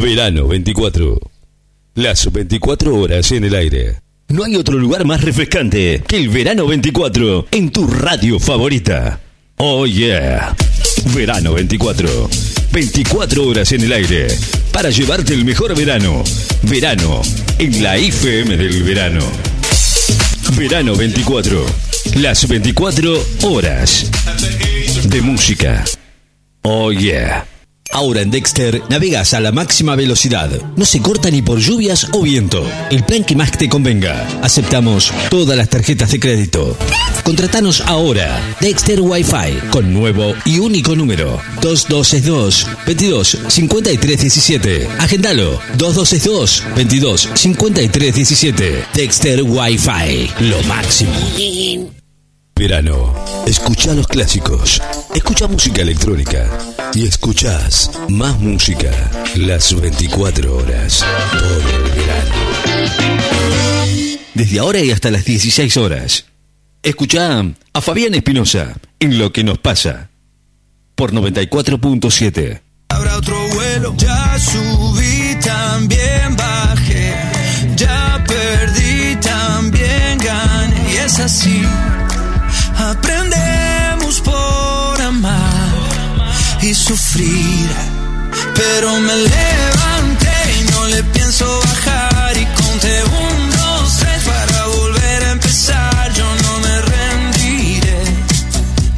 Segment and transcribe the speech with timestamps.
[0.00, 1.20] Verano 24.
[1.96, 3.96] Las 24 horas en el aire.
[4.28, 9.20] No hay otro lugar más refrescante que el Verano 24 en tu radio favorita.
[9.58, 10.56] Oh yeah.
[11.14, 12.30] Verano 24.
[12.72, 14.28] 24 horas en el aire
[14.72, 16.24] para llevarte el mejor verano.
[16.62, 17.20] Verano
[17.58, 19.20] en la IFM del verano.
[20.56, 21.66] Verano 24.
[22.14, 24.10] Las 24 horas
[25.10, 25.84] de música.
[26.62, 27.49] Oh yeah.
[27.92, 30.50] Ahora en Dexter navegas a la máxima velocidad.
[30.76, 32.64] No se corta ni por lluvias o viento.
[32.90, 34.26] El plan que más te convenga.
[34.42, 36.76] Aceptamos todas las tarjetas de crédito.
[37.24, 38.40] Contratanos ahora.
[38.60, 41.40] Dexter Wi-Fi con nuevo y único número.
[41.60, 44.88] 2262 22 53 17.
[44.98, 45.60] Agendalo.
[45.76, 48.84] 2262 22 53 17.
[48.94, 50.30] Dexter Wi-Fi.
[50.40, 51.12] Lo máximo.
[52.60, 53.14] Verano.
[53.46, 54.82] Escucha los clásicos.
[55.14, 56.46] Escucha música electrónica.
[56.92, 58.90] Y escuchás más música
[59.36, 61.02] las 24 horas.
[61.32, 62.34] Todo el verano.
[64.34, 66.26] Desde ahora y hasta las 16 horas.
[66.82, 70.10] Escucha a Fabián Espinosa en Lo que nos pasa.
[70.94, 72.60] Por 94.7.
[72.90, 77.14] Habrá otro vuelo, ya subí, también bajé,
[77.74, 81.62] ya perdí, también gané, y es así.
[86.74, 87.68] Sufrir,
[88.54, 95.24] pero me levanté y no le pienso bajar y conté un, dos, tres para volver
[95.24, 96.12] a empezar.
[96.14, 98.02] Yo no me rendiré,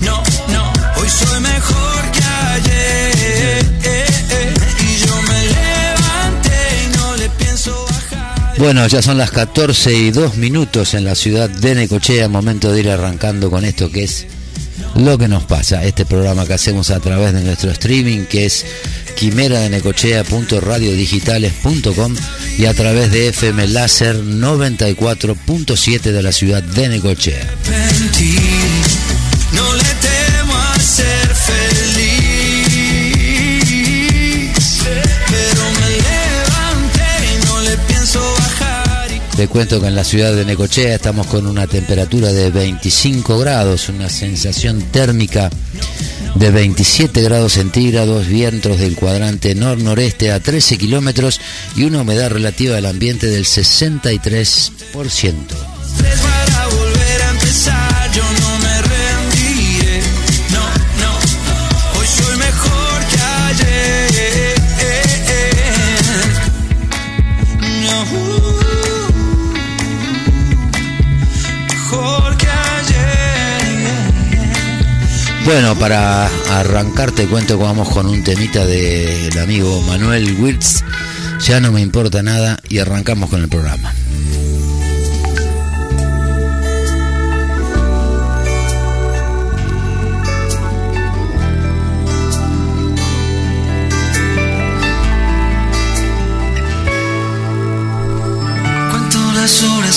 [0.01, 3.67] no, no, hoy soy mejor que ayer.
[4.81, 8.55] Y yo me levanté y no le pienso bajar.
[8.59, 12.81] Bueno, ya son las 14 y 2 minutos en la ciudad de Necochea, momento de
[12.81, 14.27] ir arrancando con esto que es
[14.97, 18.67] lo que nos pasa, este programa que hacemos a través de nuestro streaming que es
[19.17, 22.17] quimeradenecochea.radiodigitales.com
[22.59, 27.47] y a través de FM Láser 94.7 de la ciudad de Necochea.
[39.43, 43.89] Te cuento que en la ciudad de Necochea estamos con una temperatura de 25 grados,
[43.89, 45.51] una sensación térmica
[46.37, 51.41] de 27 grados centígrados, vientos del cuadrante nor-noreste a 13 kilómetros
[51.75, 56.42] y una humedad relativa del ambiente del 63%.
[75.53, 80.83] Bueno, para arrancar te cuento que vamos con un temita del amigo Manuel Wirtz.
[81.41, 83.93] Ya no me importa nada y arrancamos con el programa.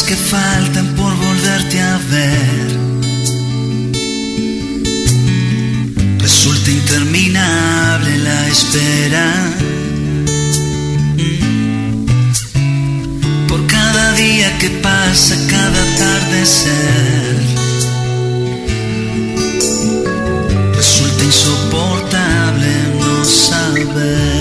[0.06, 0.45] Que faltan
[13.48, 17.38] Por cada día que pasa, cada atardecer.
[20.76, 24.35] Resulta insoportable no saber.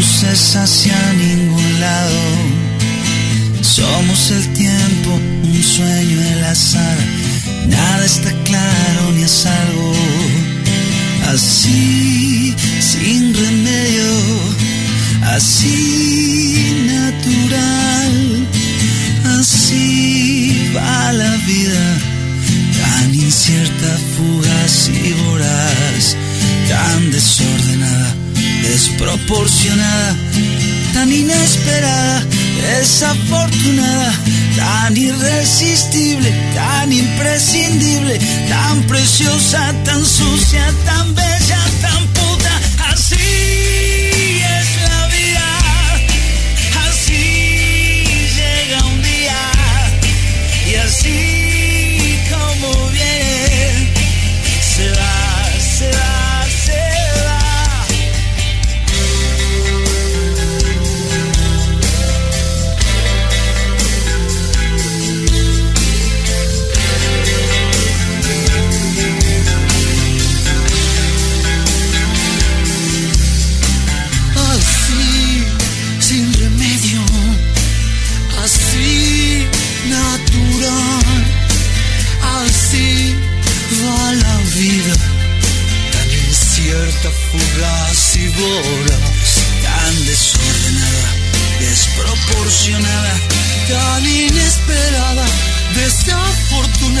[0.00, 2.20] luces hacia ningún lado.
[3.62, 5.10] Somos el tiempo,
[5.42, 6.98] un sueño, el azar.
[7.66, 9.92] Nada está claro ni a salvo.
[11.32, 14.12] Así, sin remedio,
[15.36, 18.48] así natural,
[19.38, 21.84] así va la vida,
[22.80, 26.16] tan incierta, fugaz y voraz,
[26.68, 28.29] tan desordenada
[28.62, 30.16] desproporcionada,
[30.92, 32.24] tan inesperada,
[32.60, 34.12] desafortunada,
[34.56, 42.29] tan irresistible, tan imprescindible, tan preciosa, tan sucia, tan bella, tan pura
[88.40, 91.14] tan desordenada,
[91.60, 93.14] desproporcionada,
[93.68, 95.26] tan inesperada,
[95.74, 96.99] desafortunada.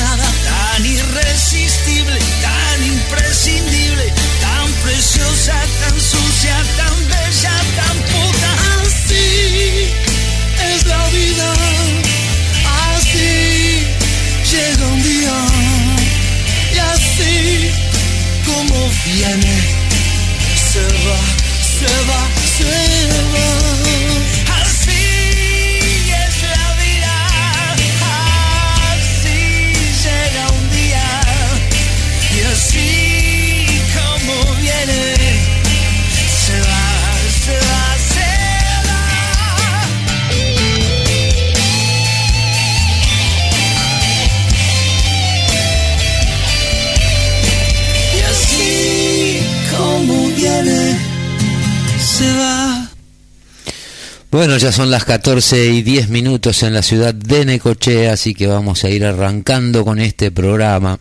[54.40, 58.46] Bueno, ya son las 14 y 10 minutos en la ciudad de Necochea, así que
[58.46, 60.98] vamos a ir arrancando con este programa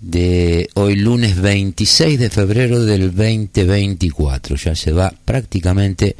[0.00, 4.56] de hoy lunes 26 de febrero del 2024.
[4.56, 6.16] Ya se va prácticamente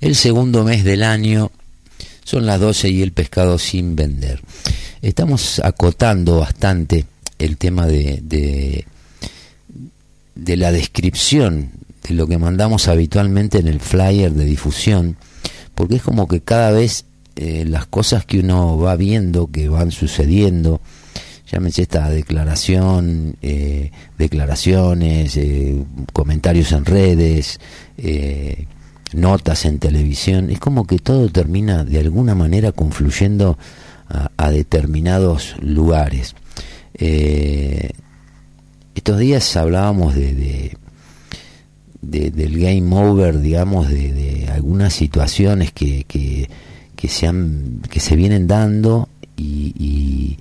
[0.00, 1.50] el segundo mes del año,
[2.22, 4.40] son las 12 y el pescado sin vender.
[5.02, 7.06] Estamos acotando bastante
[7.40, 8.86] el tema de, de,
[10.36, 11.72] de la descripción
[12.06, 15.16] de lo que mandamos habitualmente en el flyer de difusión
[15.76, 17.04] porque es como que cada vez
[17.36, 20.80] eh, las cosas que uno va viendo, que van sucediendo,
[21.52, 27.60] llámese esta declaración, eh, declaraciones, eh, comentarios en redes,
[29.12, 33.58] notas en televisión, es como que todo termina de alguna manera confluyendo
[34.08, 36.34] a, determinados lugares.
[38.94, 40.76] estos días hablábamos de
[42.10, 49.08] del game over, digamos, de, algunas situaciones que, que, se han, que se vienen dando
[49.36, 50.38] y,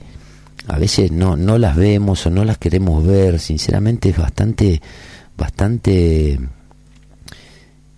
[0.68, 3.40] a veces no, no las vemos o no las queremos ver.
[3.40, 4.82] Sinceramente es bastante,
[5.38, 6.40] bastante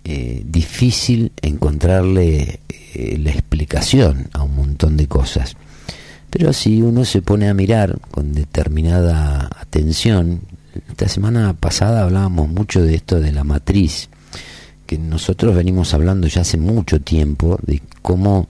[0.03, 2.59] eh, difícil encontrarle
[2.93, 5.55] eh, la explicación a un montón de cosas.
[6.29, 10.41] Pero si uno se pone a mirar con determinada atención,
[10.89, 14.10] esta semana pasada hablábamos mucho de esto de la matriz,
[14.86, 18.48] que nosotros venimos hablando ya hace mucho tiempo de cómo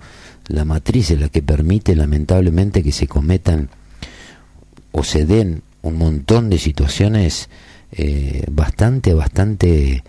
[0.48, 3.69] la matriz es la que permite lamentablemente que se cometan
[4.91, 7.50] o se den un montón de situaciones
[7.91, 10.03] eh, bastante, bastante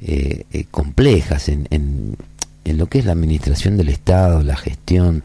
[0.00, 2.16] eh, eh, complejas en, en,
[2.64, 5.22] en, lo que es la administración del Estado, la gestión.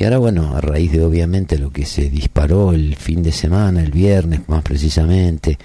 [0.00, 3.82] Y ahora, bueno, a raíz de obviamente lo que se disparó el fin de semana,
[3.82, 5.58] el viernes más precisamente,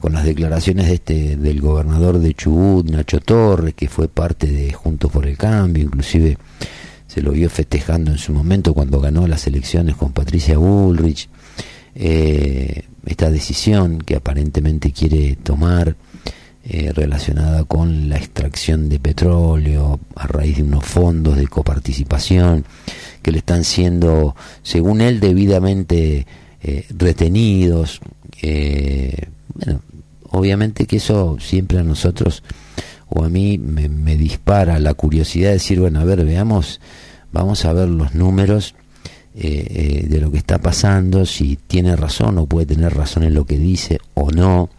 [0.00, 4.72] con las declaraciones de este del gobernador de Chubut, Nacho Torres, que fue parte de
[4.72, 6.38] Juntos por el Cambio, inclusive
[7.06, 11.28] se lo vio festejando en su momento cuando ganó las elecciones con Patricia Bullrich.
[11.94, 15.94] Eh, esta decisión que aparentemente quiere tomar
[16.64, 22.64] eh, relacionada con la extracción de petróleo a raíz de unos fondos de coparticipación
[23.22, 26.26] que le están siendo, según él, debidamente
[26.62, 28.00] eh, retenidos.
[29.54, 29.80] bueno,
[30.30, 32.42] obviamente que eso siempre a nosotros
[33.14, 36.80] o a mí me, dispara la curiosidad de decir, bueno, a ver, veamos,
[37.30, 38.74] vamos a ver los números
[39.34, 43.34] eh, eh, de lo que está pasando, si tiene razón o puede tener razón en
[43.34, 44.70] lo que dice o no.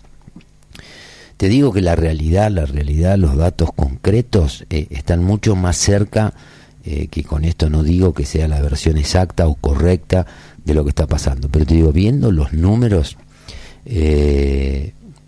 [1.38, 6.34] Te digo que la realidad, la realidad, los datos concretos eh, están mucho más cerca,
[6.84, 10.26] que con esto no digo que sea la versión exacta o correcta
[10.66, 13.16] de lo que está pasando, pero te digo, viendo los números,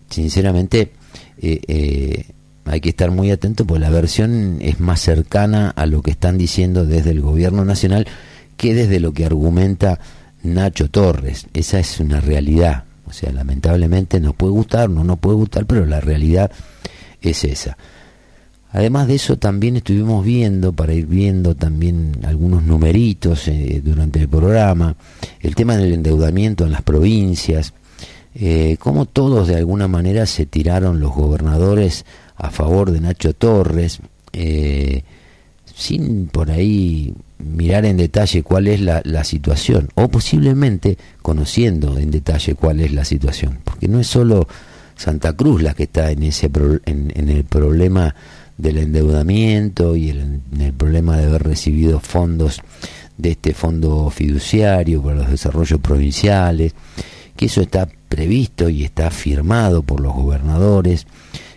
[0.09, 0.91] sinceramente,
[2.65, 6.37] hay que estar muy atento porque la versión es más cercana a lo que están
[6.37, 8.05] diciendo desde el gobierno nacional
[8.57, 9.99] que desde lo que argumenta
[10.43, 11.47] Nacho Torres.
[11.53, 12.84] Esa es una realidad.
[13.07, 16.51] O sea, lamentablemente nos puede gustar, no nos puede gustar, pero la realidad
[17.21, 17.77] es esa.
[18.71, 24.27] Además de eso, también estuvimos viendo, para ir viendo también algunos numeritos eh, durante el
[24.27, 24.97] programa,
[25.39, 27.73] el tema del endeudamiento en las provincias,
[28.33, 33.99] eh, cómo todos de alguna manera se tiraron los gobernadores a favor de Nacho Torres,
[34.33, 35.03] eh,
[35.63, 42.11] sin por ahí mirar en detalle cuál es la, la, situación, o posiblemente conociendo en
[42.11, 44.47] detalle cuál es la situación, porque no es solo
[44.95, 46.49] Santa Cruz la que está en, ese
[46.85, 48.15] en, el problema
[48.57, 52.61] del endeudamiento y en el problema de haber recibido fondos
[53.17, 56.73] de este fondo fiduciario para los desarrollos provinciales,
[57.35, 61.05] que eso está previsto y está firmado por los gobernadores,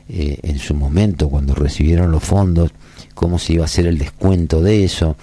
[0.08, 2.72] eh, en su momento cuando recibieron los fondos,
[3.14, 5.16] cómo se iba a hacer el descuento de eso.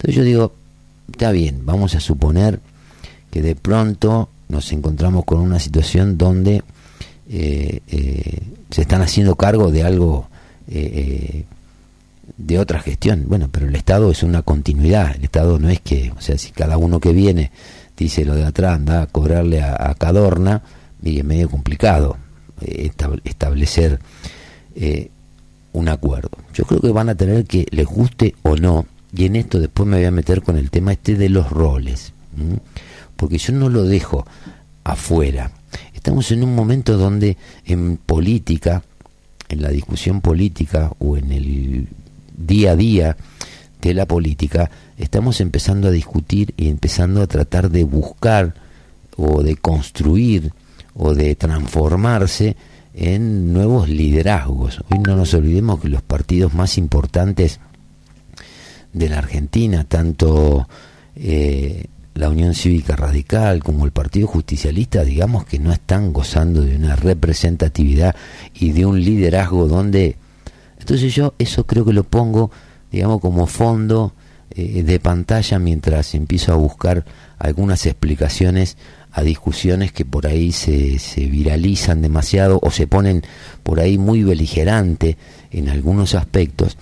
[0.00, 0.54] Entonces yo digo,
[1.12, 2.60] está bien, vamos a suponer
[3.30, 6.62] que de pronto nos encontramos con una situación donde
[7.28, 10.28] eh, eh, se están haciendo cargo de algo
[12.36, 13.24] de otra gestión.
[13.26, 15.16] Bueno, pero el Estado es una continuidad.
[15.16, 17.50] El Estado no es que, o sea, si cada uno que viene
[17.96, 20.62] dice lo de atrás, anda a cobrarle a, Cadorna,
[21.02, 22.16] y es medio complicado
[23.24, 24.00] establecer
[24.74, 25.10] eh,
[25.72, 26.30] un acuerdo.
[26.54, 29.88] Yo creo que van a tener que, les guste o no, y en esto después
[29.88, 32.12] me voy a meter con el tema este de los roles,
[33.16, 34.26] porque yo no lo dejo
[34.84, 35.50] afuera.
[35.94, 38.82] Estamos en un momento donde en política,
[39.48, 41.88] en la discusión política o en el
[42.36, 43.16] día a día
[43.80, 48.54] de la política, estamos empezando a discutir y empezando a tratar de buscar
[49.16, 50.52] o de construir
[50.94, 52.56] o de transformarse
[52.94, 54.82] en nuevos liderazgos.
[54.90, 57.60] Hoy no nos olvidemos que los partidos más importantes
[58.92, 60.68] de la Argentina, tanto
[61.16, 66.76] eh, la Unión Cívica Radical como el Partido Justicialista, digamos que no están gozando de
[66.76, 68.14] una representatividad
[68.54, 70.16] y de un liderazgo donde...
[70.78, 72.50] Entonces yo eso creo que lo pongo,
[72.90, 74.14] digamos, como fondo
[74.50, 77.04] eh, de pantalla mientras empiezo a buscar
[77.38, 78.76] algunas explicaciones
[79.12, 83.22] a discusiones que por ahí se, se viralizan demasiado o se ponen
[83.62, 85.16] por ahí muy beligerante
[85.50, 86.76] en algunos aspectos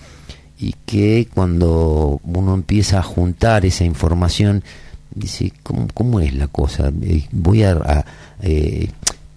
[0.59, 4.63] y que cuando uno empieza a juntar esa información
[5.15, 8.05] dice cómo, cómo es la cosa eh, voy a,
[8.41, 8.89] eh,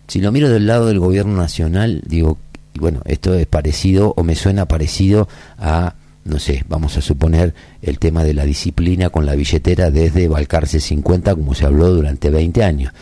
[0.08, 2.38] si lo miro del lado del gobierno nacional digo
[2.74, 7.52] bueno esto es parecido o me suena parecido a no sé, vamos a suponer
[7.82, 12.30] el tema de la disciplina con la billetera desde Balcarce 50, como se habló durante
[12.30, 12.92] 20 años.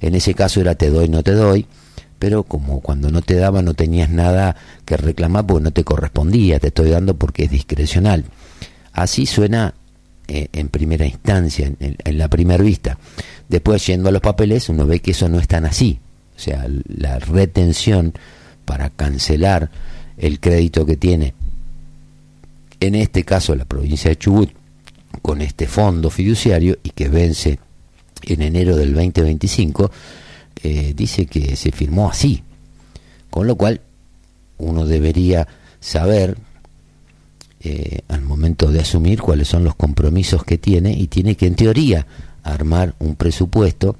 [0.00, 1.66] En ese caso era te doy, no te doy,
[2.22, 6.60] pero como cuando no te daba no tenías nada que reclamar porque no te correspondía,
[6.60, 8.26] te estoy dando porque es discrecional.
[8.92, 9.74] Así suena
[10.28, 12.96] eh, en primera instancia, en, en la primera vista.
[13.48, 15.98] Después, yendo a los papeles, uno ve que eso no es tan así.
[16.36, 18.14] O sea, la retención
[18.66, 19.68] para cancelar
[20.16, 21.34] el crédito que tiene
[22.78, 24.50] en este caso la provincia de Chubut,
[25.22, 27.58] con este fondo fiduciario y que vence
[28.22, 29.90] en enero del 2025,
[30.62, 32.42] eh, dice que se firmó así.
[33.30, 33.80] Con lo cual,
[34.58, 35.48] uno debería
[35.80, 36.36] saber
[37.60, 41.54] eh, al momento de asumir cuáles son los compromisos que tiene y tiene que, en
[41.54, 42.06] teoría,
[42.42, 43.96] armar un presupuesto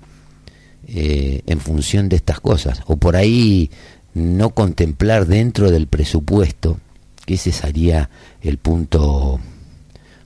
[0.87, 2.83] eh, en función de estas cosas.
[2.87, 3.71] O por ahí
[4.15, 6.79] no contemplar dentro del presupuesto,
[7.25, 9.41] que ese sería el punto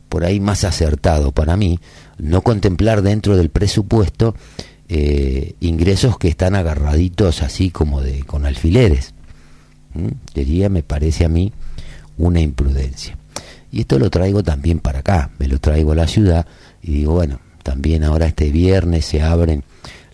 [0.09, 1.79] por ahí más acertado para mí,
[2.19, 4.35] no contemplar dentro del presupuesto
[4.89, 9.15] eh, ingresos que están agarraditos así como de con alfileres.
[9.95, 10.09] ¿Mm?
[10.33, 11.53] Sería, me parece a mí,
[12.19, 13.17] una imprudencia.
[13.73, 16.47] Y esto lo traigo también para acá, me lo traigo a la ciudad
[16.83, 19.65] y digo, bueno, también ahora este viernes se abren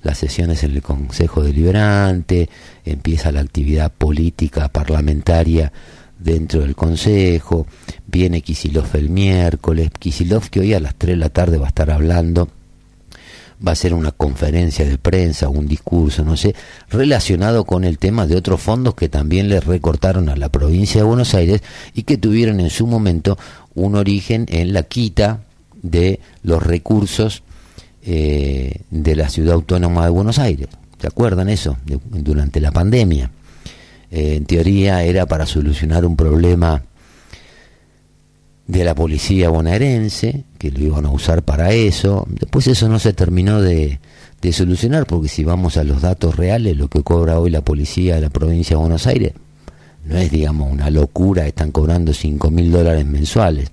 [0.03, 2.49] las sesiones en el Consejo Deliberante,
[2.85, 5.73] empieza la actividad política parlamentaria
[6.19, 7.67] dentro del Consejo,
[8.07, 11.69] viene Kisilov el miércoles, Kisilov que hoy a las 3 de la tarde va a
[11.69, 12.49] estar hablando,
[13.67, 16.55] va a ser una conferencia de prensa, un discurso, no sé,
[16.91, 21.07] relacionado con el tema de otros fondos que también le recortaron a la provincia de
[21.07, 21.63] Buenos Aires
[21.95, 23.39] y que tuvieron en su momento
[23.75, 25.41] un origen en la quita
[25.83, 27.43] de los recursos
[28.05, 30.69] eh, de la ciudad autónoma de Buenos Aires.
[31.01, 31.77] ¿Se acuerdan eso?
[31.85, 33.31] durante la pandemia.
[34.11, 36.83] Eh, en teoría era para solucionar un problema
[38.67, 42.27] de la policía bonaerense, que lo iban a usar para eso.
[42.29, 44.01] Después eso no se terminó de,
[44.41, 48.17] de solucionar, porque si vamos a los datos reales, lo que cobra hoy la policía
[48.17, 49.33] de la provincia de Buenos Aires
[50.05, 53.71] no es, digamos, una locura, están cobrando 5 mil dólares mensuales.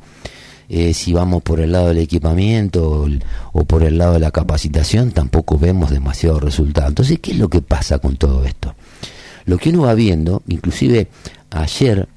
[0.68, 3.08] Eh, si vamos por el lado del equipamiento
[3.54, 6.90] o, por el lado de la capacitación, tampoco vemos demasiados resultados.
[6.90, 8.76] Entonces, ¿qué es lo que pasa con todo esto?
[9.46, 11.08] Lo que uno va viendo, inclusive
[11.50, 12.08] ayer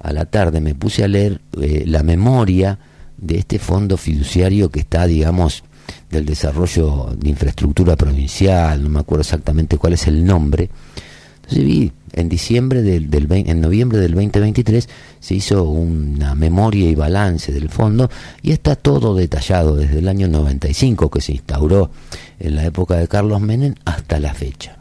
[0.00, 2.78] a la tarde me puse a leer eh, la memoria
[3.16, 5.64] de este fondo fiduciario que está, digamos,
[6.10, 10.70] del desarrollo de infraestructura provincial, no me acuerdo exactamente cuál es el nombre.
[11.42, 14.88] Entonces vi en diciembre del, en noviembre del 2023
[15.20, 18.10] se hizo una memoria y balance del fondo
[18.42, 21.90] y está todo detallado desde el año 95 que se instauró
[22.40, 24.75] en la época de Carlos Menem hasta la fecha.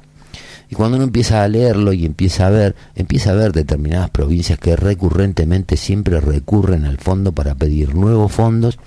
[0.76, 4.76] Cuando uno empieza a leerlo y empieza a ver, empieza a ver determinadas provincias que
[4.76, 8.78] recurrentemente siempre recurren al fondo para pedir nuevos fondos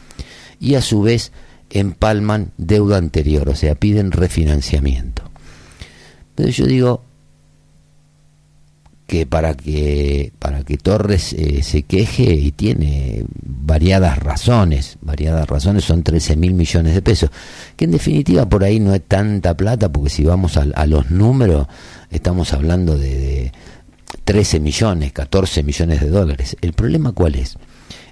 [0.61, 1.33] y a su vez
[1.71, 5.23] empalman deuda anterior, o sea, piden refinanciamiento.
[6.31, 7.05] Entonces yo digo,
[9.09, 15.85] que para que para que Torres eh, se queje y tiene variadas razones, variadas razones
[15.85, 17.31] son 13 mil millones de pesos,
[17.75, 21.69] que en definitiva por ahí no es tanta plata, porque si vamos a, los números
[22.11, 23.53] estamos hablando de, de
[24.25, 26.59] 13 millones, 14 millones de dólares.
[26.61, 27.57] ¿El problema cuál es?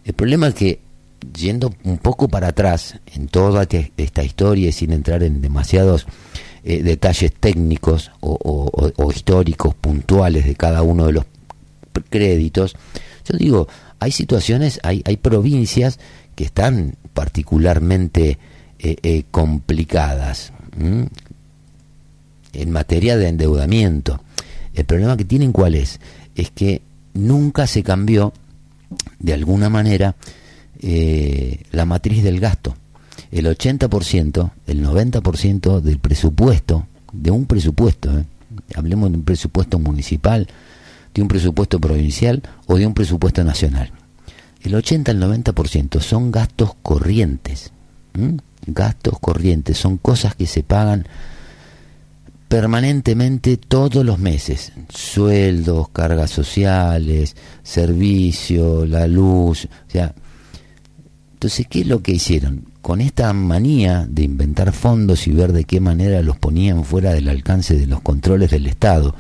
[0.03, 0.81] El problema es que
[1.37, 6.07] yendo un poco para atrás en toda esta historia y sin entrar en demasiados
[6.69, 11.25] eh, detalles técnicos o, históricos puntuales de cada uno de los
[12.11, 12.75] créditos.
[13.25, 13.69] Yo digo,
[14.01, 16.01] hay situaciones, hay, hay provincias
[16.35, 18.39] que están particularmente
[18.81, 20.53] eh, eh, complicadas
[22.53, 24.21] en materia de endeudamiento.
[24.75, 26.01] El problema que tienen cuál es?
[26.35, 26.83] Es que
[27.15, 28.33] nunca se cambió
[29.21, 30.17] de alguna manera
[31.71, 32.75] la matriz del gasto
[33.39, 38.25] el 80%, el 90% del presupuesto, de un presupuesto, ¿eh?
[38.75, 40.47] hablemos de un presupuesto municipal,
[41.15, 43.91] de un presupuesto provincial o de un presupuesto nacional.
[44.63, 47.73] El 80 al 90% son gastos corrientes.
[48.67, 51.07] Gastos corrientes, son cosas que se pagan
[52.49, 54.73] permanentemente todos los meses.
[54.89, 59.67] Sueldos, cargas sociales, servicio, la luz.
[59.67, 60.15] O sea,
[61.47, 62.65] entonces, ¿qué es lo que hicieron?
[62.87, 67.29] con esta manía de inventar fondos y ver de qué manera los ponían fuera del
[67.29, 69.13] alcance de los controles del Estado.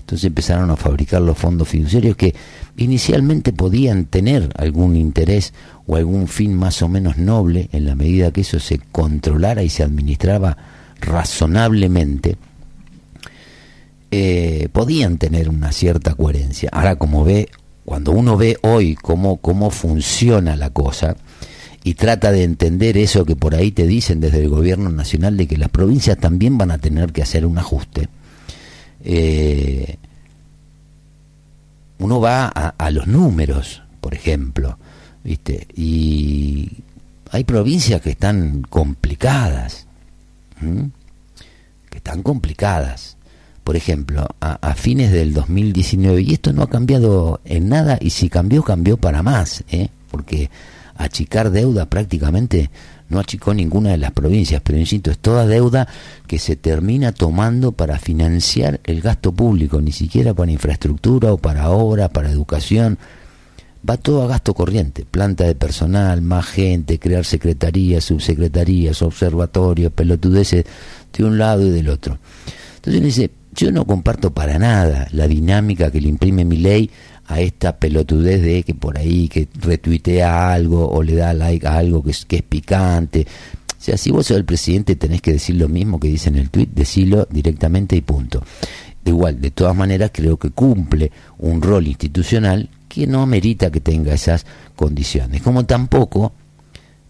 [0.00, 2.34] Entonces empezaron a fabricar los fondos fiduciarios que
[2.76, 5.54] inicialmente podían tener algún interés
[5.86, 9.70] o algún fin más o menos noble en la medida que eso se controlara y
[9.70, 10.58] se administraba
[11.00, 12.36] razonablemente,
[14.10, 16.68] eh, podían tener una cierta coherencia.
[16.74, 17.48] Ahora, como ve,
[17.86, 21.16] cuando uno ve hoy cómo, cómo funciona la cosa,
[21.86, 25.46] y trata de entender eso que por ahí te dicen desde el gobierno nacional de
[25.46, 28.08] que las provincias también van a tener que hacer un ajuste.
[29.04, 29.98] Eh,
[31.98, 34.78] uno va a, los números, por ejemplo,
[35.22, 35.68] ¿viste?
[35.76, 36.70] Y
[37.30, 39.86] hay provincias que están complicadas,
[40.58, 43.18] que están complicadas.
[43.62, 48.10] Por ejemplo, a, a, fines del 2019, y esto no ha cambiado en nada, y
[48.10, 49.88] si cambió, cambió para más, ¿eh?
[50.10, 50.50] porque
[50.96, 52.70] achicar deuda prácticamente
[53.08, 55.86] no achicó ninguna de las provincias, pero insisto, es toda deuda
[56.26, 61.70] que se termina tomando para financiar el gasto público, ni siquiera para infraestructura o para
[61.70, 62.98] obra, para educación.
[63.88, 70.64] Va todo a gasto corriente, planta de personal, más gente, crear secretarías, subsecretarías, observatorios, pelotudeces
[71.12, 72.18] de un lado y del otro.
[72.76, 76.90] Entonces yo no comparto para nada la dinámica que le imprime mi ley
[77.26, 81.78] a esta pelotudez de que por ahí que retuitea algo o le da like a
[81.78, 83.26] algo que es, que es picante.
[83.78, 86.36] O sea, si vos sos el presidente tenés que decir lo mismo que dice en
[86.36, 88.42] el tuit, decirlo directamente y punto.
[89.04, 94.14] Igual, de todas maneras creo que cumple un rol institucional que no amerita que tenga
[94.14, 95.42] esas condiciones.
[95.42, 96.32] Como tampoco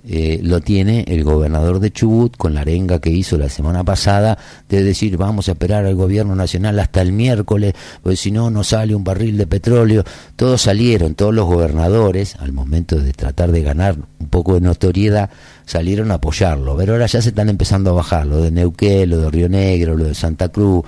[0.06, 4.36] eh, lo tiene el gobernador de Chubut con la arenga que hizo la semana pasada
[4.68, 8.64] de decir vamos a esperar al gobierno nacional hasta el miércoles, porque si no, no
[8.64, 10.04] sale un barril de petróleo.
[10.36, 15.30] Todos salieron, todos los gobernadores, al momento de tratar de ganar un poco de notoriedad,
[15.64, 16.76] salieron a apoyarlo.
[16.76, 19.96] Pero ahora ya se están empezando a bajar, lo de Neuquén, lo de Río Negro,
[19.96, 20.84] lo de Santa Cruz.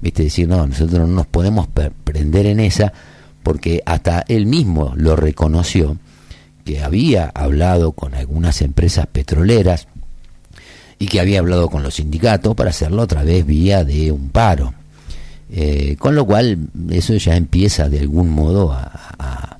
[0.00, 2.92] Viste, decir, no, nosotros no nos podemos prender en esa,
[3.44, 5.96] porque hasta él mismo lo reconoció
[6.66, 9.86] que había hablado con algunas empresas petroleras
[10.98, 14.74] y que había hablado con los sindicatos para hacerlo otra vez vía de un paro.
[15.48, 16.58] Eh, con lo cual
[16.90, 19.58] eso ya empieza de algún modo a, a,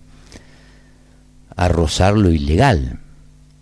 [1.55, 2.99] a rozar lo ilegal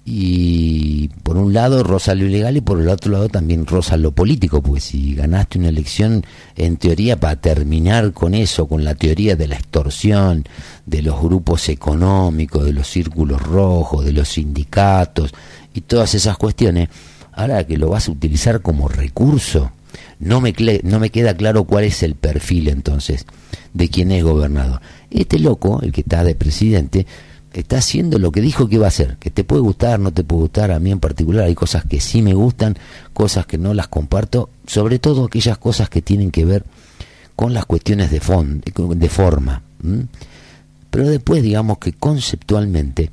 [0.07, 4.13] y por un lado rosa lo ilegal y por el otro lado también rosa lo
[4.13, 6.25] político, pues si ganaste una elección
[6.57, 10.45] en teoría para terminar con eso, con la teoría de la extorsión,
[10.85, 15.33] de los grupos económicos, de los círculos rojos, de los sindicatos
[15.73, 16.91] y todas esas cuestiones,
[17.33, 19.73] ahora que lo vas a utilizar como recurso,
[20.19, 23.25] no me, no me queda claro cuál es el perfil entonces
[23.73, 24.81] de quien es gobernador.
[25.11, 27.07] Este loco, el que está de presidente,
[27.61, 30.25] está haciendo lo que dijo que iba a hacer, que te puede gustar, no te
[30.25, 32.77] puede gustar, a mí en particular hay cosas que sí me gustan,
[33.13, 36.65] cosas que no las comparto, sobre todo aquellas cosas que tienen que ver
[37.37, 39.63] con las cuestiones de, de forma.
[40.91, 43.11] Pero después digamos que conceptualmente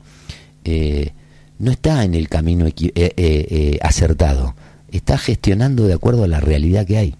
[0.64, 1.12] eh,
[1.60, 4.56] no está en el camino eh, eh, acertado,
[4.92, 7.16] está gestionando de acuerdo a la realidad que hay.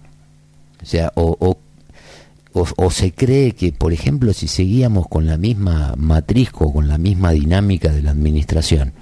[0.82, 1.58] O sea, o, o
[2.54, 6.98] o, se cree que, por ejemplo, si seguíamos con la misma matriz o con la
[6.98, 8.92] misma dinámica de la administración,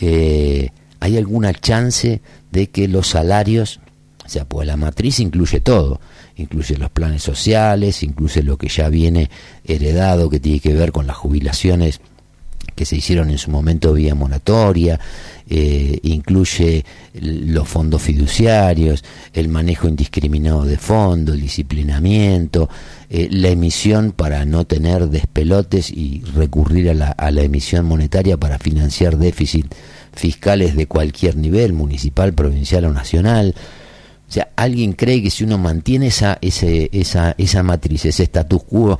[0.00, 2.20] eh, hay alguna chance
[2.52, 3.80] de que los salarios,
[4.24, 6.00] o sea, pues la matriz incluye todo,
[6.36, 9.30] incluye los planes sociales, incluye lo que ya viene
[9.64, 12.00] heredado, que tiene que ver con las jubilaciones
[12.74, 14.98] que se hicieron en su momento vía moratoria,
[15.48, 22.68] eh, incluye los fondos fiduciarios, el manejo indiscriminado de fondos, el disciplinamiento,
[23.10, 28.36] eh, la emisión para no tener despelotes y recurrir a la, a la emisión monetaria
[28.36, 29.74] para financiar déficit
[30.12, 33.54] fiscales de cualquier nivel, municipal, provincial o nacional.
[34.28, 38.62] O sea, alguien cree que si uno mantiene esa, ese, esa, esa matriz, ese status
[38.62, 38.98] quo,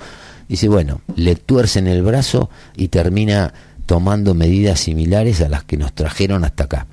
[0.50, 3.54] dice, bueno, le tuercen el brazo y termina
[3.86, 6.86] tomando medidas similares a las que nos trajeron hasta acá.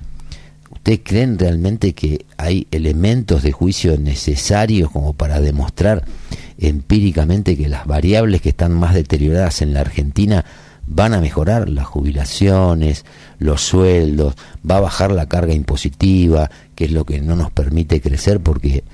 [0.70, 6.04] ¿Ustedes creen realmente que hay elementos de juicio necesarios como para demostrar
[6.56, 10.44] empíricamente que las variables que están más deterioradas en la Argentina
[10.86, 13.04] van a mejorar las jubilaciones,
[13.40, 14.34] los sueldos,
[14.68, 18.84] va a bajar la carga impositiva, que es lo que no nos permite crecer porque,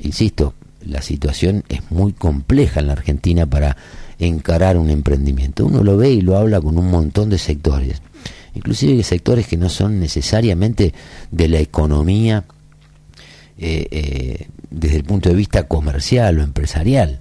[0.00, 0.54] insisto,
[0.86, 3.76] la situación es muy compleja en la Argentina para
[4.18, 5.66] encarar un emprendimiento.
[5.66, 8.00] Uno lo ve y lo habla con un montón de sectores,
[8.54, 10.94] inclusive sectores que no son necesariamente
[11.30, 12.44] de la economía
[13.58, 17.20] eh, eh, desde el punto de vista comercial o empresarial.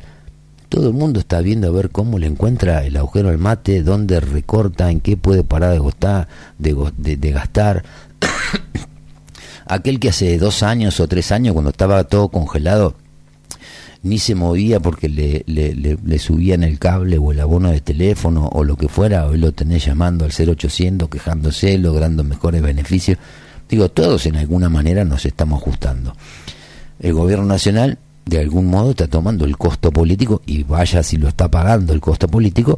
[0.69, 4.19] Todo el mundo está viendo a ver cómo le encuentra el agujero al mate, dónde
[4.19, 6.27] recorta, en qué puede parar de, gastar,
[6.57, 7.83] de gastar.
[9.67, 12.95] Aquel que hace dos años o tres años, cuando estaba todo congelado,
[14.05, 18.47] ni se movía porque le, le, le, subían el cable o el abono de teléfono
[18.53, 23.17] o lo que fuera, hoy lo tenés llamando al 0800, quejándose, logrando mejores beneficios.
[23.67, 26.15] Digo, todos en alguna manera nos estamos ajustando.
[26.99, 31.27] El gobierno nacional, de algún modo, está tomando el costo político, y vaya si lo
[31.27, 32.77] está pagando el costo político,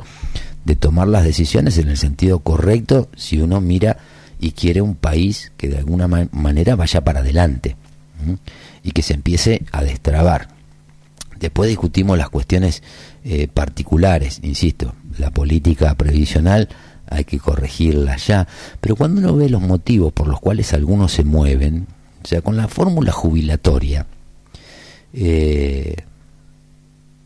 [0.63, 3.97] de tomar las decisiones en el sentido correcto si uno mira
[4.39, 7.75] y quiere un país que de alguna manera vaya para adelante
[8.81, 10.56] y que se empiece a destrabar
[11.39, 12.83] Después discutimos las cuestiones
[13.23, 16.69] eh, particulares, insisto, la política previsional
[17.09, 18.47] hay que corregirla ya,
[18.81, 21.87] pero cuando uno ve los motivos por los cuales algunos se mueven,
[22.23, 24.05] o sea, con la fórmula jubilatoria,
[25.13, 25.95] eh,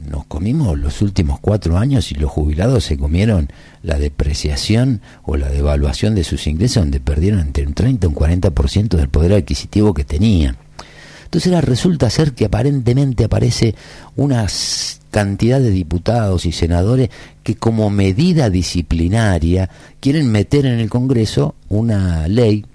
[0.08, 3.50] nos comimos los últimos cuatro años y los jubilados se comieron
[3.84, 8.16] la depreciación o la devaluación de sus ingresos, donde perdieron entre un 30 y un
[8.16, 10.58] 40% del poder adquisitivo que tenían.
[11.32, 13.74] Entonces resulta ser que aparentemente aparece
[14.18, 14.48] una
[15.12, 17.10] cantidad de diputados y senadores
[17.42, 19.70] que como medida disciplinaria
[20.02, 22.66] quieren meter en el Congreso una ley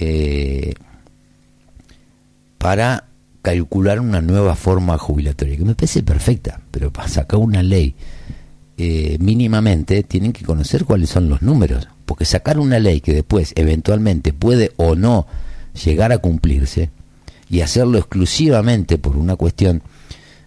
[0.00, 0.74] eh,
[2.58, 3.04] para
[3.42, 7.94] calcular una nueva forma jubilatoria, que me parece perfecta, pero para sacar una ley
[8.76, 13.52] eh, mínimamente tienen que conocer cuáles son los números, porque sacar una ley que después
[13.54, 15.28] eventualmente puede o no
[15.84, 16.90] llegar a cumplirse
[17.52, 19.82] y hacerlo exclusivamente por una cuestión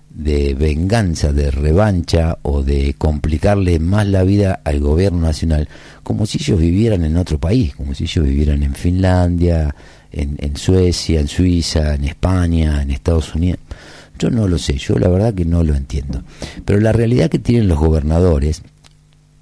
[0.10, 5.70] de venganza, de revancha o de complicarle más la vida al gobierno nacional,
[6.02, 9.76] como si ellos vivieran en otro país, como si ellos vivieran en Finlandia,
[10.12, 13.60] en, Suecia, en Suiza, en España, en Estados Unidos.
[14.18, 16.24] Yo no lo sé, yo la verdad que no lo entiendo.
[16.66, 18.64] Pero la realidad que tienen los gobernadores,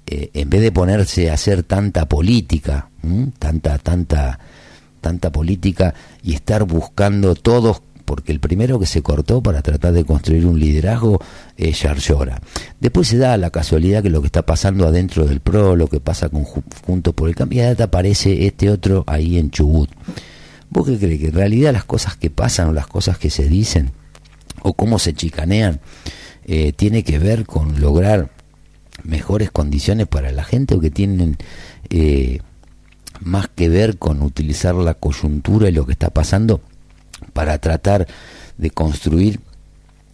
[0.06, 2.90] eh, en vez de ponerse a hacer tanta política,
[3.38, 4.38] tanta, tanta,
[5.04, 10.06] tanta política y estar buscando todos, porque el primero que se cortó para tratar de
[10.06, 11.20] construir un liderazgo
[11.58, 12.40] es Yarlora.
[12.80, 16.00] Después se da la casualidad que lo que está pasando adentro del PRO, lo que
[16.00, 19.90] pasa con Juntos por el Cambio, y aparece este otro ahí en Chubut.
[20.70, 21.20] ¿Vos qué crees?
[21.20, 23.92] Que en realidad las cosas que pasan o las cosas que se dicen
[24.62, 25.80] o cómo se chicanean
[26.46, 28.30] eh, tiene que ver con lograr
[29.02, 31.36] mejores condiciones para la gente o que tienen
[31.90, 32.40] eh,
[33.24, 36.60] más que ver con utilizar la coyuntura y lo que está pasando
[37.32, 38.06] para tratar
[38.58, 39.40] de construir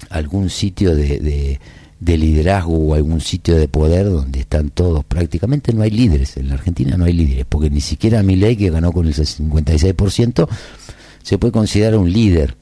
[0.08, 1.58] algún sitio de
[2.00, 5.04] de liderazgo o algún sitio de poder donde están todos.
[5.04, 6.38] Prácticamente no hay líderes.
[6.38, 10.48] En la Argentina no hay líderes, porque ni siquiera ley que ganó con el 56%,
[11.22, 12.56] se puede considerar un líder,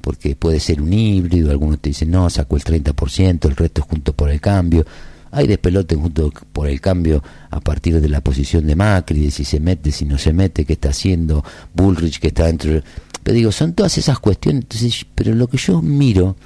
[0.00, 1.50] porque puede ser un híbrido.
[1.50, 4.86] Algunos te dicen, no, sacó el 30%, el resto es junto por el cambio.
[5.30, 9.44] Hay despelote junto por el cambio a partir de la posición de Macri, de si
[9.44, 12.82] se mete, si no se mete, qué está haciendo, Bullrich que está dentro.
[13.22, 14.62] Pero digo, son todas esas cuestiones.
[14.62, 16.36] Entonces, pero lo que yo miro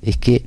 [0.00, 0.46] es que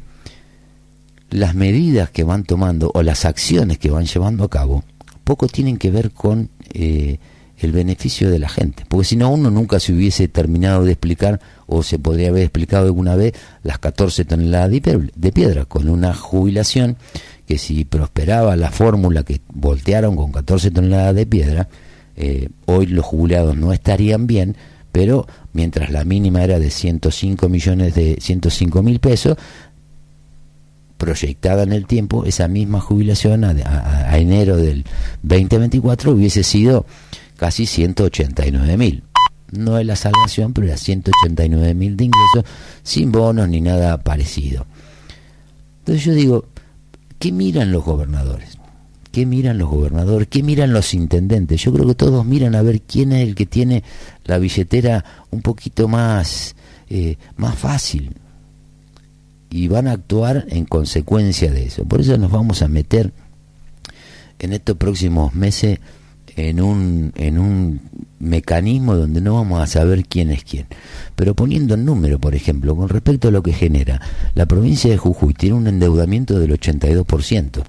[1.29, 4.83] las medidas que van tomando o las acciones que van llevando a cabo
[5.23, 7.19] poco tienen que ver con eh,
[7.57, 11.39] el beneficio de la gente, porque si no uno nunca se hubiese terminado de explicar
[11.67, 16.97] o se podría haber explicado alguna vez las 14 toneladas de piedra con una jubilación
[17.47, 21.67] que si prosperaba la fórmula que voltearon con 14 toneladas de piedra,
[22.15, 24.55] eh, hoy los jubilados no estarían bien,
[24.91, 29.37] pero mientras la mínima era de 105 millones de 105 mil pesos,
[30.97, 34.85] proyectada en el tiempo, esa misma jubilación a, enero del
[35.23, 36.85] 2024 hubiese sido
[37.37, 39.03] casi 189 mil.
[39.51, 42.45] No es la salvación, pero era 189 mil de ingresos
[42.83, 44.65] sin bonos ni nada parecido.
[45.79, 46.45] Entonces yo digo,
[47.25, 48.59] ¿qué miran los gobernadores?
[49.11, 50.27] ¿Qué miran los gobernadores?
[50.29, 51.59] ¿Qué miran los intendentes?
[51.59, 53.83] Yo creo que todos miran a ver quién es el que tiene
[54.25, 56.55] la billetera un poquito más,
[56.87, 58.15] eh, más fácil,
[59.49, 61.83] y van a actuar en consecuencia de eso.
[61.85, 63.11] Por eso nos vamos a meter
[64.37, 65.79] en estos próximos meses
[66.35, 67.81] en un, en un
[68.19, 70.65] mecanismo donde no vamos a saber quién es quién.
[71.15, 74.01] Pero poniendo el número, por ejemplo, con respecto a lo que genera,
[74.33, 77.63] la provincia de Jujuy tiene un endeudamiento del 82%,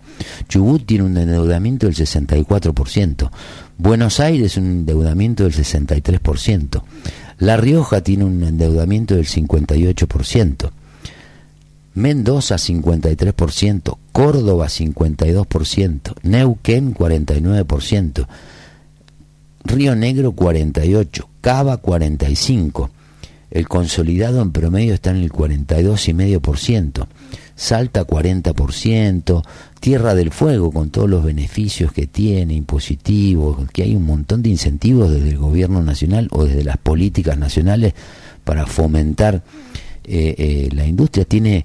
[0.48, 3.30] Chubut tiene un endeudamiento del 64%,
[3.78, 6.82] Buenos Aires un endeudamiento del 63%,
[7.38, 10.70] La Rioja tiene un endeudamiento del 58%,
[11.94, 18.26] Mendoza 53%, Córdoba 52%, Neuquén 49%,
[19.68, 22.90] Río Negro 48%, Cava 45%,
[23.50, 27.06] el consolidado en promedio está en el 42,5%,
[27.54, 29.42] Salta 40%,
[29.80, 34.50] Tierra del Fuego con todos los beneficios que tiene, impositivos, que hay un montón de
[34.50, 37.94] incentivos desde el gobierno nacional o desde las políticas nacionales
[38.44, 39.42] para fomentar
[40.04, 41.64] eh, eh, la industria, tiene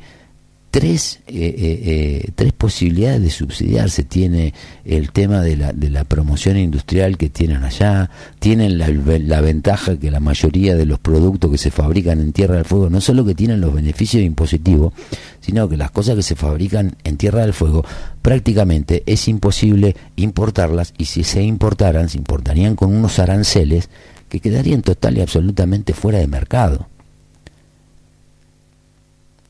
[0.71, 4.03] tres, eh, eh, eh, tres posibilidades de subsidiarse.
[4.03, 4.53] Tiene
[4.85, 9.97] el tema de la, de la promoción industrial que tienen allá, tienen la, la, ventaja
[9.97, 13.25] que la mayoría de los productos que se fabrican en Tierra del Fuego no solo
[13.25, 14.93] que tienen los beneficios impositivos,
[15.41, 17.83] sino que las cosas que se fabrican en Tierra del Fuego
[18.21, 23.89] prácticamente es imposible importarlas y si se importaran, se importarían con unos aranceles
[24.29, 26.87] que quedarían total y absolutamente fuera de mercado.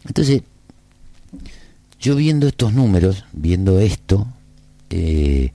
[0.07, 0.41] Entonces,
[2.01, 4.27] yo viendo estos números, viendo esto,
[4.89, 5.51] eh,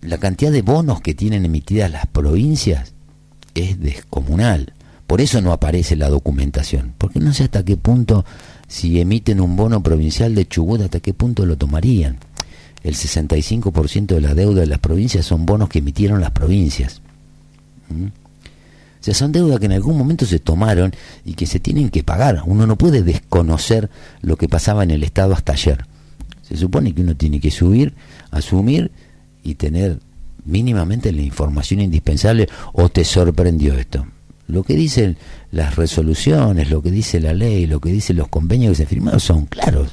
[0.00, 2.94] la cantidad de bonos que tienen emitidas las provincias
[3.54, 4.74] es descomunal.
[5.08, 8.24] Por eso no aparece la documentación, porque no sé hasta qué punto
[8.68, 12.18] si emiten un bono provincial de Chubut, ¿hasta qué punto lo tomarían?
[12.84, 17.02] El 65% de la deuda de las provincias son bonos que emitieron las provincias.
[17.88, 18.21] ¿Mm?
[19.02, 22.04] O sea, son deudas que en algún momento se tomaron y que se tienen que
[22.04, 22.44] pagar.
[22.46, 25.84] Uno no puede desconocer lo que pasaba en el Estado hasta ayer.
[26.42, 27.94] Se supone que uno tiene que subir,
[28.30, 28.92] asumir
[29.42, 29.98] y tener
[30.44, 34.06] mínimamente la información indispensable o te sorprendió esto.
[34.46, 35.16] Lo que dicen
[35.50, 39.18] las resoluciones, lo que dice la ley, lo que dicen los convenios que se firmaron
[39.18, 39.90] son claros.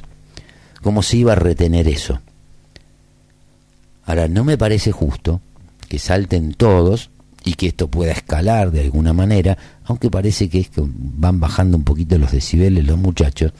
[0.82, 2.20] ¿Cómo se iba a retener eso?
[4.04, 5.40] Ahora, no me parece justo
[5.88, 7.10] que salten todos
[7.44, 11.76] y que esto pueda escalar de alguna manera, aunque parece que es que van bajando
[11.76, 13.52] un poquito los decibeles los muchachos,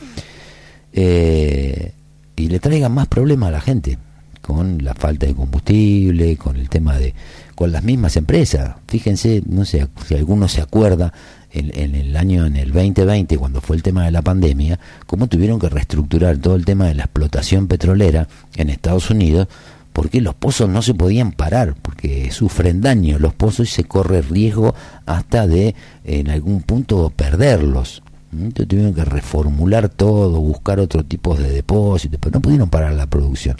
[0.92, 1.92] eh,
[2.36, 3.98] y le traigan más problemas a la gente,
[4.40, 7.14] con la falta de combustible, con el tema de,
[7.54, 8.76] con las mismas empresas.
[8.88, 11.12] Fíjense, no sé si alguno se acuerda,
[11.52, 15.26] en, en, el año, en el 2020, cuando fue el tema de la pandemia, cómo
[15.26, 19.48] tuvieron que reestructurar todo el tema de la explotación petrolera en Estados Unidos
[19.92, 24.22] porque los pozos no se podían parar, porque sufren daño los pozos y se corre
[24.22, 24.74] riesgo
[25.06, 25.74] hasta de
[26.04, 28.02] en algún punto perderlos.
[28.32, 33.06] Entonces tuvieron que reformular todo, buscar otro tipo de depósitos, pero no pudieron parar la
[33.06, 33.56] producción.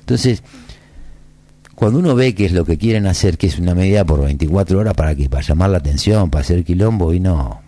[0.00, 0.42] Entonces,
[1.74, 4.78] cuando uno ve que es lo que quieren hacer, que es una medida por 24
[4.78, 7.60] horas para que para llamar la atención, para hacer quilombo, y no.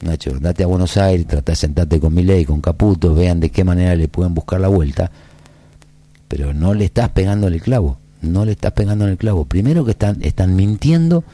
[0.00, 3.62] Nacho, date a Buenos Aires, trata de sentarte con Milei, con Caputo, vean de qué
[3.62, 5.10] manera le pueden buscar la vuelta
[6.28, 9.44] pero no le estás pegando el clavo, no le estás pegando en el clavo.
[9.44, 11.24] Primero que están, están mintiendo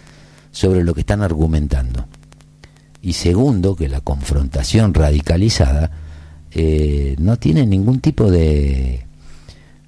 [0.50, 2.06] sobre lo que están argumentando.
[3.00, 5.90] Y segundo, que la confrontación radicalizada
[6.52, 9.06] eh, no tiene ningún tipo de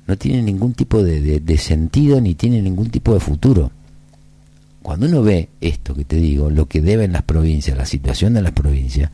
[0.06, 3.70] no tiene ningún tipo de, de, sentido ni tiene ningún tipo de futuro.
[4.82, 8.42] Cuando uno ve esto que te digo, lo que deben las provincias, la situación de
[8.42, 9.10] las provincias,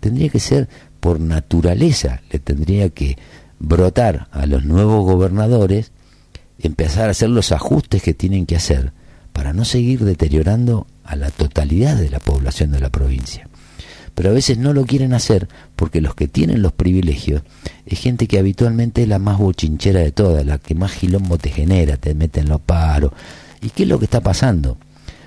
[0.00, 0.68] tendría que ser
[1.00, 3.16] por naturaleza, le tendría que
[3.58, 5.92] brotar a los nuevos gobernadores,
[6.58, 8.92] empezar a hacer los ajustes que tienen que hacer
[9.32, 13.48] para no seguir deteriorando a la totalidad de la población de la provincia.
[14.14, 17.42] Pero a veces no lo quieren hacer porque los que tienen los privilegios
[17.86, 21.50] es gente que habitualmente es la más bochinchera de todas, la que más gilombo te
[21.50, 23.12] genera, te meten los paros.
[23.62, 24.76] ¿Y qué es lo que está pasando?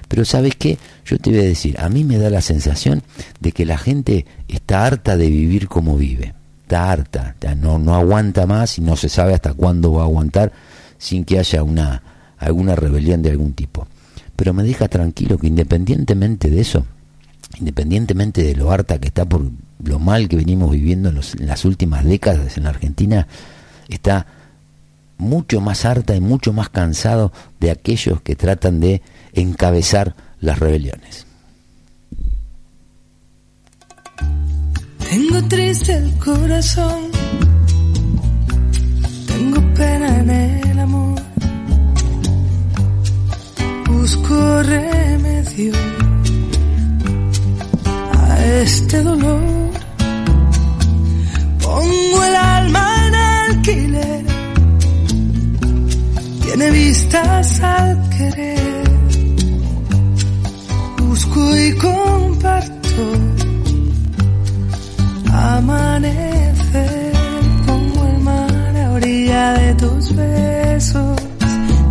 [0.09, 3.01] Pero sabes qué, yo te voy a decir, a mí me da la sensación
[3.39, 6.33] de que la gente está harta de vivir como vive
[6.73, 10.51] harta, no, no aguanta más y no se sabe hasta cuándo va a aguantar
[10.97, 12.03] sin que haya una,
[12.37, 13.87] alguna rebelión de algún tipo.
[14.35, 16.85] Pero me deja tranquilo que independientemente de eso,
[17.59, 19.49] independientemente de lo harta que está por
[19.83, 23.27] lo mal que venimos viviendo en, en las últimas décadas en la Argentina,
[23.89, 24.25] está
[25.17, 29.01] mucho más harta y mucho más cansado de aquellos que tratan de
[29.33, 31.27] encabezar las rebeliones.
[35.11, 37.11] Tengo triste el corazón,
[39.27, 41.21] tengo pena en el amor.
[43.89, 45.73] Busco remedio
[48.13, 49.71] a este dolor.
[51.59, 54.25] Pongo el alma en alquiler,
[56.41, 58.83] tiene vistas al querer.
[60.99, 63.40] Busco y comparto
[65.41, 67.11] amanecer,
[67.65, 71.15] pongo el mar a orilla de tus besos,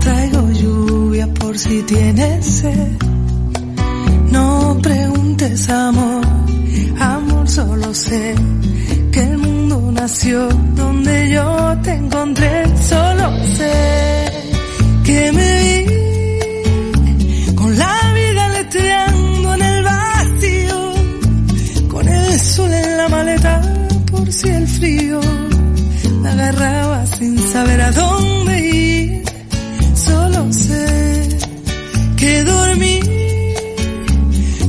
[0.00, 2.92] traigo lluvia por si tienes sed.
[4.30, 6.24] No preguntes amor,
[7.00, 8.34] amor solo sé
[9.12, 13.26] que el mundo nació donde yo te encontré, solo
[13.56, 13.72] sé
[15.04, 15.79] que me vi
[24.30, 25.20] por si el frío
[26.22, 29.22] me agarraba sin saber a dónde ir.
[29.94, 31.38] Solo sé
[32.16, 33.00] que dormí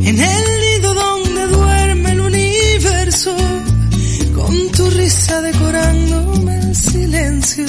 [0.10, 3.36] en el nido donde duerme el universo,
[4.36, 7.66] con tu risa decorándome el silencio.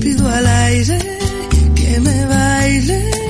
[0.00, 0.98] Pido al aire
[1.74, 3.21] que me baile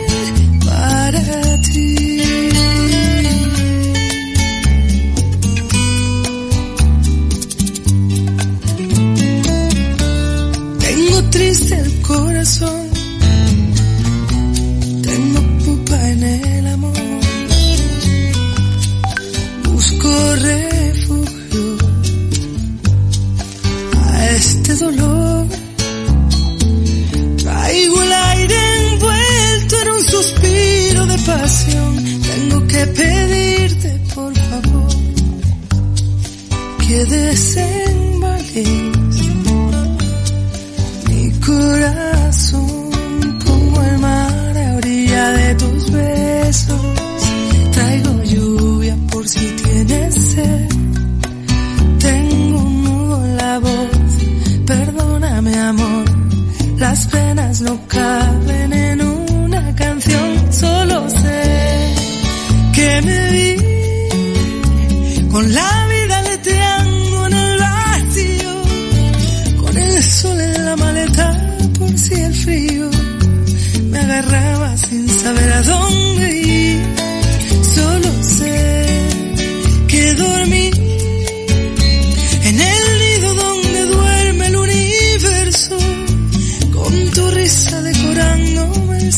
[15.03, 16.93] Tengo pupa en el amor.
[19.63, 21.79] Busco refugio
[23.97, 25.47] a este dolor.
[27.37, 32.05] Traigo el aire envuelto en un suspiro de pasión.
[32.23, 34.89] Tengo que pedirte, por favor,
[36.89, 38.82] que desenvale
[57.43, 60.53] penas no caben en una canción.
[60.53, 61.95] Solo sé
[62.75, 63.57] que me vi
[65.31, 68.53] con la vida leteando en el vacío,
[69.63, 72.91] con el sol en la maleta por si el frío
[73.91, 76.02] me agarraba sin saber a dónde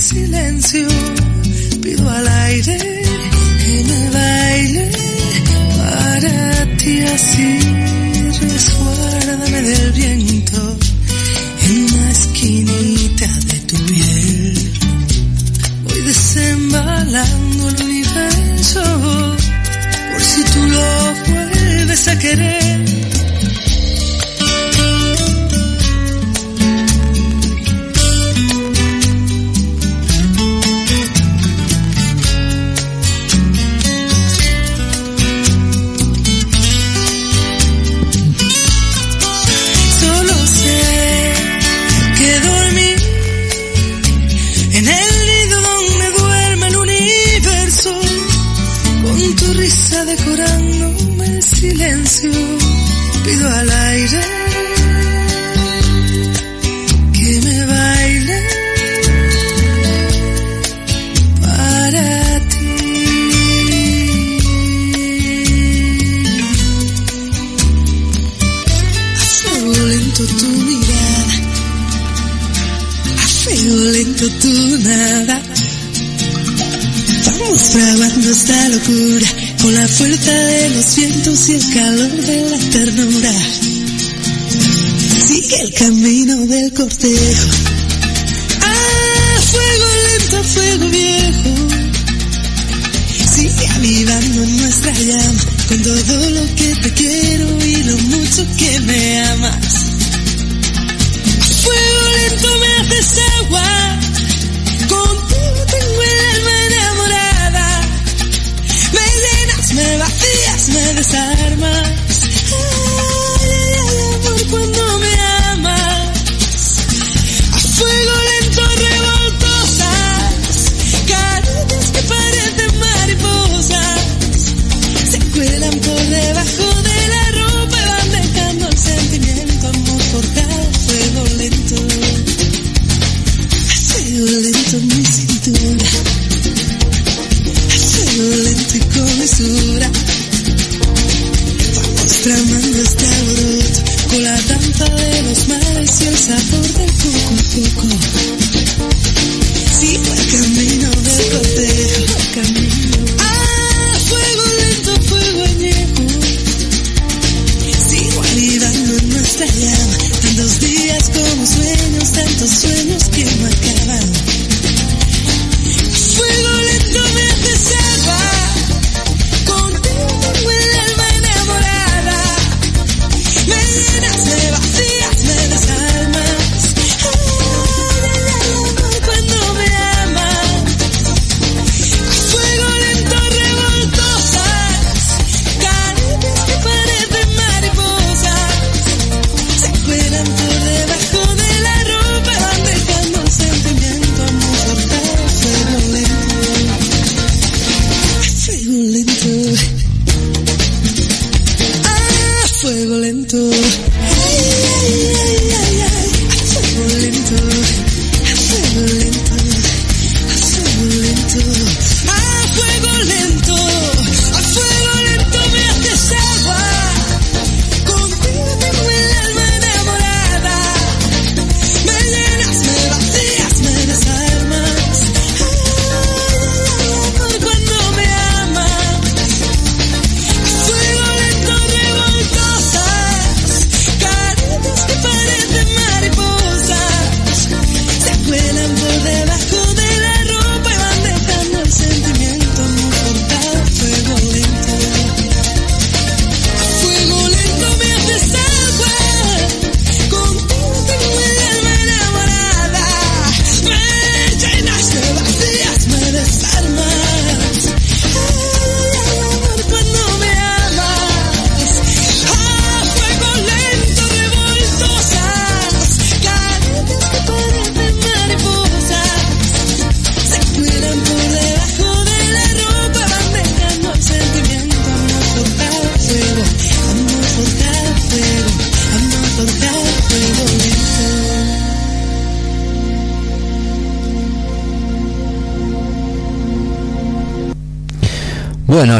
[0.04, 0.86] silencio.
[1.82, 2.78] Pido al aire
[3.60, 4.90] que me baile
[5.78, 7.58] para ti así.
[8.40, 10.23] Resuérdame del bien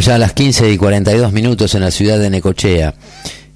[0.04, 2.94] ya a las 15 y 42 minutos en la ciudad de Necochea.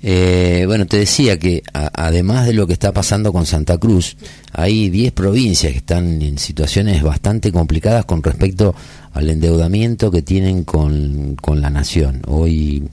[0.03, 4.17] Eh, bueno, te decía que además de lo que está pasando con Santa Cruz,
[4.53, 8.75] hay 10 provincias que están en situaciones bastante complicadas con respecto
[9.13, 12.23] al endeudamiento que tienen con, con la nación.
[12.27, 12.89] Hoy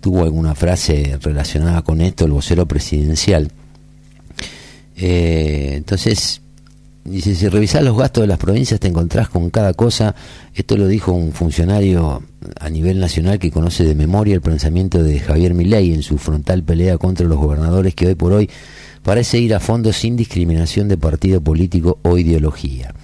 [0.00, 3.50] tuvo alguna frase relacionada con esto el vocero presidencial.
[4.96, 6.42] Eh, entonces,
[7.04, 10.14] dice, si revisás los gastos de las provincias te encontrás con cada cosa.
[10.54, 12.22] Esto lo dijo un funcionario
[12.58, 16.62] a nivel nacional que conoce de memoria el pensamiento de Javier Milei en su frontal
[16.62, 18.50] pelea contra los gobernadores que hoy por hoy
[19.02, 22.94] parece ir a fondo sin discriminación de partido político o ideología.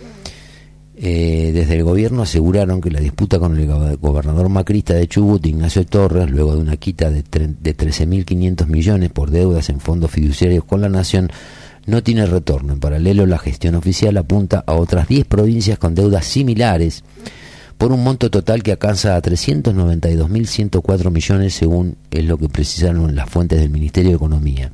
[0.99, 3.67] Eh, desde el gobierno aseguraron que la disputa con el
[3.99, 9.31] gobernador macrista de Chubut, Ignacio Torres, luego de una quita de, de 13.500 millones por
[9.31, 11.29] deudas en fondos fiduciarios con la nación,
[11.87, 12.73] no tiene retorno.
[12.73, 17.05] En paralelo, la gestión oficial apunta a otras 10 provincias con deudas similares
[17.79, 23.29] por un monto total que alcanza a 392.104 millones según es lo que precisaron las
[23.29, 24.71] fuentes del Ministerio de Economía.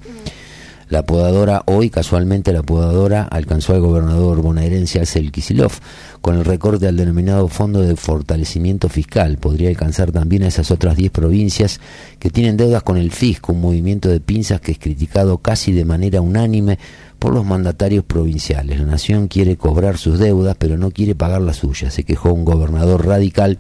[0.93, 5.73] La podadora, hoy casualmente la podadora alcanzó al gobernador bonaerense Axel Kisilov
[6.21, 9.39] con el recorte al denominado Fondo de Fortalecimiento Fiscal.
[9.39, 11.81] Podría alcanzar también a esas otras 10 provincias
[12.19, 15.87] que tienen deudas con el fisco, un movimiento de pinzas que es criticado casi de
[15.87, 16.79] manera unánime
[17.19, 18.79] por los mandatarios provinciales.
[18.79, 21.95] La nación quiere cobrar sus deudas, pero no quiere pagar las suyas.
[21.95, 23.59] Se quejó un gobernador radical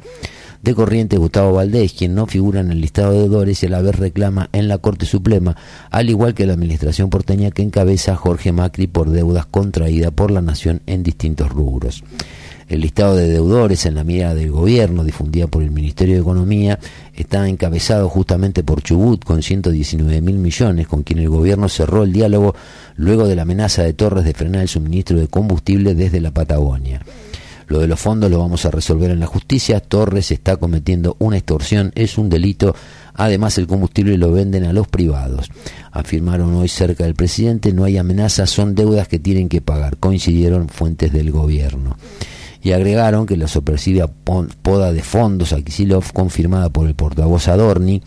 [0.63, 3.83] de corriente Gustavo Valdés, quien no figura en el listado de deudores y a la
[3.83, 5.57] vez reclama en la Corte Suprema,
[5.91, 10.41] al igual que la administración porteña que encabeza Jorge Macri por deudas contraídas por la
[10.41, 12.05] nación en distintos rubros.
[12.69, 16.79] El listado de deudores en la mirada del gobierno, difundida por el Ministerio de Economía,
[17.13, 22.13] está encabezado justamente por Chubut con 119 mil millones, con quien el gobierno cerró el
[22.13, 22.55] diálogo
[22.97, 27.03] luego de la amenaza de Torres de frenar el suministro de combustible desde la Patagonia.
[27.69, 29.81] Lo de los fondos lo vamos a resolver en la justicia.
[29.81, 32.75] Torres está cometiendo una extorsión, es un delito.
[33.15, 35.51] Además, el combustible lo venden a los privados.
[35.91, 39.99] Afirmaron hoy cerca del presidente, no hay amenazas, son deudas que tienen que pagar.
[39.99, 41.97] Coincidieron fuentes del gobierno.
[42.63, 48.03] Y agregaron que la sorpresiva poda de fondos a Kisilov, confirmada por el portavoz Adorni,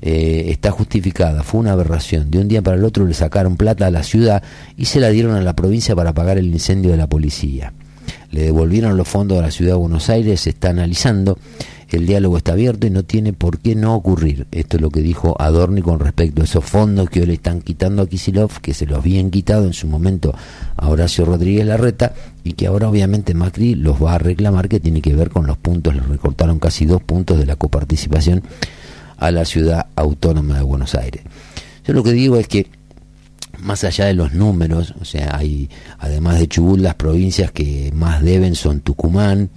[0.00, 2.30] eh, está justificada, fue una aberración.
[2.30, 4.42] De un día para el otro le sacaron plata a la ciudad
[4.76, 7.72] y se la dieron a la provincia para pagar el incendio de la policía.
[8.30, 11.38] Le devolvieron los fondos a la ciudad de Buenos Aires, se está analizando,
[11.88, 14.46] el diálogo está abierto y no tiene por qué no ocurrir.
[14.52, 17.62] Esto es lo que dijo Adorni con respecto a esos fondos que hoy le están
[17.62, 20.34] quitando a Kisilov, que se los habían quitado en su momento
[20.76, 22.12] a Horacio Rodríguez Larreta
[22.44, 25.56] y que ahora obviamente Macri los va a reclamar que tiene que ver con los
[25.56, 28.42] puntos, le recortaron casi dos puntos de la coparticipación
[29.16, 31.22] a la ciudad autónoma de Buenos Aires.
[31.86, 32.66] Yo lo que digo es que
[33.60, 38.22] más allá de los números, o sea, hay además de Chubut las provincias que más
[38.22, 39.50] deben son Tucumán,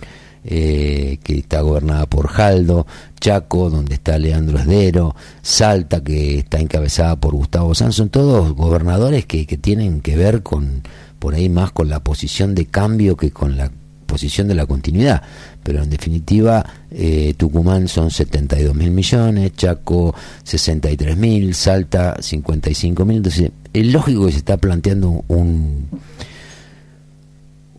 [0.43, 2.88] eh, que está gobernada por Jaldo,
[3.20, 9.26] Chaco, donde está Leandro Esdero, Salta, que está encabezada por Gustavo Sanz, son todos gobernadores
[9.26, 10.82] que, que tienen que ver con,
[11.20, 13.72] por ahí más con la posición de cambio que con la
[14.12, 15.22] posición de la continuidad.
[15.64, 23.18] Pero en definitiva eh, Tucumán son 72 mil millones, Chaco 63 mil, Salta 55 mil,
[23.18, 25.88] entonces es lógico que se está planteando un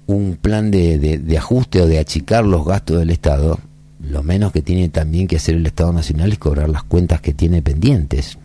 [0.06, 3.58] un plan de, de, ajuste o de achicar los gastos del Estado,
[4.00, 7.32] lo menos que tiene también que hacer el Estado Nacional es cobrar las cuentas que
[7.32, 8.36] tiene pendientes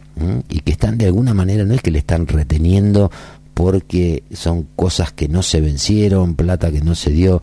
[0.50, 3.12] y que están de alguna manera, no es que le están reteniendo
[3.54, 7.42] porque son cosas que no se vencieron, plata que no se dio,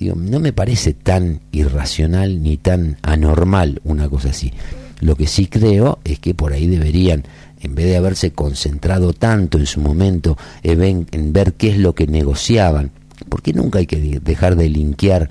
[0.00, 4.52] no me parece tan irracional ni tan anormal una cosa así.
[5.00, 7.24] Lo que sí creo es que por ahí deberían,
[7.60, 12.06] en vez de haberse concentrado tanto en su momento en, ver qué es lo que
[12.06, 12.90] negociaban,
[13.28, 15.30] porque nunca hay que dejar de linkear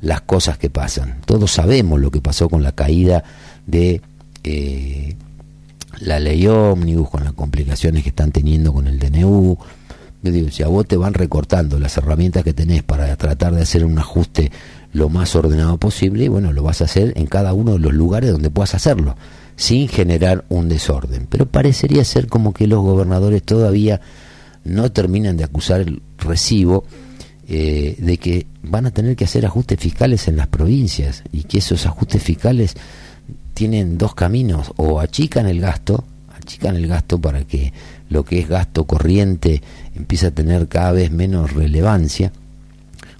[0.00, 1.20] las cosas que pasan.
[1.24, 3.24] Todos sabemos lo que pasó con la caída
[3.66, 4.00] de
[4.42, 5.16] eh,
[6.00, 9.56] la ley ómnibus, con las complicaciones que están teniendo con el DNU,
[10.30, 13.84] digo, si a vos te van recortando las herramientas que tenés para tratar de hacer
[13.84, 14.50] un ajuste
[14.92, 18.30] lo más ordenado posible, bueno, lo vas a hacer en cada uno de los lugares
[18.30, 19.16] donde puedas hacerlo,
[19.56, 21.26] sin generar un desorden.
[21.28, 24.00] Pero parecería ser como que los gobernadores todavía
[24.64, 26.84] no terminan de acusar el recibo
[27.46, 31.58] eh, de que van a tener que hacer ajustes fiscales en las provincias y que
[31.58, 32.74] esos ajustes fiscales
[33.52, 36.04] tienen dos caminos, o achican el gasto,
[36.36, 37.72] achican el gasto para que
[38.08, 39.62] lo que es gasto corriente
[39.94, 42.32] empieza a tener cada vez menos relevancia,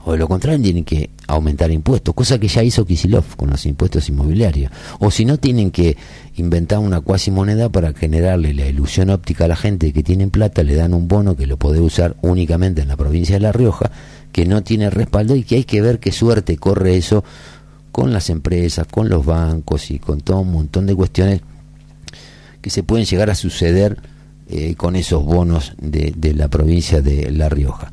[0.05, 3.65] o de lo contrario tienen que aumentar impuestos, cosa que ya hizo Kisilov con los
[3.65, 5.97] impuestos inmobiliarios, o si no tienen que
[6.37, 10.63] inventar una cuasi moneda para generarle la ilusión óptica a la gente que tiene plata,
[10.63, 13.91] le dan un bono que lo puede usar únicamente en la provincia de La Rioja,
[14.33, 17.25] que no tiene respaldo y que hay que ver qué suerte corre eso
[17.91, 21.41] con las empresas, con los bancos y con todo un montón de cuestiones
[22.61, 23.99] que se pueden llegar a suceder
[24.57, 27.91] eh, con esos bonos de, de, la provincia de La Rioja.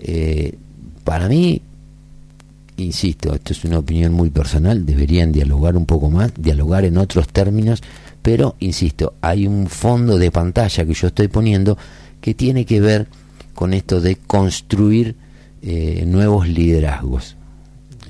[0.00, 0.54] Eh,
[1.04, 1.60] para mí,
[2.78, 7.28] insisto, esto es una opinión muy personal, deberían dialogar un poco más, dialogar en otros
[7.28, 7.82] términos,
[8.22, 11.76] pero, insisto, hay un fondo de pantalla que yo estoy poniendo
[12.22, 13.06] que tiene que ver
[13.52, 15.14] con esto de construir
[15.60, 17.36] eh, nuevos liderazgos.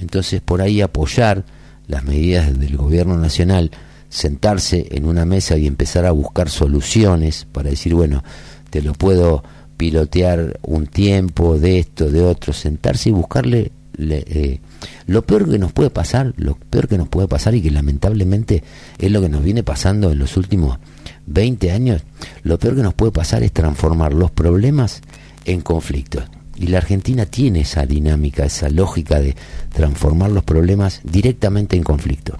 [0.00, 1.44] Entonces, por ahí apoyar
[1.88, 3.72] las medidas del gobierno nacional,
[4.12, 8.22] sentarse en una mesa y empezar a buscar soluciones para decir, bueno,
[8.68, 9.42] te lo puedo
[9.78, 14.60] pilotear un tiempo de esto, de otro, sentarse y buscarle eh,
[15.06, 18.62] lo peor que nos puede pasar, lo peor que nos puede pasar y que lamentablemente
[18.98, 20.78] es lo que nos viene pasando en los últimos
[21.26, 22.02] 20 años,
[22.42, 25.00] lo peor que nos puede pasar es transformar los problemas
[25.46, 26.24] en conflictos.
[26.56, 29.34] Y la Argentina tiene esa dinámica, esa lógica de
[29.72, 32.38] transformar los problemas directamente en conflicto.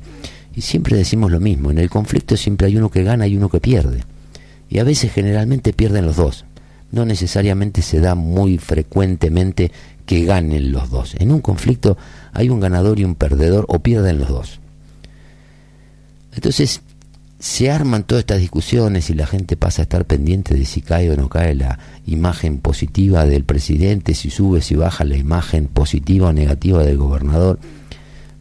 [0.54, 3.48] Y siempre decimos lo mismo, en el conflicto siempre hay uno que gana y uno
[3.48, 4.04] que pierde.
[4.68, 6.44] Y a veces generalmente pierden los dos.
[6.90, 9.72] No necesariamente se da muy frecuentemente
[10.04, 11.14] que ganen los dos.
[11.18, 11.96] En un conflicto
[12.32, 14.60] hay un ganador y un perdedor o pierden los dos.
[16.34, 16.82] Entonces
[17.38, 21.10] se arman todas estas discusiones y la gente pasa a estar pendiente de si cae
[21.10, 26.28] o no cae la imagen positiva del presidente, si sube, si baja la imagen positiva
[26.28, 27.58] o negativa del gobernador.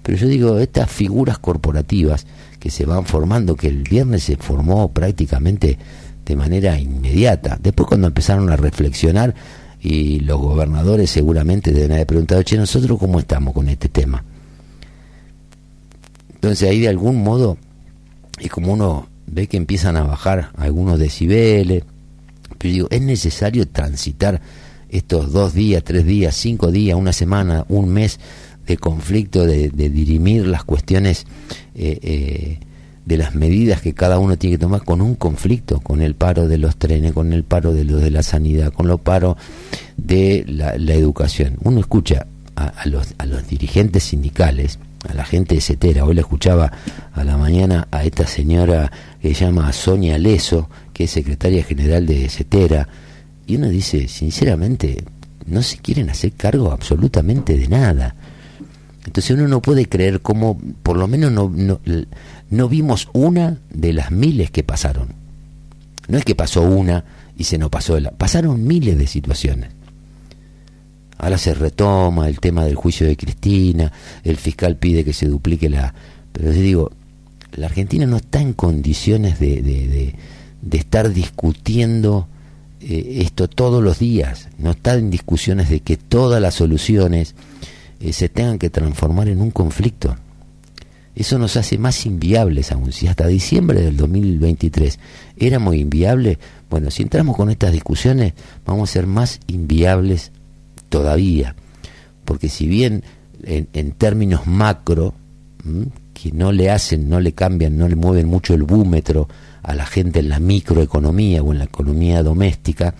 [0.03, 2.25] Pero yo digo, estas figuras corporativas
[2.59, 5.77] que se van formando, que el viernes se formó prácticamente
[6.25, 9.35] de manera inmediata, después cuando empezaron a reflexionar,
[9.81, 14.23] y los gobernadores seguramente deben haber preguntado, che, nosotros cómo estamos con este tema.
[16.35, 17.57] Entonces ahí de algún modo,
[18.39, 21.83] y como uno ve que empiezan a bajar algunos decibeles,
[22.57, 24.41] pero digo, es necesario transitar
[24.89, 28.19] estos dos días, tres días, cinco días, una semana, un mes
[28.65, 31.25] de conflicto, de, dirimir las cuestiones
[31.75, 32.59] eh, eh,
[33.05, 36.47] de las medidas que cada uno tiene que tomar con un conflicto, con el paro
[36.47, 39.37] de los trenes, con el paro de los de la sanidad, con el paro
[39.97, 41.57] de la, educación.
[41.63, 44.77] Uno escucha a, los, a los dirigentes sindicales,
[45.09, 46.71] a la gente de CETERA, hoy le escuchaba
[47.13, 52.05] a la mañana a esta señora que se llama Sonia Leso, que es secretaria general
[52.05, 52.87] de CETERA,
[53.47, 55.03] y uno dice, sinceramente,
[55.45, 58.15] no se quieren hacer cargo absolutamente de nada.
[59.05, 61.79] Entonces uno no puede creer cómo, por lo menos no, no,
[62.49, 65.09] no vimos una de las miles que pasaron.
[66.07, 67.03] No es que pasó una
[67.37, 68.11] y se nos pasó la...
[68.11, 69.71] Pasaron miles de situaciones.
[71.17, 73.91] Ahora se retoma el tema del juicio de Cristina,
[74.23, 75.93] el fiscal pide que se duplique la...
[76.31, 76.91] Pero yo digo,
[77.53, 80.15] la Argentina no está en condiciones de, de,
[80.61, 82.27] de, estar discutiendo
[82.79, 87.35] eh, esto todos los días, no está en discusiones de que todas las soluciones
[88.01, 90.15] eh, se tengan que transformar en un conflicto.
[91.13, 92.91] Eso nos hace más inviables aún.
[92.91, 94.97] Si hasta diciembre del 2023
[95.37, 96.37] éramos inviables,
[96.69, 98.33] bueno, si entramos con estas discusiones
[98.65, 100.31] vamos a ser más inviables
[100.89, 101.55] todavía.
[102.23, 103.03] Porque si bien
[103.43, 105.13] en, términos macro,
[106.13, 109.27] que no le hacen, no le cambian, no le mueven mucho el búmetro
[109.63, 112.95] a la gente en la microeconomía o en la economía doméstica,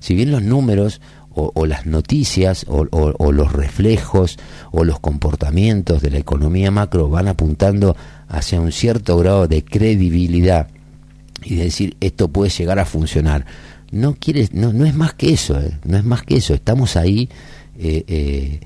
[0.00, 1.00] si bien los números
[1.38, 4.38] o, las noticias o, los reflejos
[4.72, 7.96] o los comportamientos de la economía macro van apuntando
[8.28, 10.68] hacia un cierto grado de credibilidad
[11.44, 13.46] y decir esto puede llegar a funcionar.
[13.90, 15.78] No quiere, no, no es más que eso, ¿eh?
[15.84, 16.54] no es más que eso.
[16.54, 17.28] Estamos ahí
[17.78, 18.60] eh, eh,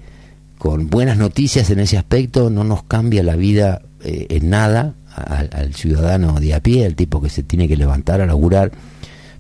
[0.59, 5.75] con buenas noticias en ese aspecto, no nos cambia la vida en nada al, al,
[5.75, 8.73] ciudadano de a pie, al tipo que se tiene que levantar a laburar,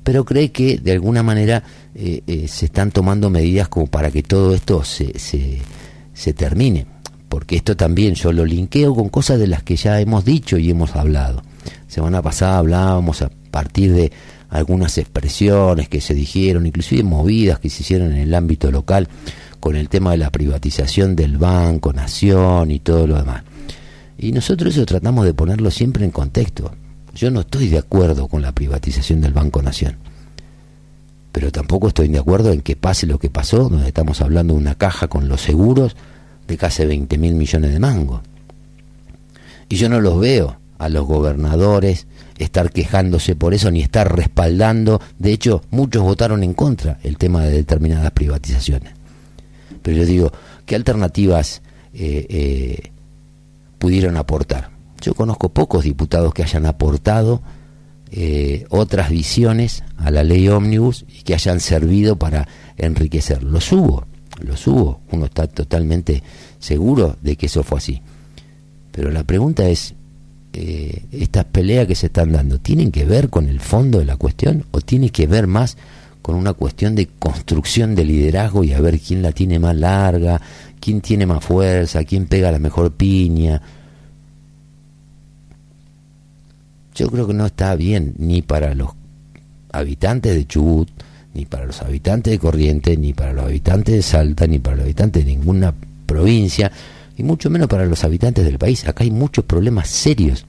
[0.02, 1.62] pero cree que de alguna manera
[1.94, 5.58] eh, eh, se están tomando medidas como para que todo esto se, se,
[6.12, 6.86] se termine.
[7.28, 10.70] Porque esto también yo lo linkeo con cosas de las que ya hemos dicho y
[10.70, 11.42] hemos hablado.
[11.88, 14.12] Semana pasada hablábamos a partir de
[14.50, 19.08] algunas expresiones que se dijeron, inclusive movidas que se hicieron en el ámbito local
[19.60, 23.44] con el tema de la privatización del Banco Nación y todo lo demás.
[24.18, 26.72] Y nosotros eso tratamos de ponerlo siempre en contexto.
[27.14, 29.96] Yo no estoy de acuerdo con la privatización del Banco Nación
[31.32, 34.60] pero tampoco estoy de acuerdo en que pase lo que pasó, donde estamos hablando de
[34.60, 35.96] una caja con los seguros
[36.46, 38.20] de casi 20 mil millones de mangos.
[39.68, 42.06] Y yo no los veo a los gobernadores
[42.36, 45.00] estar quejándose por eso ni estar respaldando.
[45.18, 48.92] De hecho, muchos votaron en contra el tema de determinadas privatizaciones.
[49.80, 50.32] Pero yo digo,
[50.66, 51.62] ¿qué alternativas
[51.94, 52.90] eh, eh,
[53.78, 54.71] pudieron aportar?
[55.02, 57.42] Yo conozco pocos diputados que hayan aportado
[58.12, 62.46] eh, otras visiones a la ley ómnibus y que hayan servido para
[62.76, 63.42] enriquecer.
[63.42, 64.06] Los hubo,
[64.38, 66.22] los hubo, uno está totalmente
[66.58, 68.00] seguro de que eso fue así.
[68.92, 69.94] Pero la pregunta es,
[70.52, 74.16] eh, estas peleas que se están dando, ¿tienen que ver con el fondo de la
[74.16, 75.76] cuestión o tiene que ver más
[76.20, 80.40] con una cuestión de construcción de liderazgo y a ver quién la tiene más larga,
[80.78, 83.60] quién tiene más fuerza, quién pega la mejor piña?
[86.94, 88.90] Yo creo que no está bien ni para los
[89.72, 90.88] habitantes de Chubut,
[91.34, 94.84] ni para los habitantes de Corrientes, ni para los habitantes de Salta, ni para los
[94.84, 95.74] habitantes de ninguna
[96.06, 96.70] provincia,
[97.16, 98.86] y mucho menos para los habitantes del país.
[98.86, 100.44] Acá hay muchos problemas serios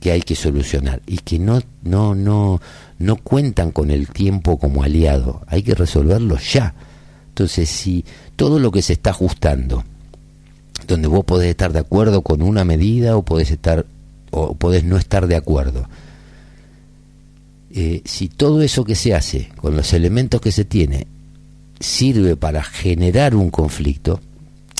[0.00, 2.60] que hay que solucionar y que no no no
[2.98, 5.42] no cuentan con el tiempo como aliado.
[5.46, 6.74] Hay que resolverlos ya.
[7.28, 8.04] Entonces, si
[8.36, 9.82] todo lo que se está ajustando,
[10.86, 13.86] donde vos podés estar de acuerdo con una medida o podés estar
[14.34, 15.88] o podés no estar de acuerdo.
[17.70, 21.06] Eh, si todo eso que se hace con los elementos que se tiene
[21.80, 24.20] sirve para generar un conflicto,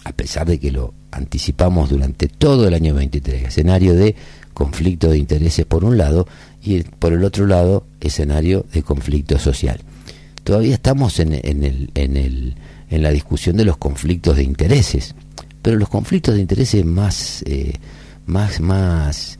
[0.04, 4.14] a pesar de que lo anticipamos durante todo el año 23, escenario de
[4.52, 6.26] conflicto de intereses por un lado
[6.62, 9.80] y por el otro lado escenario de conflicto social.
[10.44, 12.54] Todavía estamos en, el, en, el,
[12.90, 15.14] en la discusión de los conflictos de intereses,
[15.62, 17.72] pero los conflictos de intereses más, eh,
[18.26, 19.38] más, más,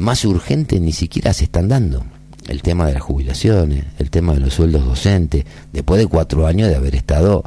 [0.00, 2.04] más urgentes ni siquiera se están dando
[2.48, 6.68] el tema de las jubilaciones, el tema de los sueldos docentes, después de cuatro años
[6.68, 7.44] de haber estado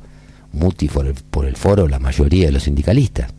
[0.54, 1.08] muti por
[1.45, 3.34] el, foro la mayoría de los sindicalistas.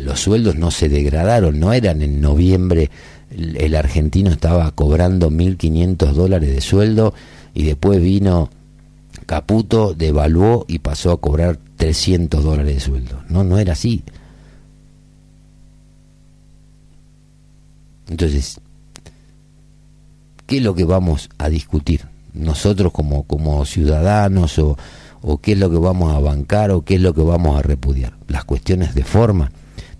[0.00, 2.90] los sueldos no se degradaron, no eran en noviembre
[3.30, 7.14] el, argentino estaba cobrando 1.500 dólares de sueldo
[7.54, 8.50] y después vino
[9.26, 13.22] Caputo, devaluó y pasó a cobrar 300 dólares de sueldo.
[13.28, 14.02] No, no era así.
[18.08, 18.60] Entonces,
[20.46, 24.76] qué es lo que vamos a discutir nosotros como, como ciudadanos o,
[25.22, 27.62] o qué es lo que vamos a bancar o qué es lo que vamos a
[27.62, 28.14] repudiar.
[28.28, 29.50] Las cuestiones de forma,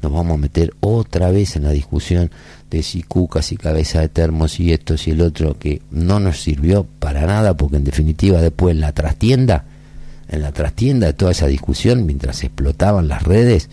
[0.02, 2.30] nos vamos a meter otra vez en la discusión
[2.70, 6.40] de si cucas y cabeza de termos y esto y el otro, que no nos
[6.40, 9.64] sirvió para nada, porque en definitiva después en la trastienda,
[10.28, 13.70] en la trastienda de toda esa discusión, mientras explotaban las redes,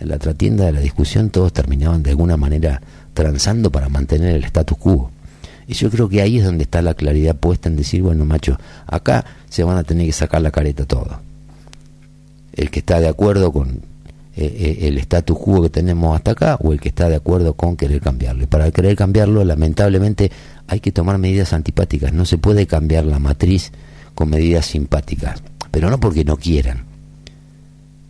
[0.00, 2.80] en la trastienda de la discusión todos terminaban de alguna manera
[3.18, 5.10] transando para mantener el status quo.
[5.66, 8.56] Y yo creo que ahí es donde está la claridad puesta en decir, bueno, macho,
[8.86, 11.18] acá se van a tener que sacar la careta todo.
[12.52, 13.70] El que está de acuerdo con
[14.36, 17.54] eh, eh, el status quo que tenemos hasta acá o el que está de acuerdo
[17.54, 18.44] con querer cambiarlo.
[18.44, 20.30] Y para querer cambiarlo, lamentablemente,
[20.68, 22.12] hay que tomar medidas antipáticas.
[22.12, 23.72] No se puede cambiar la matriz
[24.14, 25.42] con medidas simpáticas.
[25.72, 26.87] Pero no porque no quieran.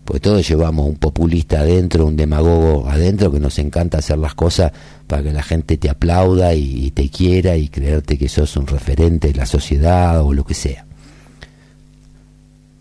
[0.08, 4.72] Porque todos llevamos un populista adentro, un demagogo adentro que nos encanta hacer las cosas
[5.06, 9.28] para que la gente te aplauda y, te quiera y creerte que sos un referente
[9.28, 10.86] de la sociedad o lo que sea.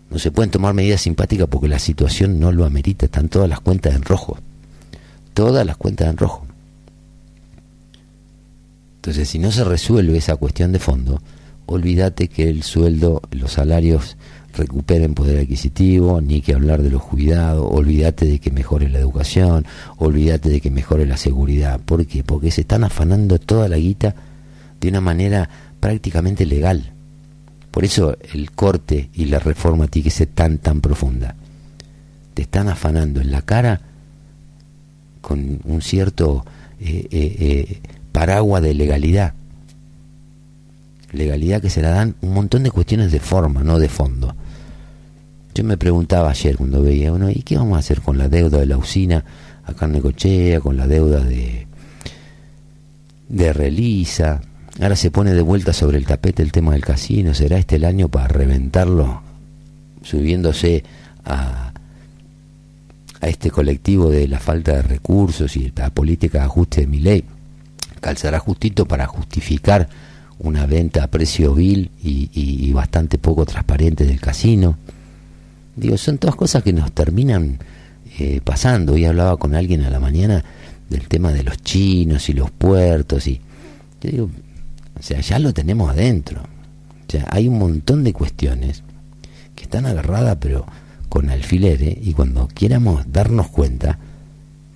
[0.08, 3.60] No se pueden tomar medidas simpáticas porque la situación no lo amerita, están todas las
[3.60, 4.38] cuentas en rojo.
[5.34, 6.46] Todas las cuentas en rojo.
[8.96, 11.20] Entonces, si no se resuelve esa cuestión de fondo,
[11.66, 14.16] olvídate que el sueldo, los salarios
[14.58, 19.64] recuperen poder adquisitivo, ni que hablar de los cuidados, olvídate de que mejore la educación,
[19.96, 21.80] olvídate de que mejore la seguridad.
[21.80, 22.22] ¿Por qué?
[22.22, 24.14] Porque se están afanando toda la guita
[24.80, 25.48] de una manera
[25.80, 26.92] prácticamente legal.
[27.70, 31.34] Por eso el corte y la reforma tiene que ser tan, tan profunda.
[32.34, 33.80] Te están afanando en la cara
[35.20, 36.44] con un cierto
[36.80, 37.80] eh, eh, eh,
[38.12, 39.34] paraguas de legalidad.
[41.12, 44.34] Legalidad que se la dan un montón de cuestiones de forma, no de fondo.
[45.58, 48.58] Yo me preguntaba ayer cuando veía uno, ¿y qué vamos a hacer con la deuda
[48.58, 49.24] de la usina
[49.64, 51.66] acá en Necochea, con la deuda de,
[53.28, 54.40] de Relisa?
[54.80, 57.34] Ahora se pone de vuelta sobre el tapete el tema del casino.
[57.34, 59.20] ¿Será este el año para reventarlo,
[60.04, 60.84] subiéndose
[61.24, 61.72] a,
[63.20, 67.00] a este colectivo de la falta de recursos y la política de ajuste de mi
[67.00, 67.24] ley?
[68.00, 69.88] Calzará justito para justificar
[70.38, 74.76] una venta a precio vil y bastante poco transparente del casino.
[75.78, 77.58] Digo, son todas cosas que nos terminan
[78.18, 78.94] eh, pasando.
[78.94, 80.44] Hoy hablaba con alguien a la mañana
[80.90, 83.40] del tema de los chinos y los puertos y
[84.00, 84.30] yo digo,
[84.98, 86.42] o sea, ya lo tenemos adentro.
[86.42, 88.82] O sea, hay un montón de cuestiones
[89.54, 90.66] que están agarradas pero
[91.08, 93.98] con alfileres y cuando quieramos darnos cuenta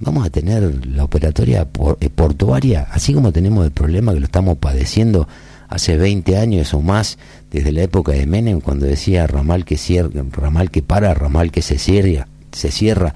[0.01, 1.69] vamos a tener la operatoria
[2.01, 5.29] eh, portuaria, así como tenemos el problema que lo estamos padeciendo
[5.69, 7.19] hace 20 años o más,
[7.53, 11.61] desde la época de Menem, cuando decía ramal que cierra, ramal que para, ramal que
[11.61, 13.15] se cierra, se cierra,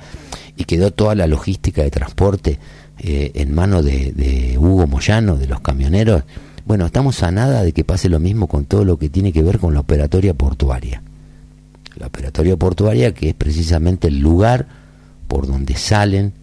[0.56, 2.58] y quedó toda la logística de transporte
[2.98, 6.24] eh, en manos de, Hugo Moyano, de los camioneros.
[6.66, 9.42] Bueno, estamos a nada de que pase lo mismo con todo lo que tiene que
[9.42, 11.02] ver con la operatoria portuaria.
[11.96, 14.66] La operatoria portuaria que es precisamente el lugar
[15.28, 16.34] por donde salen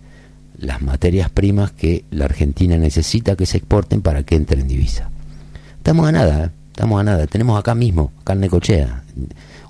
[0.58, 5.10] las materias primas que la Argentina necesita que se exporten para que entren en divisa.
[5.78, 6.63] Estamos a nada, ¿eh?
[6.74, 7.28] Estamos a nada.
[7.28, 9.04] Tenemos acá mismo, acá en Necochea,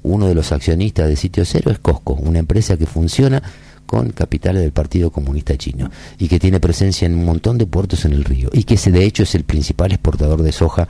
[0.04, 3.43] uno de los accionistas de Sitio Cero es Cosco, una empresa que funciona
[3.86, 8.06] con capitales del Partido Comunista Chino y que tiene presencia en un montón de puertos
[8.06, 10.88] en el río y que de hecho es el principal exportador de soja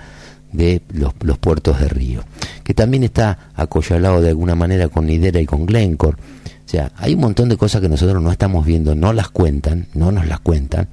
[0.52, 2.24] de los, puertos de río,
[2.64, 6.18] que también está acollalado de alguna manera con Nidera y con Glencore.
[6.18, 9.88] O sea, hay un montón de cosas que nosotros no estamos viendo, no las cuentan,
[9.96, 10.88] no nos las cuentan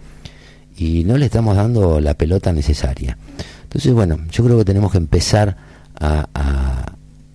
[0.78, 3.18] y no le estamos dando la pelota necesaria.
[3.70, 5.56] Entonces, bueno, yo creo que tenemos que empezar
[5.98, 6.26] a,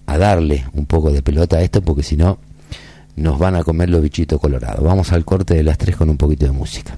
[0.06, 2.40] a darle un poco de pelota a esto porque si no
[3.16, 4.84] nos van a comer los bichitos colorados.
[4.84, 6.98] Vamos al corte de las tres con un poquito de música.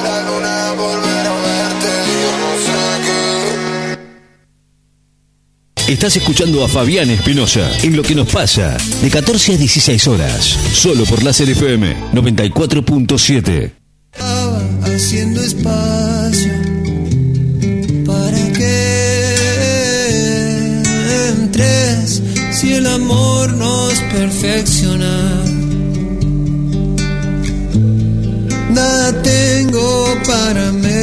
[5.87, 10.45] Estás escuchando a Fabián Espinosa en Lo que nos pasa, de 14 a 16 horas,
[10.73, 13.71] solo por la FM 94.7.
[14.83, 16.53] Haciendo espacio
[18.05, 19.31] para que
[21.29, 22.21] entres
[22.51, 25.43] si el amor nos perfecciona.
[28.69, 31.00] Nada tengo para mejorar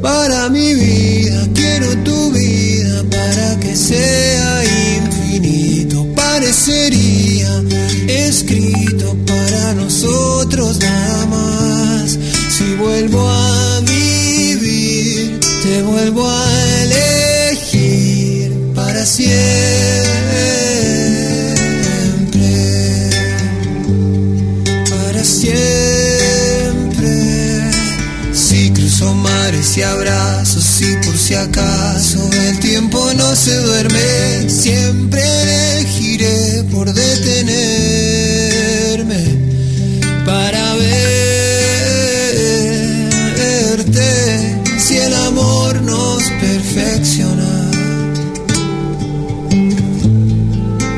[0.00, 4.64] para mi vida, quiero tu vida para que sea
[4.96, 6.06] infinito.
[6.14, 7.62] Parecería
[8.06, 12.18] escrito para nosotros nada más.
[12.56, 20.07] Si vuelvo a vivir, te vuelvo a elegir para siempre.
[29.78, 37.78] Y abrazos, y por si acaso el tiempo no se duerme, siempre elegiré por detenerme
[40.26, 41.20] para verte
[44.80, 47.70] si el amor nos perfecciona.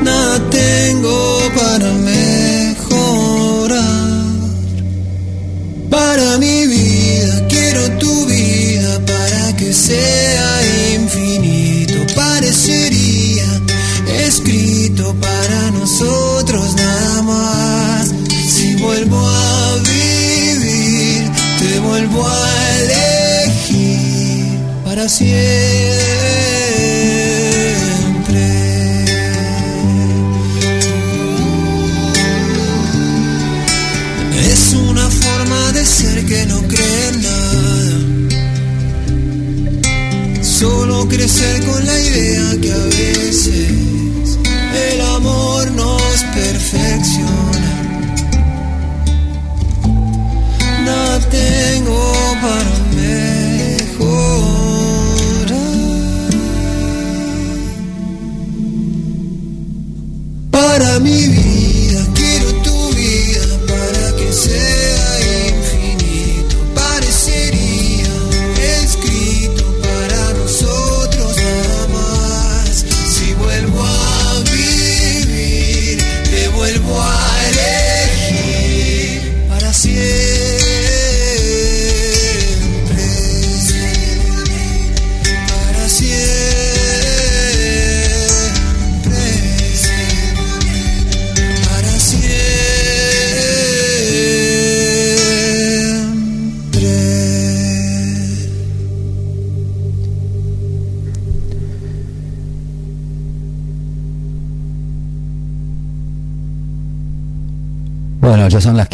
[0.03, 2.10] Nada tengo para.
[25.09, 25.41] Siempre.
[34.51, 37.99] Es una forma de ser que no cree en nada.
[40.43, 43.20] Solo crecer con la idea que a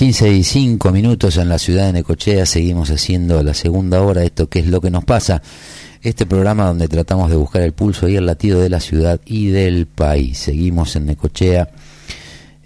[0.07, 2.45] 15 y 5 minutos en la ciudad de Necochea.
[2.45, 4.23] Seguimos haciendo la segunda hora.
[4.23, 5.41] Esto que es lo que nos pasa.
[6.01, 9.47] Este programa donde tratamos de buscar el pulso y el latido de la ciudad y
[9.47, 10.37] del país.
[10.37, 11.69] Seguimos en Necochea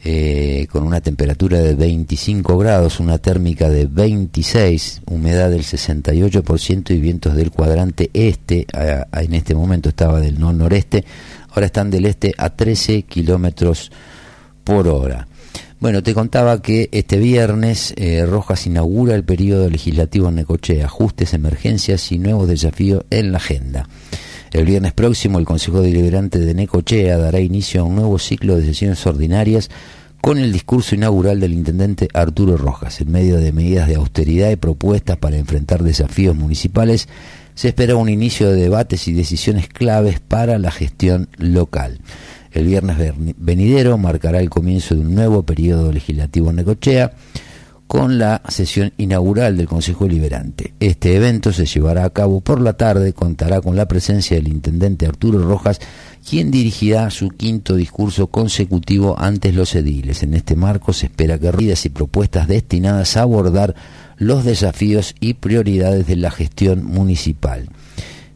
[0.03, 6.99] eh, con una temperatura de 25 grados, una térmica de 26, humedad del 68% y
[6.99, 8.67] vientos del cuadrante este.
[8.71, 11.03] en este momento estaba del nor-noreste.
[11.49, 13.91] Ahora están del este a 13 kilómetros
[14.63, 15.27] por hora.
[15.81, 21.33] Bueno, te contaba que este viernes eh, Rojas inaugura el periodo legislativo en Necochea, ajustes,
[21.33, 23.89] emergencias y nuevos desafíos en la agenda.
[24.53, 28.65] El viernes próximo el Consejo Deliberante de Necochea dará inicio a un nuevo ciclo de
[28.67, 29.71] sesiones ordinarias
[30.21, 33.01] con el discurso inaugural del intendente Arturo Rojas.
[33.01, 37.07] En medio de medidas de austeridad y propuestas para enfrentar desafíos municipales,
[37.55, 42.01] se espera un inicio de debates y decisiones claves para la gestión local.
[42.51, 47.13] El viernes venidero marcará el comienzo de un nuevo periodo legislativo en Necochea
[47.91, 50.73] con la sesión inaugural del Consejo Deliberante.
[50.79, 55.05] Este evento se llevará a cabo por la tarde, contará con la presencia del intendente
[55.05, 55.81] Arturo Rojas,
[56.25, 60.23] quien dirigirá su quinto discurso consecutivo ante los ediles.
[60.23, 63.75] En este marco se espera que medidas y propuestas destinadas a abordar
[64.15, 67.67] los desafíos y prioridades de la gestión municipal.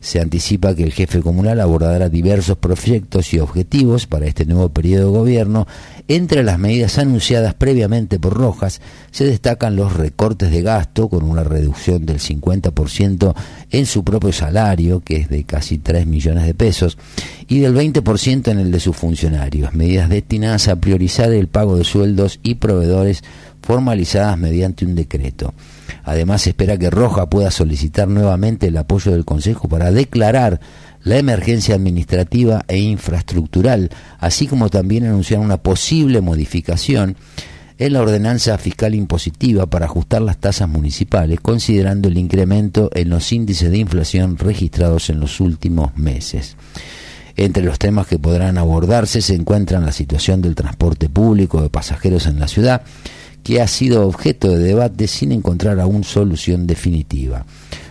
[0.06, 5.12] Se anticipa que el jefe comunal abordará diversos proyectos y objetivos para este nuevo periodo
[5.12, 5.68] de gobierno.
[6.08, 11.44] Entre las medidas anunciadas previamente por Rojas se destacan los recortes de gasto con una
[11.44, 13.34] reducción del 50%
[13.72, 17.00] en su propio salario, que es de casi 3 millones de pesos,
[17.48, 19.74] y del 20% en el de sus funcionarios.
[19.74, 23.24] Medidas destinadas a priorizar el pago de sueldos y proveedores
[23.64, 25.56] formalizadas mediante un decreto.
[26.04, 30.60] Además, espera que Roja pueda solicitar nuevamente el apoyo del Consejo para declarar
[31.04, 37.16] la emergencia administrativa e infraestructural, así como también anunciar una posible modificación
[37.78, 43.32] en la ordenanza fiscal impositiva para ajustar las tasas municipales, considerando el incremento en los
[43.32, 46.56] índices de inflación registrados en los últimos meses.
[47.38, 52.28] Entre los temas que podrán abordarse se encuentran la situación del transporte público de pasajeros
[52.28, 52.84] en la ciudad,
[53.46, 57.46] que ha sido objeto de debate sin encontrar aún solución definitiva.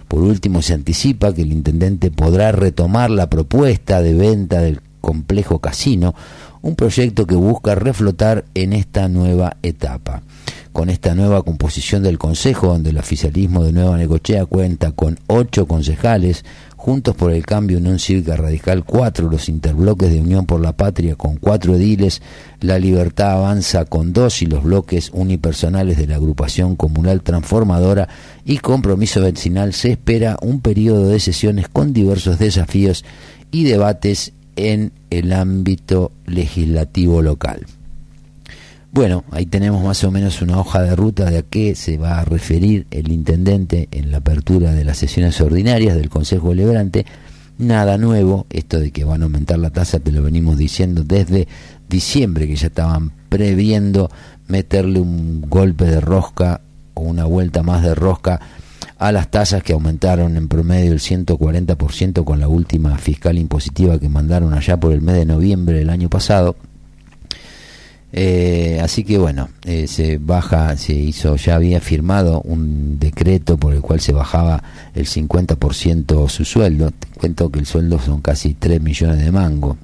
[0.08, 5.60] Por último, se anticipa que el intendente podrá retomar la propuesta de venta del complejo
[5.60, 6.12] casino,
[6.60, 10.22] un proyecto que busca reflotar en esta nueva etapa.
[10.72, 15.68] Con esta nueva composición del Consejo, donde el oficialismo de Nueva Necochea cuenta con ocho
[15.68, 16.44] concejales,
[16.84, 21.16] Juntos por el Cambio, Unión Cívica Radical 4, los interbloques de Unión por la Patria
[21.16, 22.20] con cuatro ediles,
[22.60, 28.10] La Libertad Avanza con dos y los bloques unipersonales de la agrupación comunal transformadora
[28.44, 33.02] y compromiso vecinal se espera un periodo de sesiones con diversos desafíos
[33.50, 37.64] y debates en el ámbito legislativo local.
[38.94, 42.20] Bueno, ahí tenemos más o menos una hoja de ruta de a qué se va
[42.20, 47.04] a referir el intendente en la apertura de las sesiones ordinarias del Consejo Deliberante.
[47.58, 51.48] Nada nuevo, esto de que van a aumentar la tasa te lo venimos diciendo desde
[51.88, 54.12] diciembre, que ya estaban previendo
[54.46, 56.60] meterle un golpe de rosca
[56.94, 58.40] o una vuelta más de rosca
[58.96, 64.08] a las tasas que aumentaron en promedio el 140% con la última fiscal impositiva que
[64.08, 66.54] mandaron allá por el mes de noviembre del año pasado
[68.16, 73.74] eh, así que bueno, eh, se baja, se hizo, ya había firmado un decreto por
[73.74, 74.62] el cual se bajaba
[74.94, 76.92] el 50% su sueldo.
[76.92, 79.76] Te cuento que el sueldo son casi 3 millones de mango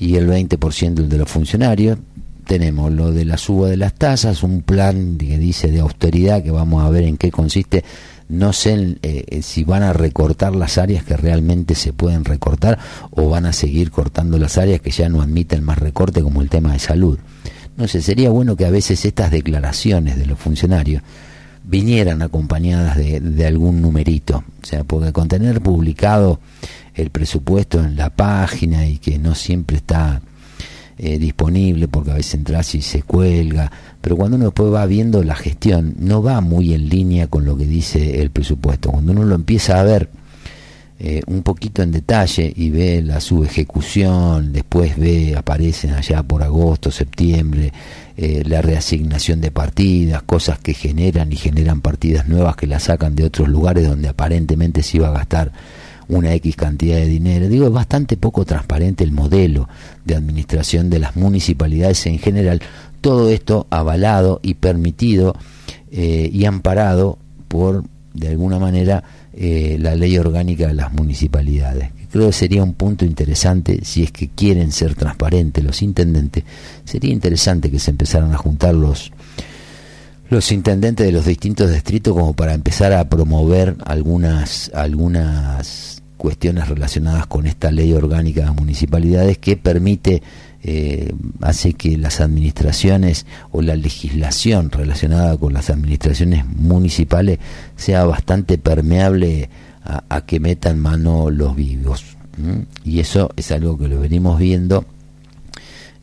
[0.00, 1.96] y el 20% el de los funcionarios.
[2.44, 6.50] Tenemos lo de la suba de las tasas, un plan que dice de austeridad que
[6.50, 7.84] vamos a ver en qué consiste
[8.28, 12.78] no sé eh, si van a recortar las áreas que realmente se pueden recortar
[13.10, 16.48] o van a seguir cortando las áreas que ya no admiten más recorte como el
[16.48, 17.18] tema de salud.
[17.76, 21.02] No sé, sería bueno que a veces estas declaraciones de los funcionarios
[21.64, 26.40] vinieran acompañadas de, de algún numerito, o sea, porque con tener publicado
[26.94, 30.20] el presupuesto en la página y que no siempre está
[31.04, 35.24] eh, disponible porque a veces entras y se cuelga, pero cuando uno después va viendo
[35.24, 38.92] la gestión no va muy en línea con lo que dice el presupuesto.
[38.92, 40.10] Cuando uno lo empieza a ver
[41.00, 46.92] eh, un poquito en detalle y ve la subejecución, después ve, aparecen allá por agosto,
[46.92, 47.72] septiembre,
[48.16, 53.16] eh, la reasignación de partidas, cosas que generan y generan partidas nuevas que las sacan
[53.16, 55.50] de otros lugares donde aparentemente se iba a gastar
[56.16, 57.48] una X cantidad de dinero.
[57.48, 59.68] Digo, es bastante poco transparente el modelo
[60.04, 62.60] de administración de las municipalidades en general.
[63.00, 65.34] Todo esto avalado y permitido
[65.90, 67.18] eh, y amparado
[67.48, 67.84] por,
[68.14, 71.90] de alguna manera, eh, la ley orgánica de las municipalidades.
[72.10, 76.44] Creo que sería un punto interesante, si es que quieren ser transparentes los intendentes,
[76.84, 79.10] sería interesante que se empezaran a juntar los,
[80.28, 85.91] los intendentes de los distintos distritos como para empezar a promover algunas algunas
[86.22, 90.22] cuestiones relacionadas con esta ley orgánica de municipalidades que permite,
[90.62, 97.40] eh, hace que las administraciones o la legislación relacionada con las administraciones municipales
[97.74, 99.50] sea bastante permeable
[99.82, 102.04] a, que metan mano los vivos.
[102.84, 104.84] Y eso es algo que lo venimos viendo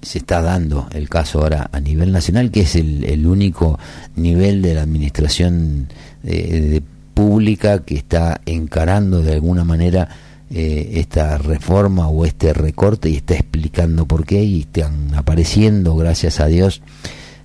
[0.02, 3.80] se está dando el caso ahora a nivel nacional, que es el, único
[4.18, 5.88] nivel de la administración
[6.24, 6.84] eh, de
[7.20, 10.08] pública que está encarando de alguna manera
[10.50, 16.40] eh, esta reforma o este recorte y está explicando por qué y están apareciendo, gracias
[16.40, 16.82] a Dios,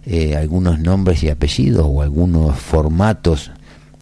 [0.06, 3.50] eh, algunos nombres y apellidos o algunos formatos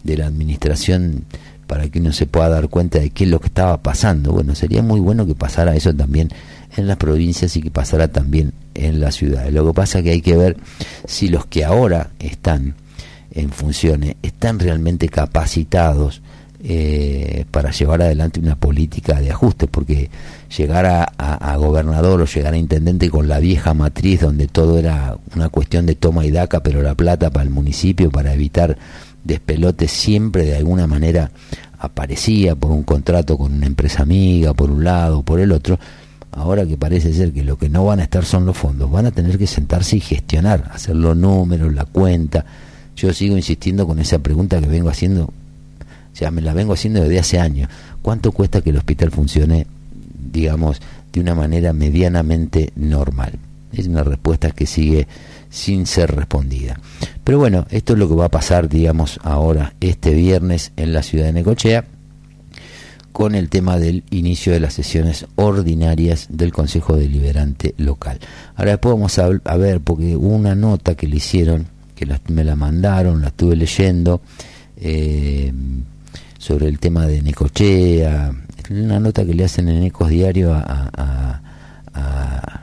[0.03, 1.23] de la administración
[1.65, 4.31] para que uno se pueda dar cuenta de qué es lo que estaba pasando.
[4.31, 6.29] Bueno, sería muy bueno que pasara eso también
[6.77, 9.51] en las provincias y que pasara también en las ciudades.
[9.51, 10.55] Lo que pasa es que hay que ver
[11.07, 12.75] si los que ahora están
[13.33, 16.21] en funciones están realmente capacitados
[16.65, 20.09] eh, para llevar adelante una política de ajuste, porque
[20.55, 25.49] llegar a, gobernador o llegar a intendente con la vieja matriz donde todo era una
[25.49, 28.77] cuestión de toma y daca, pero la plata para el municipio, para evitar
[29.23, 31.31] despelotes, siempre de alguna manera
[31.79, 35.77] aparecía por un contrato con una empresa amiga, por un lado, por el otro.
[36.31, 39.05] Ahora que parece ser que lo que no van a estar son los fondos, van
[39.05, 42.45] a tener que sentarse y gestionar, hacer los números, la cuenta,
[42.95, 45.31] yo sigo insistiendo con esa pregunta que vengo haciendo,
[46.15, 47.69] ya me la vengo haciendo desde hace años.
[48.01, 49.67] ¿Cuánto cuesta que el hospital funcione,
[50.31, 53.33] digamos, de una manera medianamente normal?
[53.71, 55.07] Es una respuesta que sigue
[55.49, 56.79] sin ser respondida.
[57.23, 61.03] Pero bueno, esto es lo que va a pasar, digamos, ahora, este viernes en la
[61.03, 61.85] ciudad de Necochea,
[63.13, 68.19] con el tema del inicio de las sesiones ordinarias del Consejo Deliberante Local.
[68.55, 71.67] Ahora después vamos a, ver, porque hubo una nota que le hicieron
[72.27, 74.21] me la mandaron, la estuve leyendo,
[74.77, 75.51] eh,
[76.37, 78.33] sobre el tema de Necochea,
[78.69, 81.39] una nota que le hacen en Ecos Diario a,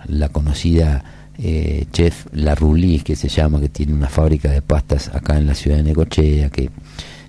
[0.07, 1.05] la conocida
[1.39, 5.47] eh, chef La Rulis, que se llama, que tiene una fábrica de pastas acá en
[5.47, 6.69] la ciudad de Necochea, que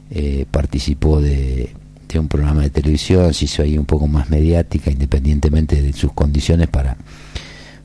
[0.09, 1.73] eh, participó de,
[2.07, 6.11] de, un programa de televisión, se hizo ahí un poco más mediática, independientemente de sus
[6.11, 6.97] condiciones para,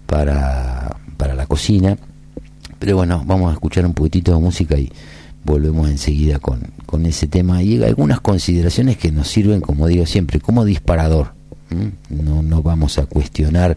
[0.06, 1.96] para, para la cocina
[2.78, 4.90] pero bueno, vamos a escuchar un poquitito de música y
[5.44, 10.40] volvemos enseguida con, con ese tema y algunas consideraciones que nos sirven, como digo siempre,
[10.40, 11.34] como disparador.
[12.10, 13.76] No, no vamos a cuestionar,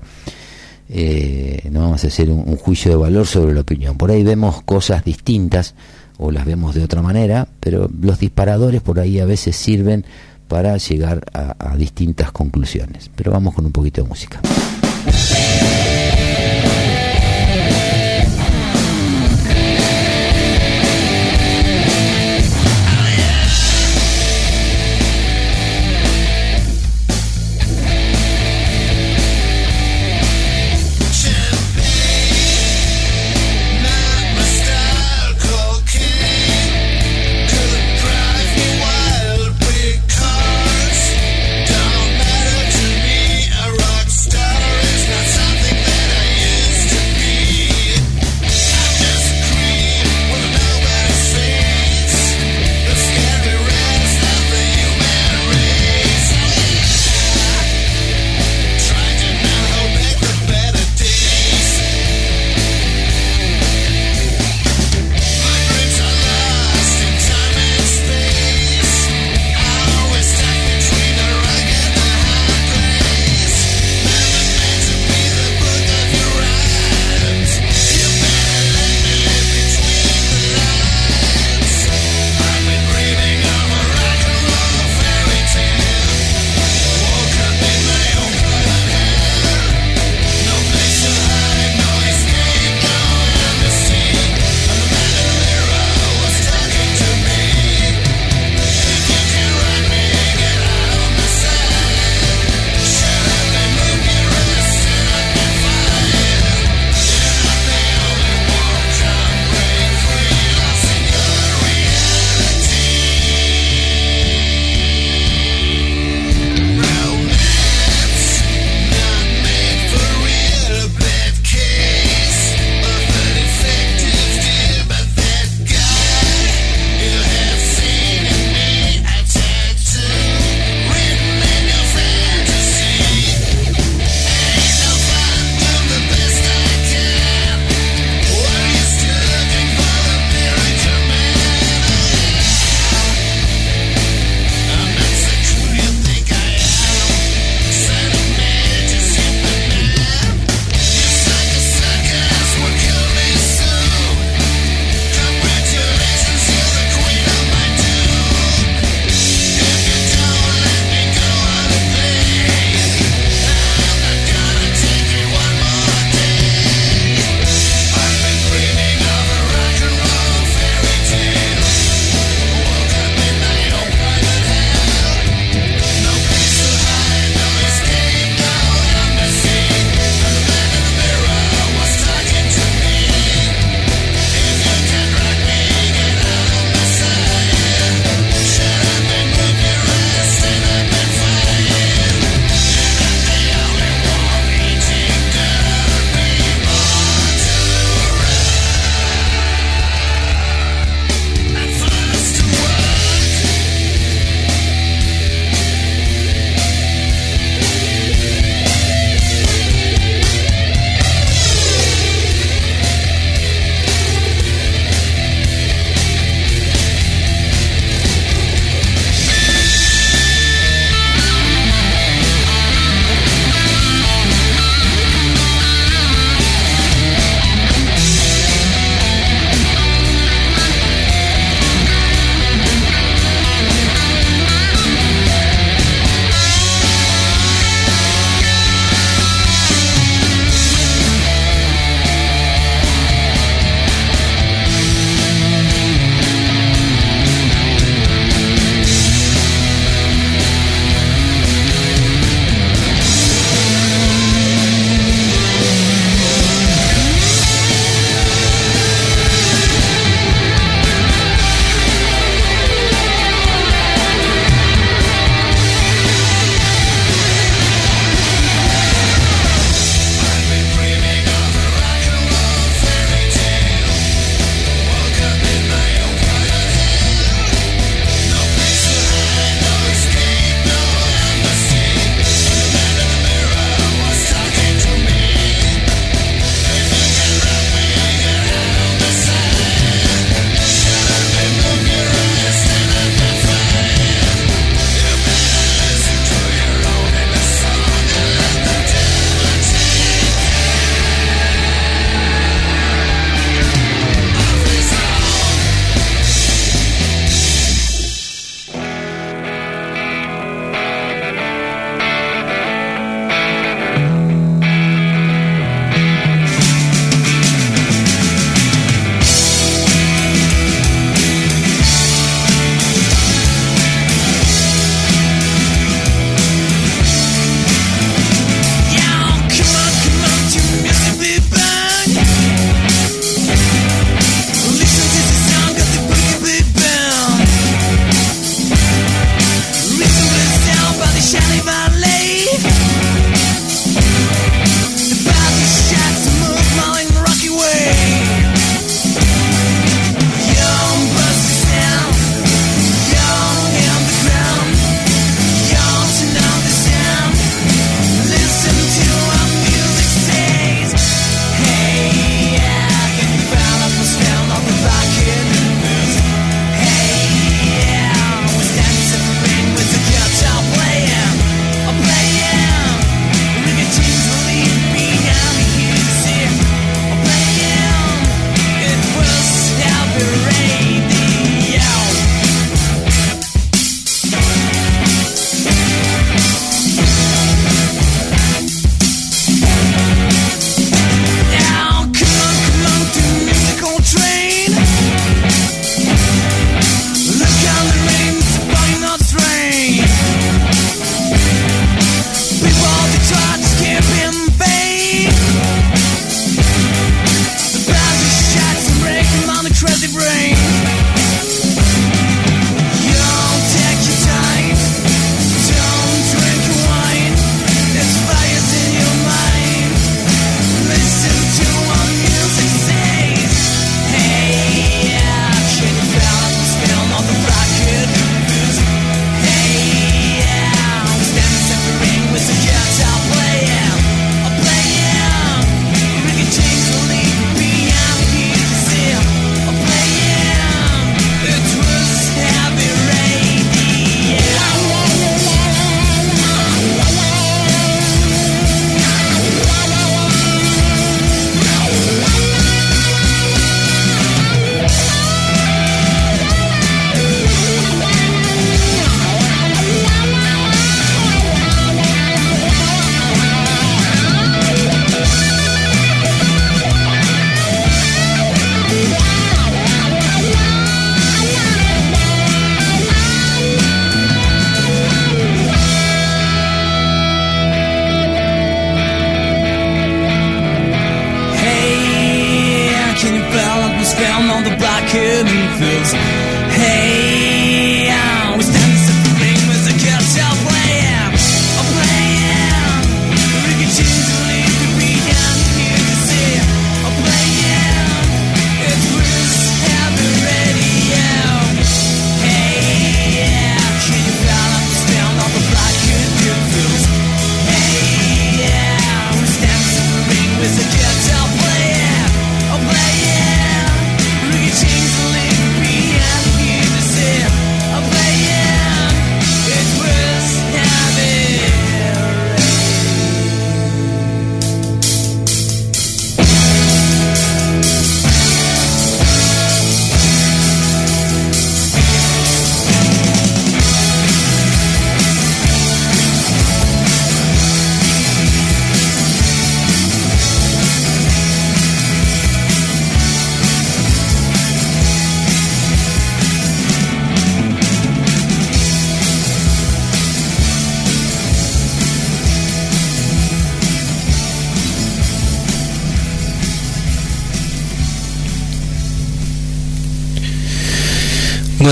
[0.90, 3.98] eh, no vamos a hacer un, juicio de valor sobre la opinión.
[3.98, 5.74] Por ahí vemos cosas distintas
[6.18, 10.06] o las vemos de otra manera, pero los disparadores por ahí a veces sirven
[10.48, 13.10] para llegar a distintas conclusiones.
[13.16, 14.42] Pero vamos con un poquito de música.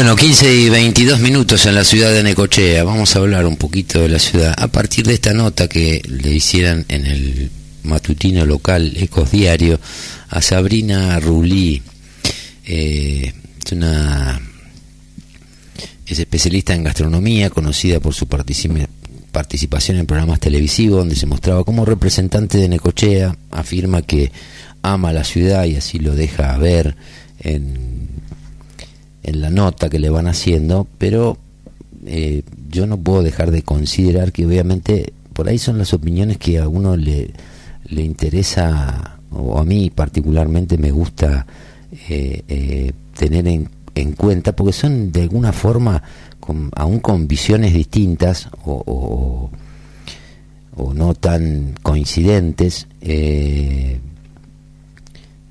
[0.08, 2.86] Bueno, 15 y 22 minutos en la ciudad de Necochea.
[2.86, 6.32] Vamos a hablar un poquito de la ciudad a partir de esta nota que le
[6.32, 7.52] hicieran en el
[7.84, 9.82] matutino local Ecos Diario
[10.30, 11.82] a Sabrina Rulí.
[12.66, 13.34] Eh,
[13.66, 14.40] es una
[16.06, 18.88] es especialista en gastronomía, conocida por su partici-
[19.34, 23.36] participación en programas televisivos donde se mostraba como representante de Necochea.
[23.52, 24.32] Afirma que
[24.84, 26.96] ama la ciudad y así lo deja ver
[27.42, 27.97] en
[29.28, 31.38] en la nota que le van haciendo, pero
[32.06, 36.60] eh, yo no puedo dejar de considerar que obviamente por ahí son las opiniones que
[36.60, 37.32] a uno le,
[37.90, 41.46] le interesa, o a mí particularmente me gusta
[42.10, 46.02] eh, eh, tener en, en cuenta, porque son de alguna forma,
[46.40, 49.52] con, aún con visiones distintas o, o,
[50.82, 54.00] o no tan coincidentes, eh,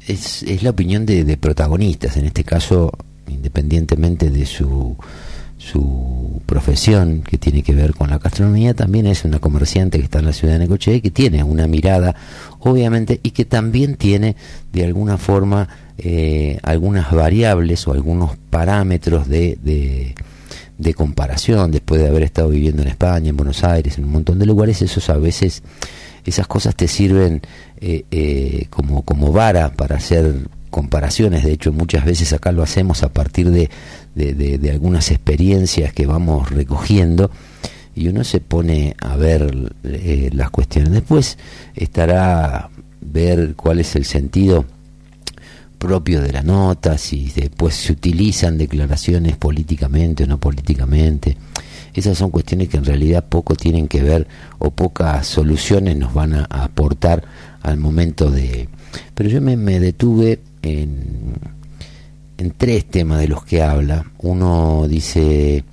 [0.06, 2.90] es, es la opinión de, de protagonistas, en este caso
[3.28, 4.96] independientemente de su,
[5.58, 10.18] su profesión que tiene que ver con la gastronomía, también es una comerciante que está
[10.18, 12.14] en la ciudad de Necochea y que tiene una mirada,
[12.60, 14.36] obviamente, y que también tiene
[14.72, 20.14] de alguna forma eh, algunas variables o algunos parámetros de, de,
[20.78, 24.38] de comparación después de haber estado viviendo en España, en Buenos Aires, en un montón
[24.38, 25.62] de lugares, esos a veces
[26.24, 27.40] esas cosas te sirven
[27.80, 30.34] eh, eh, como, como vara para hacer
[30.76, 33.70] comparaciones, de hecho muchas veces acá lo hacemos a partir de,
[34.14, 37.30] de, algunas experiencias que vamos recogiendo
[37.94, 40.92] y uno se pone a ver eh, las cuestiones.
[40.92, 41.38] Después
[41.74, 42.68] estará
[43.00, 44.66] ver cuál es el sentido
[45.78, 51.38] propio de la nota, si después se utilizan declaraciones políticamente o no políticamente.
[51.94, 54.28] Esas son cuestiones que en realidad poco tienen que ver
[54.58, 57.24] o pocas soluciones nos van a, aportar
[57.62, 58.68] al momento de...
[59.14, 61.34] Pero yo me detuve en,
[62.56, 64.04] tres temas de los que habla.
[64.18, 65.64] Uno dice,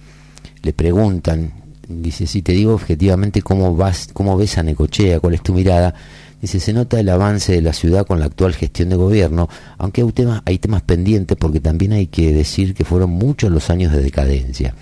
[0.62, 1.54] le preguntan,
[1.88, 5.94] dice, si te digo objetivamente cómo vas, cómo ves a Necochea, cuál es tu mirada,
[6.42, 10.02] dice, se nota el avance de la ciudad con la actual gestión de gobierno, aunque
[10.02, 13.94] hay temas, hay temas pendientes porque también hay que decir que fueron muchos los años
[13.94, 14.74] de decadencia.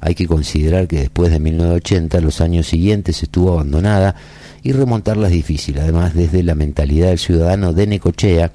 [0.00, 4.14] Hay que considerar que después de 1980 los años siguientes estuvo abandonada
[4.62, 5.78] y remontarla es difícil.
[5.78, 8.52] Además, desde la mentalidad del ciudadano de Necochea,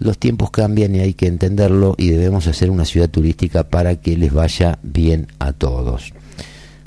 [0.00, 4.16] los tiempos cambian y hay que entenderlo y debemos hacer una ciudad turística para que
[4.16, 6.12] les vaya bien a todos.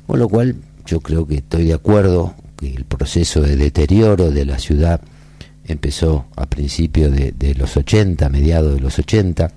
[0.06, 4.46] Con lo cual yo creo que estoy de acuerdo que el proceso de deterioro de
[4.46, 5.00] la ciudad
[5.66, 9.52] empezó a principios de, los 80, mediados de los 80.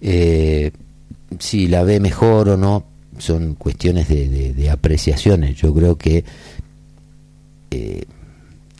[0.00, 0.70] Eh,
[1.38, 2.86] si la ve mejor o no,
[3.18, 5.56] son cuestiones de apreciaciones.
[5.56, 6.24] Yo creo que
[7.72, 8.04] eh,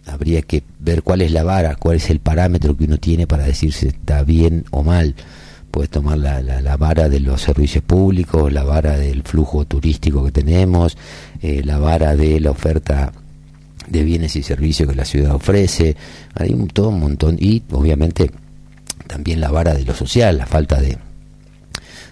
[0.07, 3.45] habría que ver cuál es la vara, cuál es el parámetro que uno tiene para
[3.45, 5.15] decir si está bien o mal.
[5.71, 10.25] Puedes tomar la, la, la vara de los servicios públicos, la vara del flujo turístico
[10.25, 10.99] que tenemos,
[11.41, 13.13] eh, la vara de la oferta
[13.89, 15.97] de bienes y servicios que la ciudad ofrece.
[16.35, 17.37] Hay un, todo un montón.
[17.41, 18.31] Y obviamente
[19.07, 20.99] también la vara de lo social, la falta de,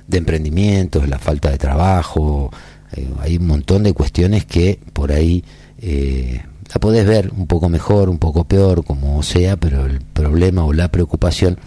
[0.06, 2.50] de emprendimientos, la falta de trabajo.
[2.96, 5.44] Eh, hay un montón de cuestiones que por ahí
[5.82, 10.64] eh, la podés ver un poco mejor, un poco peor, como sea, pero el problema
[10.64, 11.58] o la preocupación,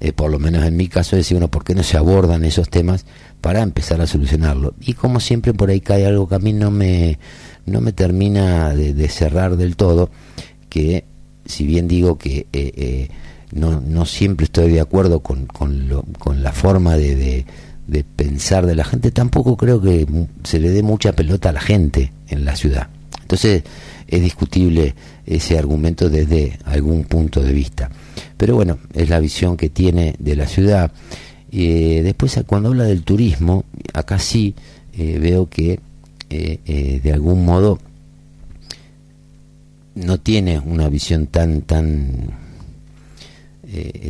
[0.00, 2.44] eh, por lo menos en mi caso, es decir, bueno, ¿por qué no se abordan
[2.44, 3.04] esos temas
[3.42, 4.74] para empezar a solucionarlo?
[4.80, 7.18] Y como siempre por ahí cae algo que a mí no me,
[7.66, 10.10] no me termina de, cerrar del todo,
[10.70, 11.04] que
[11.44, 13.08] si bien digo que eh, eh,
[13.52, 17.44] no, no siempre estoy de acuerdo con, con, lo, con la forma de,
[17.86, 20.06] de pensar de la gente, tampoco creo que
[20.44, 22.88] se le dé mucha pelota a la gente en la ciudad.
[23.30, 23.62] Entonces
[24.10, 27.90] es discutible ese argumento desde algún punto de vista.
[28.36, 30.90] Pero bueno, es la visión que tiene de la ciudad.
[31.52, 34.54] Eh, después, cuando habla del turismo, acá sí
[34.92, 35.78] eh, veo que
[36.28, 37.78] eh, de algún modo
[39.94, 42.38] no tiene una visión tan tan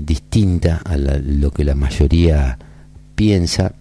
[0.03, 2.59] distinta a lo que la mayoría
[3.15, 3.75] piensa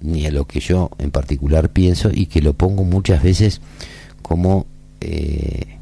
[0.00, 3.60] ni a lo que yo en particular pienso y que lo pongo muchas veces
[4.22, 4.66] como
[5.00, 5.78] eh,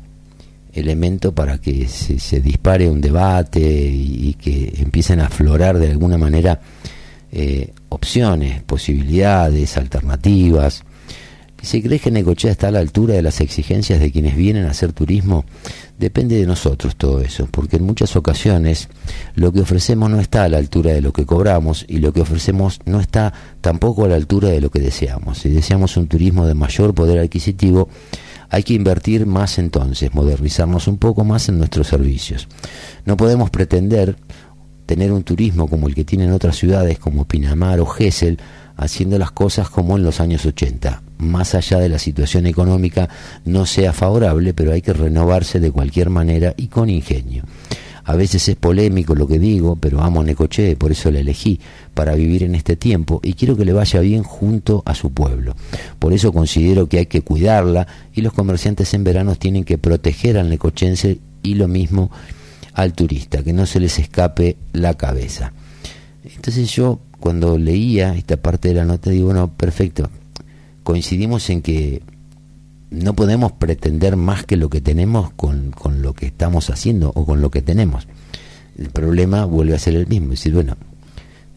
[0.73, 6.61] elemento para que se, dispare un debate y, que empiecen a aflorar de alguna manera
[7.33, 10.85] eh, opciones, posibilidades, alternativas.
[11.61, 14.71] Si crees que Necochea está a la altura de las exigencias de quienes vienen a
[14.71, 15.45] hacer turismo,
[15.99, 18.89] depende de nosotros todo eso, porque en muchas ocasiones
[19.35, 22.21] lo que ofrecemos no está a la altura de lo que cobramos y lo que
[22.21, 25.39] ofrecemos no está tampoco a la altura de lo que deseamos.
[25.39, 27.89] Si deseamos un turismo de mayor poder adquisitivo,
[28.51, 32.49] hay que invertir más entonces, modernizarnos un poco más en nuestros servicios.
[33.05, 34.17] No podemos pretender
[34.87, 38.39] tener un turismo como el que tienen otras ciudades como Pinamar o Gesell,
[38.79, 41.03] haciendo las cosas como en los años 80.
[41.19, 43.09] Más allá de la situación económica
[43.45, 47.43] no sea favorable, pero hay que renovarse de cualquier manera y con ingenio.
[48.05, 51.61] A veces es polémico lo que digo, pero amo Necoche, por eso la elegí,
[51.93, 55.55] para vivir en este tiempo y quiero que le vaya bien junto a su pueblo.
[55.99, 60.39] Por eso considero que hay que cuidarla y los comerciantes en verano tienen que proteger
[60.39, 62.11] al necochense y lo mismo
[62.73, 65.53] al turista, que no se les escape la cabeza.
[66.25, 70.11] Entonces yo cuando leía esta parte de la nota digo, bueno, perfecto,
[70.83, 72.03] coincidimos en que
[72.91, 77.27] no podemos pretender más que lo que tenemos con, con lo que estamos haciendo o
[77.27, 78.09] con lo que tenemos.
[78.79, 80.77] El problema vuelve a ser el mismo, es decir, bueno,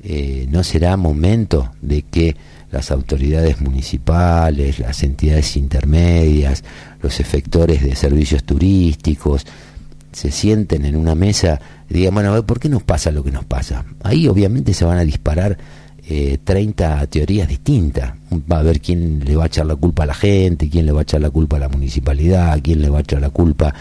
[0.03, 2.35] eh, no será momento de que
[2.71, 6.63] las autoridades municipales, las entidades intermedias,
[7.01, 9.45] los efectores de servicios turísticos,
[10.11, 11.61] se sienten en una mesa
[11.93, 13.85] digan, bueno, a ver, ¿por qué nos pasa lo que nos pasa?
[14.03, 15.57] Ahí obviamente se van a disparar
[16.07, 18.13] eh, 30 teorías distintas.
[18.51, 20.91] Va a haber quién le va a echar la culpa a la gente, quién le
[20.91, 23.73] va a echar la culpa a la municipalidad, quién le va a echar la culpa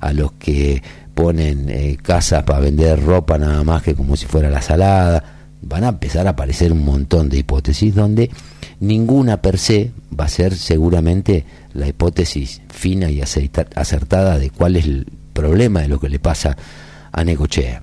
[0.00, 0.82] a los que
[1.14, 5.24] ponen eh, casas para vender ropa nada más que como si fuera la salada.
[5.62, 8.30] Van a empezar a aparecer un montón de hipótesis donde
[8.80, 14.84] ninguna per se va a ser seguramente la hipótesis fina y acertada de cuál es
[14.84, 16.56] el problema de lo que le pasa a
[17.24, 17.82] Necochea.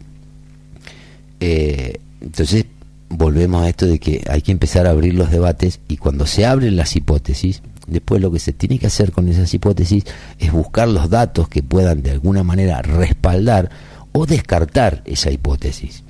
[1.39, 2.65] Eh, entonces,
[3.09, 6.45] volvemos a esto de que hay que empezar a abrir los debates y cuando se
[6.45, 10.05] abren las hipótesis, después lo que se tiene que hacer con esas hipótesis
[10.39, 13.69] es buscar los datos que puedan de alguna manera respaldar
[14.11, 16.03] o descartar esa hipótesis.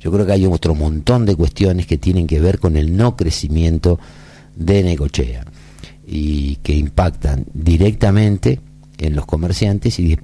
[0.00, 3.16] Yo creo que hay otro montón de cuestiones que tienen que ver con el no
[3.16, 3.98] crecimiento
[4.54, 5.44] de Necochea
[6.06, 8.60] y que impactan directamente
[9.06, 10.16] en los comerciantes y,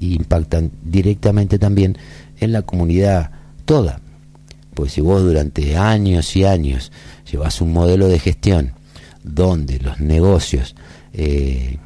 [0.00, 1.96] impactan directamente también
[2.40, 3.30] en la comunidad
[3.64, 4.00] toda.
[4.74, 6.92] Pues si vos durante años y años
[7.30, 8.72] llevas un modelo de gestión
[9.24, 10.76] donde los negocios
[11.12, 11.78] eh,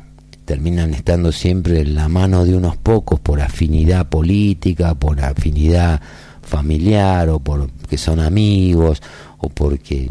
[0.45, 6.01] terminan estando siempre en la mano de unos pocos por afinidad política, por afinidad
[6.43, 9.01] familiar o porque son amigos
[9.39, 10.11] o porque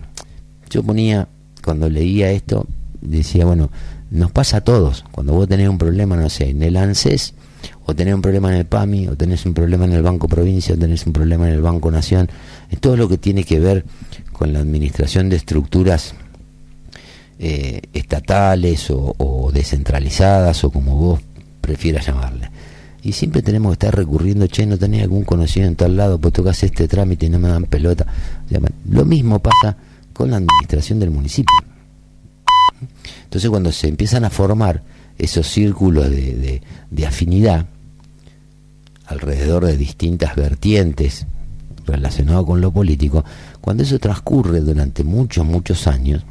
[0.70, 1.28] yo ponía
[1.64, 2.66] cuando leía esto
[3.02, 3.70] decía bueno
[4.12, 5.06] nos pasa a todos.
[5.12, 7.34] Cuando vos tenés un problema, no sé, en el ANSES,
[7.86, 10.76] o tenés un problema en el PAMI, o tenés un problema en el Banco Provincia,
[10.76, 12.30] o tenés un problema en el Banco Nación,
[12.70, 13.86] en todo lo que tiene que ver
[14.34, 16.14] con la administración de estructuras
[17.40, 21.22] eh, estatales o, descentralizadas, o como vos
[21.62, 22.50] prefieras llamarle.
[23.04, 26.34] Y siempre tenemos que estar recurriendo, che, no tenés algún conocido en tal lado, pues
[26.34, 28.06] tocas este trámite y no me dan pelota.
[28.90, 29.78] lo mismo pasa
[30.14, 31.71] con la administración del municipio.
[33.32, 34.84] Entonces cuando se empiezan a formar
[35.18, 36.62] esos círculos de,
[37.08, 37.66] afinidad
[39.06, 41.26] alrededor de distintas vertientes
[41.86, 43.24] relacionadas con lo político,
[43.62, 46.24] cuando eso transcurre durante muchos, muchos años,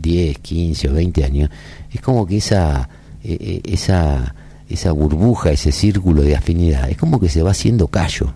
[0.00, 1.50] 10, 15 o 20 años,
[1.90, 2.88] es como que esa,
[3.24, 3.32] e,
[3.64, 4.32] e, esa,
[4.68, 8.32] esa burbuja, ese círculo de afinidad, es como que se va haciendo callo.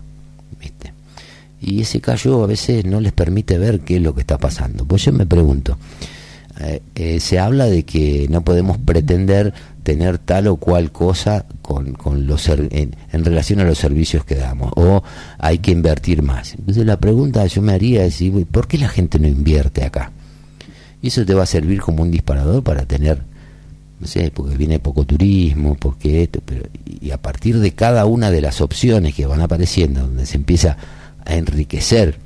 [1.61, 4.85] Y ese callo a veces no les permite ver qué es lo que está pasando.
[4.85, 5.77] Pues yo me pregunto,
[6.59, 9.53] eh, eh, se habla de que no podemos pretender
[9.83, 14.71] tener tal o cual cosa con, con los en, relación a los servicios que damos
[14.75, 15.01] o
[15.37, 16.55] hay que invertir más.
[16.55, 18.21] Entonces la pregunta yo me haría es,
[18.51, 20.11] ¿por qué la gente no invierte acá?
[21.01, 23.21] Y eso te va a servir como un disparador para tener,
[24.01, 28.31] no sé, porque viene poco turismo, porque esto, pero y, a partir de cada una
[28.31, 30.75] de las opciones que van apareciendo, donde se empieza
[31.25, 32.17] a enriquecer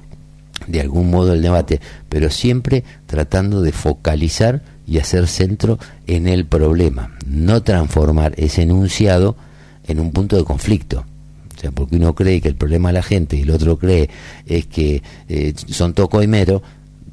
[0.68, 1.80] de algún modo el debate,
[2.10, 9.36] pero siempre tratando de focalizar y hacer centro en el problema, no transformar ese enunciado
[9.88, 11.06] en un punto de conflicto.
[11.56, 14.10] O sea, porque uno cree que el problema de la gente y el otro cree
[14.46, 16.62] es que eh, son toco y mero,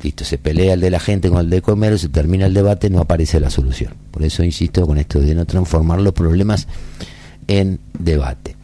[0.02, 2.90] listo, se pelea el de la gente con el de comer, se termina el debate,
[2.90, 3.94] no aparece la solución.
[4.10, 6.66] Por eso insisto con esto de no transformar los problemas
[7.46, 8.56] en debate.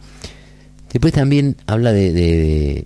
[0.91, 2.85] Después también habla de,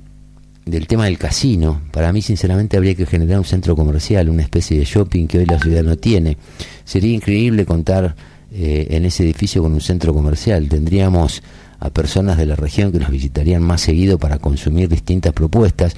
[0.71, 1.81] del tema del casino.
[1.91, 5.45] Para mí, sinceramente, habría que generar un centro comercial, una especie de shopping que hoy
[5.45, 6.37] la ciudad no tiene.
[6.85, 8.15] Sería increíble contar
[8.51, 10.67] eh, en ese edificio con un centro comercial.
[10.69, 11.43] Tendríamos
[11.79, 15.95] a personas de la región que nos visitarían más seguido para consumir distintas propuestas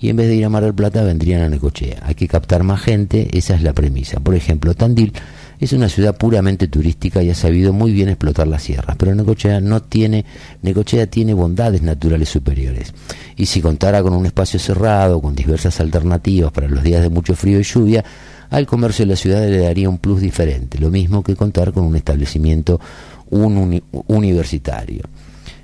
[0.00, 1.98] y en vez de ir a Mar del Plata vendrían a Necochea.
[2.02, 4.18] Hay que captar más gente, esa es la premisa.
[4.18, 5.12] Por ejemplo, Tandil
[5.58, 9.60] es una ciudad puramente turística y ha sabido muy bien explotar las sierras, pero Necochea
[9.60, 10.24] no tiene,
[10.62, 12.92] Necochea tiene bondades naturales superiores.
[13.36, 17.34] Y si contara con un espacio cerrado, con diversas alternativas para los días de mucho
[17.34, 18.04] frío y lluvia,
[18.50, 21.84] al comercio de la ciudad le daría un plus diferente, lo mismo que contar con
[21.84, 22.80] un establecimiento
[23.28, 25.02] universitario.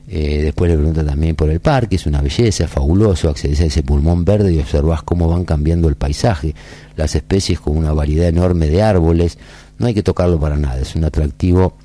[0.09, 3.83] Eh, después le pregunta también por el parque, es una belleza, fabuloso, accedes a ese
[3.83, 6.55] pulmón verde y observas cómo van cambiando el paisaje,
[6.97, 9.39] las especies con una variedad enorme de árboles,
[9.83, 11.77] no hay que tocarlo para nada, es un atractivo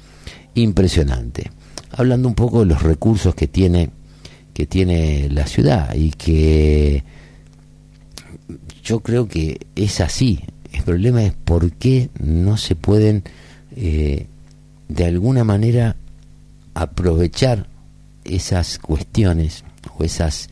[0.54, 1.52] impresionante.
[1.92, 3.90] Hablando un poco de los recursos que tiene,
[4.54, 7.04] que tiene la ciudad y que
[8.84, 10.44] yo creo que es así.
[10.72, 13.24] El problema es por qué no se pueden
[13.76, 14.28] eh,
[14.88, 15.96] de alguna manera
[16.76, 17.68] aprovechar
[18.24, 19.64] esas cuestiones
[19.98, 20.50] o esas,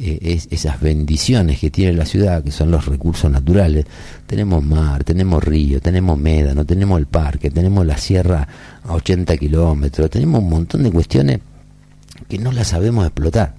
[0.00, 3.84] eh, esas bendiciones que tiene la ciudad, que son los recursos naturales.
[4.26, 8.46] Tenemos mar, tenemos río, tenemos médano, tenemos el parque, tenemos la sierra
[8.84, 11.40] a 80 kilómetros, tenemos un montón de cuestiones
[12.28, 13.54] que no las sabemos explotar.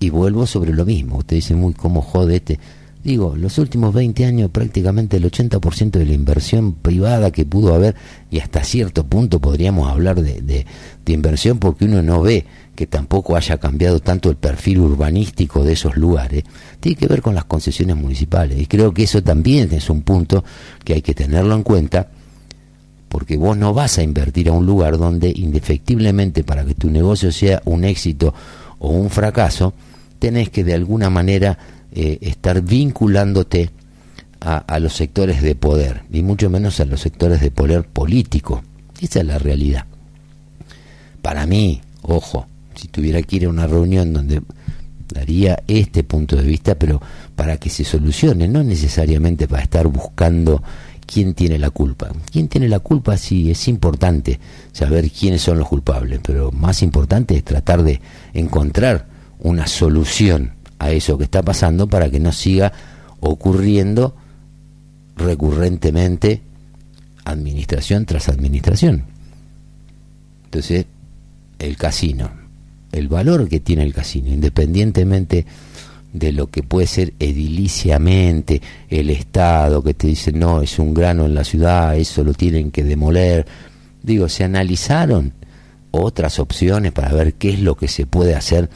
[0.00, 1.18] Y vuelvo sobre lo mismo.
[1.18, 2.58] Usted dice, muy, ¿cómo jode este?
[3.02, 7.94] Digo, los últimos 20 años prácticamente el 80% de la inversión privada que pudo haber,
[8.30, 10.66] y hasta cierto punto podríamos hablar de, de,
[11.04, 15.74] de inversión porque uno no ve que tampoco haya cambiado tanto el perfil urbanístico de
[15.74, 16.44] esos lugares,
[16.80, 18.60] tiene que ver con las concesiones municipales.
[18.60, 20.44] Y creo que eso también es un punto
[20.84, 22.08] que hay que tenerlo en cuenta,
[23.08, 27.30] porque vos no vas a invertir a un lugar donde indefectiblemente para que tu negocio
[27.30, 28.34] sea un éxito
[28.80, 29.72] o un fracaso,
[30.18, 31.56] tenés que de alguna manera
[31.92, 33.70] eh, estar vinculándote
[34.40, 38.62] a, a los sectores de poder, y mucho menos a los sectores de poder político.
[39.00, 39.86] Esa es la realidad.
[41.22, 42.46] Para mí, ojo,
[42.84, 44.42] si tuviera que ir a una reunión donde
[45.08, 47.00] daría este punto de vista, pero
[47.34, 50.62] para que se solucione, no necesariamente para estar buscando
[51.06, 52.10] quién tiene la culpa.
[52.30, 53.16] ¿Quién tiene la culpa?
[53.16, 54.38] Sí, es importante
[54.72, 58.02] saber quiénes son los culpables, pero más importante es tratar de
[58.34, 59.06] encontrar
[59.38, 62.70] una solución a eso que está pasando para que no siga
[63.20, 64.14] ocurriendo
[65.16, 66.42] recurrentemente
[67.24, 69.04] administración tras administración.
[70.44, 70.84] Entonces,
[71.58, 72.43] el casino,
[72.94, 75.44] el valor que tiene el casino, independientemente
[76.12, 81.26] de lo que puede ser ediliciamente el Estado, que te dice, no, es un grano
[81.26, 83.46] en la ciudad, eso lo tienen que demoler.
[84.02, 85.32] Digo, se analizaron
[85.90, 88.70] otras opciones para ver qué es lo que se puede hacer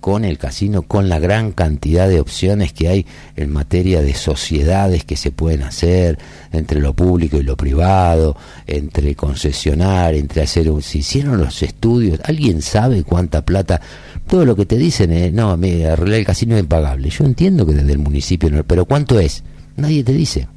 [0.00, 3.06] con el casino, con la gran cantidad de opciones que hay
[3.36, 6.18] en materia de sociedades que se pueden hacer
[6.52, 8.36] entre lo público y lo privado,
[8.66, 10.82] entre concesionar, entre hacer un...
[10.82, 13.80] Si hicieron los estudios, ¿alguien sabe cuánta plata?
[14.26, 17.10] Todo lo que te dicen es, no, me el casino es impagable.
[17.10, 19.42] Yo entiendo que desde el municipio, no, pero ¿cuánto es?
[19.76, 20.48] Nadie te dice.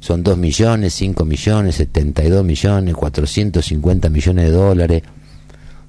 [0.00, 5.02] Son 2 millones, 5 millones, 72 millones, 450 millones de dólares.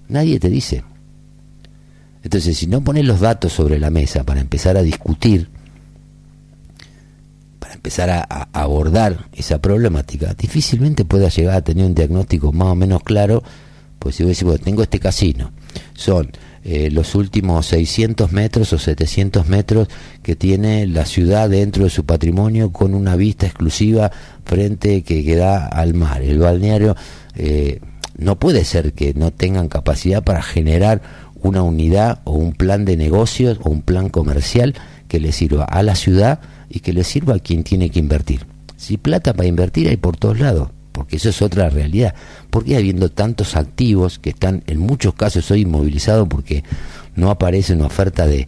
[0.08, 0.84] Nadie te dice.
[2.24, 5.50] Entonces, si no pones los datos sobre la mesa para empezar a discutir,
[7.60, 8.24] para empezar a,
[8.54, 13.44] abordar esa problemática, difícilmente puedas llegar a tener un diagnóstico más o menos claro,
[14.00, 15.52] pues si vos decís, bueno, tengo este casino,
[15.94, 16.32] son
[16.64, 19.90] eh, los últimos 600 metros o 700 metros
[20.22, 24.12] que tiene la ciudad dentro de su patrimonio con una vista exclusiva
[24.46, 26.22] frente que queda al mar.
[26.22, 26.96] El balneario
[27.36, 27.82] eh,
[28.18, 31.02] no puede ser que no tengan capacidad para generar
[31.44, 34.74] una unidad o un plan de negocios o un plan comercial
[35.08, 36.40] que le sirva a la ciudad
[36.70, 38.48] y que le sirva a quien tiene que invertir.
[38.78, 42.16] Si plata para invertir hay por todos lados, porque eso es otra realidad.
[42.50, 46.64] Porque habiendo tantos activos que están en muchos casos hoy inmovilizados porque
[47.16, 48.48] no aparece una oferta de,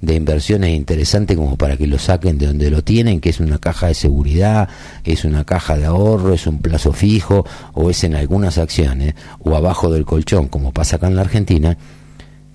[0.00, 3.88] inversiones interesante como para que lo saquen de donde lo tienen, que es una caja
[3.88, 4.68] de seguridad,
[5.04, 9.56] es una caja de ahorro, es un plazo fijo o es en algunas acciones o
[9.56, 11.76] abajo del colchón, como pasa acá en la Argentina,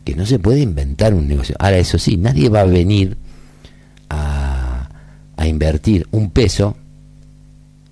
[0.03, 1.55] que no se puede inventar un negocio.
[1.59, 3.17] Ahora, eso sí, nadie va a venir
[4.09, 4.89] a,
[5.37, 6.77] a invertir un peso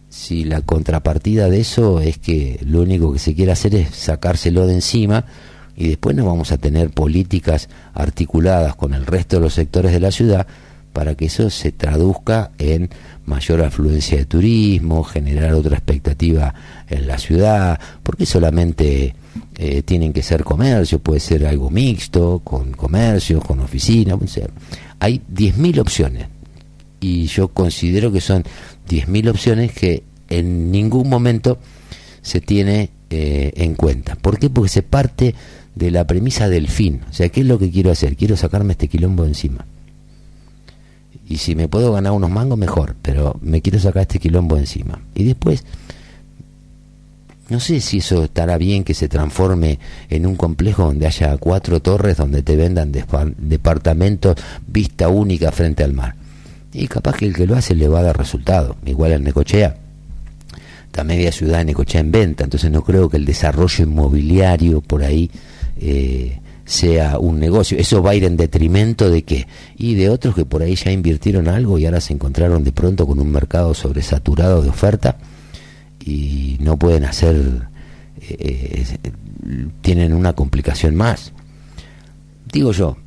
[0.10, 4.66] si la contrapartida de eso es que lo único que se quiere hacer es sacárselo
[4.66, 5.26] de encima
[5.76, 10.00] y después no vamos a tener políticas articuladas con el resto de los sectores de
[10.00, 10.48] la ciudad
[10.94, 12.90] para que eso se traduzca en
[13.26, 16.54] mayor afluencia de turismo, generar otra expectativa
[16.90, 19.16] en la ciudad, porque solamente
[19.58, 24.48] eh, tienen que ser comercio, puede ser algo mixto, con comercio, con oficina, o sea,
[25.00, 26.28] hay 10.000 opciones
[27.00, 28.44] y yo considero que son
[28.90, 31.58] 10.000 opciones que en ningún momento
[32.22, 34.16] se tiene eh, en cuenta.
[34.16, 34.50] ¿Por qué?
[34.50, 35.34] Porque se parte
[35.76, 37.02] de la premisa del fin.
[37.10, 38.16] O sea, ¿qué es lo que quiero hacer?
[38.16, 39.66] Quiero sacarme este quilombo encima.
[41.28, 45.00] Y si me puedo ganar unos mangos, mejor, pero me quiero sacar este quilombo encima.
[45.16, 45.64] Y después,
[47.50, 51.82] no sé si eso estará bien que se transforme en un complejo donde haya cuatro
[51.82, 54.36] torres donde te vendan departamentos
[54.68, 56.16] vista única frente al mar.
[56.72, 58.76] Y capaz que el que lo hace le va a dar resultado.
[58.86, 59.76] Igual en Necochea.
[60.86, 65.04] Está media ciudad de Necochea en venta, entonces no creo que el desarrollo inmobiliario por
[65.04, 65.32] ahí
[65.80, 67.80] eh, sea un negocio.
[67.80, 69.48] Eso va a ir en detrimento de qué?
[69.76, 73.08] Y de otros que por ahí ya invirtieron algo y ahora se encontraron de pronto
[73.08, 75.18] con un mercado sobresaturado de oferta
[76.10, 77.68] y no pueden hacer,
[78.22, 79.10] eh, eh,
[79.82, 81.34] tienen una complicación más.
[82.52, 82.98] Digo yo,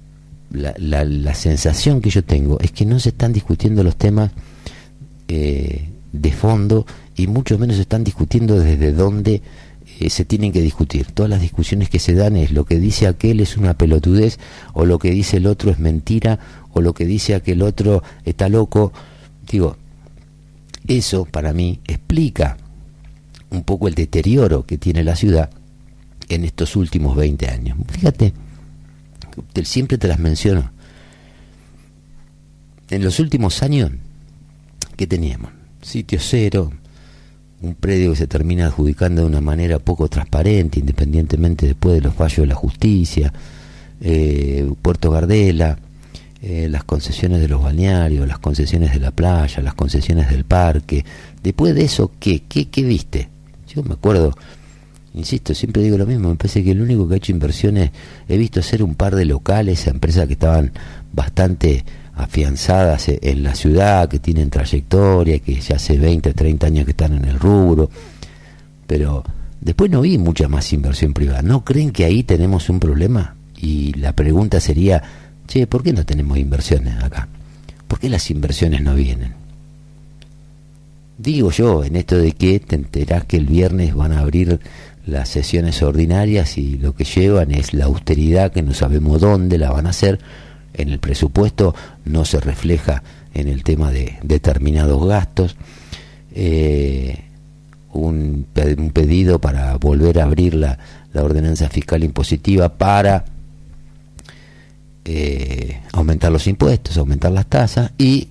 [0.50, 4.30] la, la, sensación que yo tengo es que no se están discutiendo los temas
[5.26, 6.84] de fondo
[7.16, 9.40] y mucho menos se están discutiendo desde dónde
[10.00, 11.06] eh, se tienen que discutir.
[11.12, 14.38] Todas las discusiones que se dan es lo que dice aquel es una pelotudez,
[14.72, 16.38] o lo que dice el otro es mentira,
[16.72, 18.92] o lo que dice aquel otro está loco.
[19.48, 19.76] Digo,
[20.86, 22.56] eso para mí explica
[23.52, 25.50] un poco el deterioro que tiene la ciudad
[26.28, 27.78] en estos últimos 20 años.
[27.88, 28.32] Fíjate,
[29.64, 30.70] siempre te las menciono.
[32.90, 33.90] En los últimos años,
[34.96, 35.50] ¿qué teníamos?
[35.80, 36.72] Sitio cero,
[37.60, 42.14] un predio que se termina adjudicando de una manera poco transparente, independientemente después de los
[42.14, 43.32] fallos de la justicia,
[44.00, 45.78] eh, Puerto Gardela,
[46.42, 51.04] eh, las concesiones de los balnearios, las concesiones de la playa, las concesiones del parque.
[51.42, 52.42] Después de eso, ¿qué?
[52.48, 53.31] ¿Qué, qué viste?
[53.74, 54.36] Yo me acuerdo,
[55.14, 57.90] insisto, siempre digo lo mismo, me parece que el único que ha hecho inversiones,
[58.28, 60.72] he visto hacer un par de locales, empresas que estaban
[61.12, 61.84] bastante
[62.14, 66.90] afianzadas e-, en la ciudad, que tienen trayectoria, que ya hace 20, 30 años que
[66.90, 67.88] están en el rubro,
[68.86, 69.24] pero
[69.60, 71.40] después no vi mucha más inversión privada.
[71.40, 73.36] ¿No creen que ahí tenemos un problema?
[73.56, 75.02] Y la pregunta sería,
[75.46, 77.28] che, ¿por qué no tenemos inversiones acá?
[77.88, 79.41] ¿Por qué las inversiones no vienen?
[81.18, 84.60] Digo yo, en esto de que te enterás que el viernes van a abrir
[85.06, 89.70] las sesiones ordinarias y lo que llevan es la austeridad, que no sabemos dónde la
[89.70, 90.20] van a hacer,
[90.74, 91.74] en el presupuesto
[92.04, 93.02] no se refleja
[93.34, 95.56] en el tema de determinados gastos.
[96.34, 97.24] Eh,
[97.92, 100.78] un, pedido para volver a abrir la,
[101.14, 103.26] ordenanza fiscal impositiva para
[105.04, 108.28] eh, aumentar los impuestos, aumentar las tasas y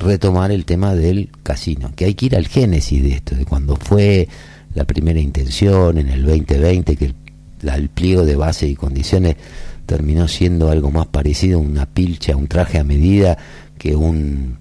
[0.00, 3.76] retomar el tema del casino, que hay que ir al génesis de esto, de cuando
[3.76, 4.28] fue
[4.74, 7.14] la primera intención en el 2020, que
[7.62, 9.36] el pliego de base y condiciones
[9.86, 13.36] terminó siendo algo más parecido a una pilcha, un traje a medida
[13.78, 14.58] que un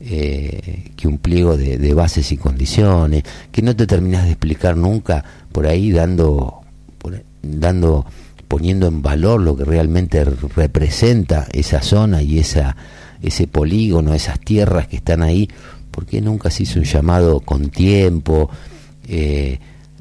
[0.00, 5.24] eh, que un pliego de, bases y condiciones, que no te terminas de explicar nunca
[5.50, 6.60] por ahí dando
[7.42, 8.06] dando
[8.46, 12.76] poniendo en valor lo que realmente representa esa zona y esa
[13.22, 15.48] ese polígono, esas tierras que están ahí,
[15.90, 18.50] porque nunca se hizo un llamado con tiempo,
[19.08, 19.58] eh,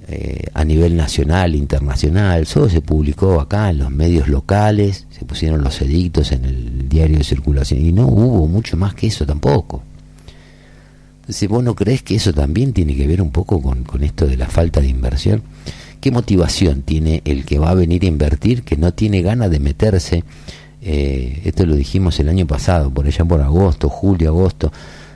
[0.09, 5.61] eh, a nivel nacional, internacional, todo se publicó acá en los medios locales, se pusieron
[5.61, 9.83] los edictos en el diario de circulación y no hubo mucho más que eso tampoco.
[11.19, 14.37] Entonces, ¿vos no crees que eso también tiene que ver un poco con, esto de
[14.37, 15.43] la falta de inversión?
[15.99, 19.59] ¿Qué motivación tiene el que va a venir a invertir que no tiene ganas de
[19.59, 20.23] meterse?
[20.89, 24.71] Eh, esto lo dijimos el año pasado, por allá por agosto, julio, agosto,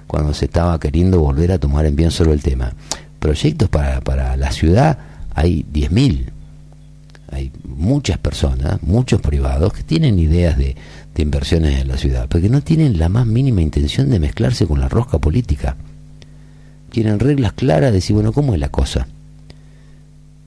[0.05, 2.73] cuando se estaba queriendo volver a tomar en bien solo el tema
[3.19, 4.97] proyectos para, para la ciudad
[5.33, 6.25] hay 10.000.
[7.31, 10.75] Hay muchas personas, muchos privados que tienen ideas de,
[11.17, 14.79] inversiones en la ciudad, pero que no tienen la más mínima intención de mezclarse con
[14.79, 15.75] la rosca política.
[16.89, 19.07] Tienen reglas claras de decir, bueno, ¿cómo es la cosa?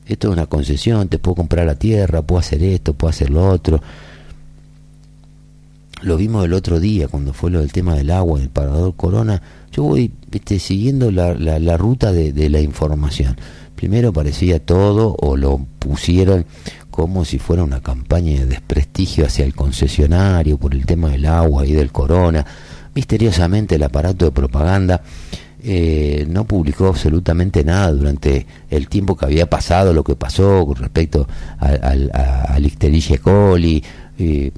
[0.04, 3.48] Esto es una concesión, te puedo comprar la tierra, puedo hacer esto, puedo hacer lo
[3.48, 3.80] otro.
[6.04, 9.40] Lo vimos el otro día cuando fue lo del tema del agua, del parador Corona.
[9.72, 10.12] Yo voy
[10.58, 13.36] siguiendo la, la, ruta de, de, la información.
[13.74, 16.46] Primero parecía todo o lo pusieron
[16.90, 21.66] como si fuera una campaña de desprestigio hacia el concesionario por el tema del agua
[21.66, 22.44] y del corona.
[22.94, 25.02] Misteriosamente el aparato de propaganda
[25.66, 30.76] eh, no publicó absolutamente nada durante el tiempo que había pasado, lo que pasó con
[30.76, 31.26] respecto
[31.58, 33.82] al, al, a coli.
[34.18, 34.52] Eh,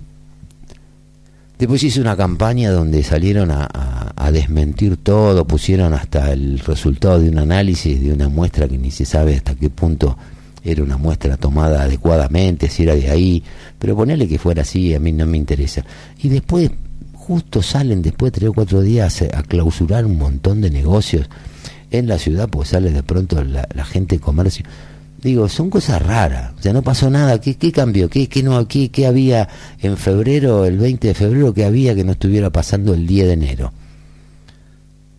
[1.58, 3.66] Después hizo una campaña donde salieron a,
[4.14, 8.90] a, desmentir todo, pusieron hasta el resultado de un análisis de una muestra que ni
[8.90, 10.18] se sabe hasta qué punto
[10.62, 13.42] era una muestra tomada adecuadamente, si era de ahí,
[13.78, 15.82] pero ponerle que fuera así, a mí no me interesa.
[16.22, 16.70] Y después,
[17.14, 21.26] justo salen después de tres o cuatro días a clausurar un montón de negocios
[21.90, 24.66] en la ciudad, pues sale de pronto la gente de comercio
[25.26, 28.08] digo, son cosas raras, o sea, no pasó nada, ¿qué, qué cambió?
[28.08, 29.48] ¿Qué, qué, no, qué, ¿Qué había
[29.80, 33.32] en febrero, el 20 de febrero, que había que no estuviera pasando el 10 de
[33.32, 33.72] enero?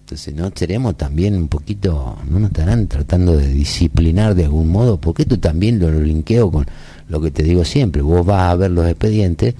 [0.01, 5.01] Entonces, ¿no seremos también un poquito, no nos estarán tratando de disciplinar de algún modo?
[5.01, 6.65] Porque esto también lo linkeo con
[7.09, 9.55] lo que te digo siempre, vos vas a ver los expedientes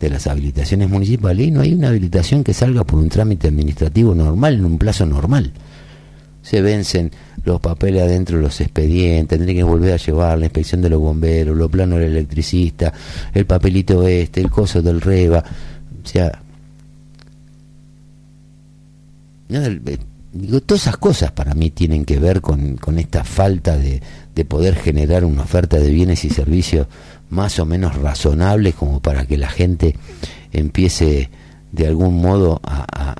[0.00, 4.14] de las habilitaciones municipales y no hay una habilitación que salga por un trámite administrativo
[4.14, 5.52] normal, en un plazo normal.
[6.42, 7.10] Se vencen
[7.44, 11.00] los papeles adentro de los expedientes, tendré que volver a llevar la inspección de los
[11.00, 12.92] bomberos, los planos del electricista,
[13.32, 15.44] el papelito este, el coso del REBA,
[16.02, 16.42] o sea,
[20.32, 24.02] digo, todas esas cosas para mí tienen que ver con, con esta falta de,
[24.34, 26.86] de poder generar una oferta de bienes y servicios
[27.30, 29.96] más o menos razonables como para que la gente
[30.52, 31.30] empiece
[31.72, 33.16] de algún modo a,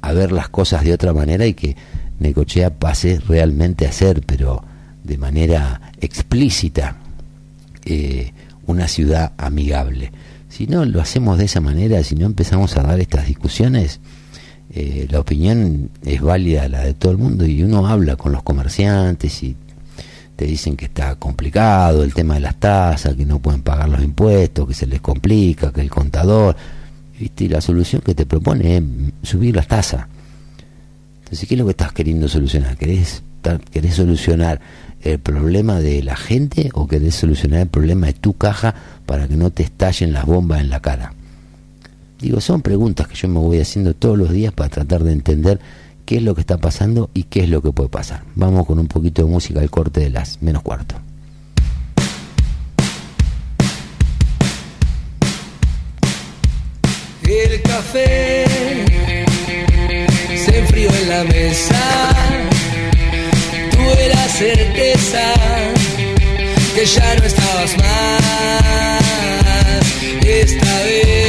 [0.00, 1.76] a ver las cosas de otra manera y que
[2.18, 4.62] Necochea pase realmente a ser, pero
[5.04, 6.96] de manera explícita,
[7.84, 8.32] eh,
[8.66, 10.10] una ciudad amigable.
[10.48, 14.00] Si no lo hacemos de esa manera, si no empezamos a dar estas discusiones,
[14.70, 18.42] eh, la opinión es válida la de todo el mundo y uno habla con los
[18.42, 19.56] comerciantes y
[20.34, 24.02] te dicen que está complicado el tema de las tasas, que no pueden pagar los
[24.02, 26.56] impuestos, que se les complica, que el contador,
[27.18, 27.44] ¿viste?
[27.44, 28.82] y la solución que te propone es
[29.22, 30.06] subir las tasas
[31.26, 32.76] entonces, ¿qué es lo que estás queriendo solucionar?
[32.76, 33.24] ¿Querés,
[33.72, 34.60] ¿Querés solucionar
[35.02, 38.76] el problema de la gente o querés solucionar el problema de tu caja
[39.06, 41.14] para que no te estallen las bombas en la cara?
[42.20, 45.58] Digo, son preguntas que yo me voy haciendo todos los días para tratar de entender
[46.04, 48.22] qué es lo que está pasando y qué es lo que puede pasar.
[48.36, 50.94] Vamos con un poquito de música al corte de las menos cuarto.
[61.08, 61.80] La mesa.
[63.70, 65.22] Tuve la certeza
[66.74, 69.02] que ya no estabas más.
[70.26, 71.25] Esta vez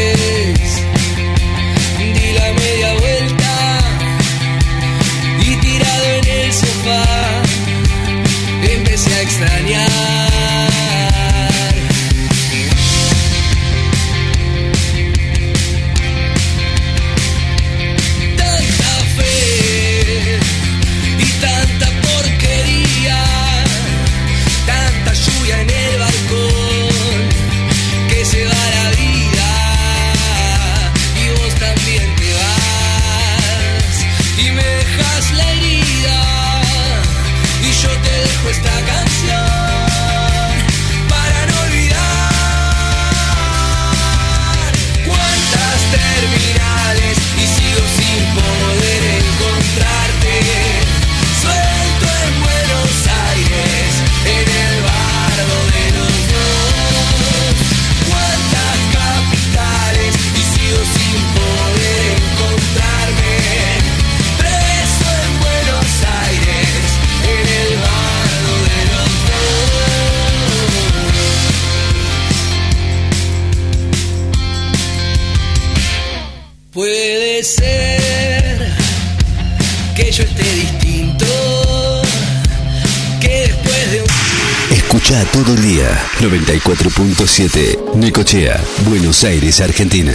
[85.07, 85.87] Escucha todo el día
[86.19, 90.13] 94.7 Necochea, Buenos Aires, Argentina.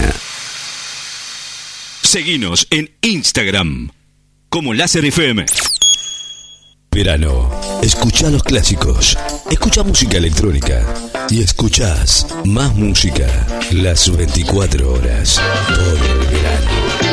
[2.03, 3.89] Seguinos en Instagram
[4.49, 5.45] como Láser FM.
[6.91, 7.49] Verano.
[7.81, 9.17] Escucha los clásicos.
[9.49, 10.85] Escucha música electrónica.
[11.31, 13.25] Y escuchás más música
[13.71, 15.41] las 24 horas.
[15.69, 17.12] Todo el verano.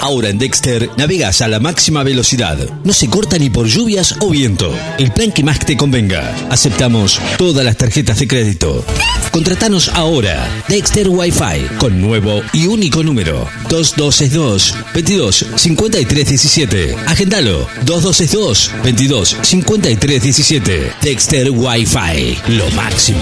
[0.00, 2.56] Ahora en Dexter navegas a la máxima velocidad.
[2.84, 4.72] No se corta ni por lluvias o viento.
[4.98, 6.34] El plan que más te convenga.
[6.50, 8.84] Aceptamos todas las tarjetas de crédito.
[9.32, 10.48] Contratanos ahora.
[10.68, 13.46] Dexter Wi-Fi con nuevo y único número.
[13.68, 16.96] 2262 22 53 17.
[17.06, 17.66] Agendalo.
[17.84, 20.92] 2262 22 53 17.
[21.02, 22.38] Dexter Wi-Fi.
[22.48, 23.18] Lo máximo.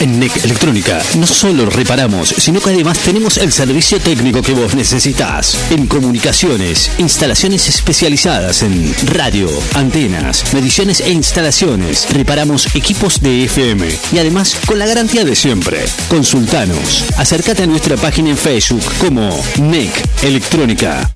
[0.00, 4.74] En NEC Electrónica no solo reparamos, sino que además tenemos el servicio técnico que vos
[4.74, 5.56] necesitas.
[5.70, 12.06] En comunicaciones, instalaciones especializadas en radio, antenas, mediciones e instalaciones.
[12.10, 15.84] Reparamos equipos de FM y además con la garantía de siempre.
[16.08, 17.04] Consultanos.
[17.16, 19.92] Acércate a nuestra página en Facebook como NEC
[20.22, 21.14] Electrónica.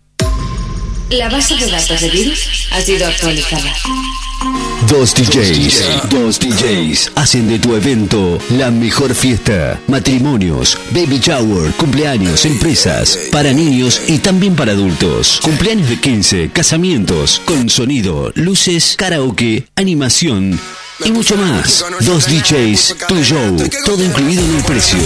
[1.11, 3.73] La base de datos de virus ha sido actualizada.
[4.89, 9.81] Dos DJs, dos DJs hacen de tu evento la mejor fiesta.
[9.89, 15.41] Matrimonios, baby shower, cumpleaños, empresas, para niños y también para adultos.
[15.43, 20.59] Cumpleaños de 15, casamientos, con sonido, luces, karaoke, animación
[21.05, 21.85] y mucho más.
[22.01, 24.99] Dos DJs, tu show, todo incluido en el precio.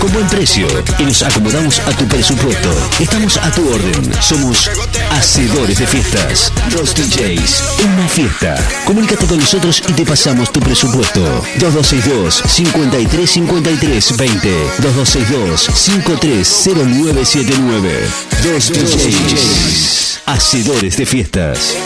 [0.00, 0.66] Con buen precio
[0.98, 2.70] y nos acomodamos a tu presupuesto.
[3.00, 4.12] Estamos a tu orden.
[4.22, 4.70] Somos
[5.10, 6.52] hacedores de fiestas.
[6.70, 8.56] Dos DJs, una fiesta.
[8.86, 11.20] Comunícate con nosotros y te pasamos tu presupuesto.
[11.58, 14.48] 2262 5353 20
[14.82, 18.08] 2262 530979
[18.42, 21.76] Dos DJs, hacedores de fiestas.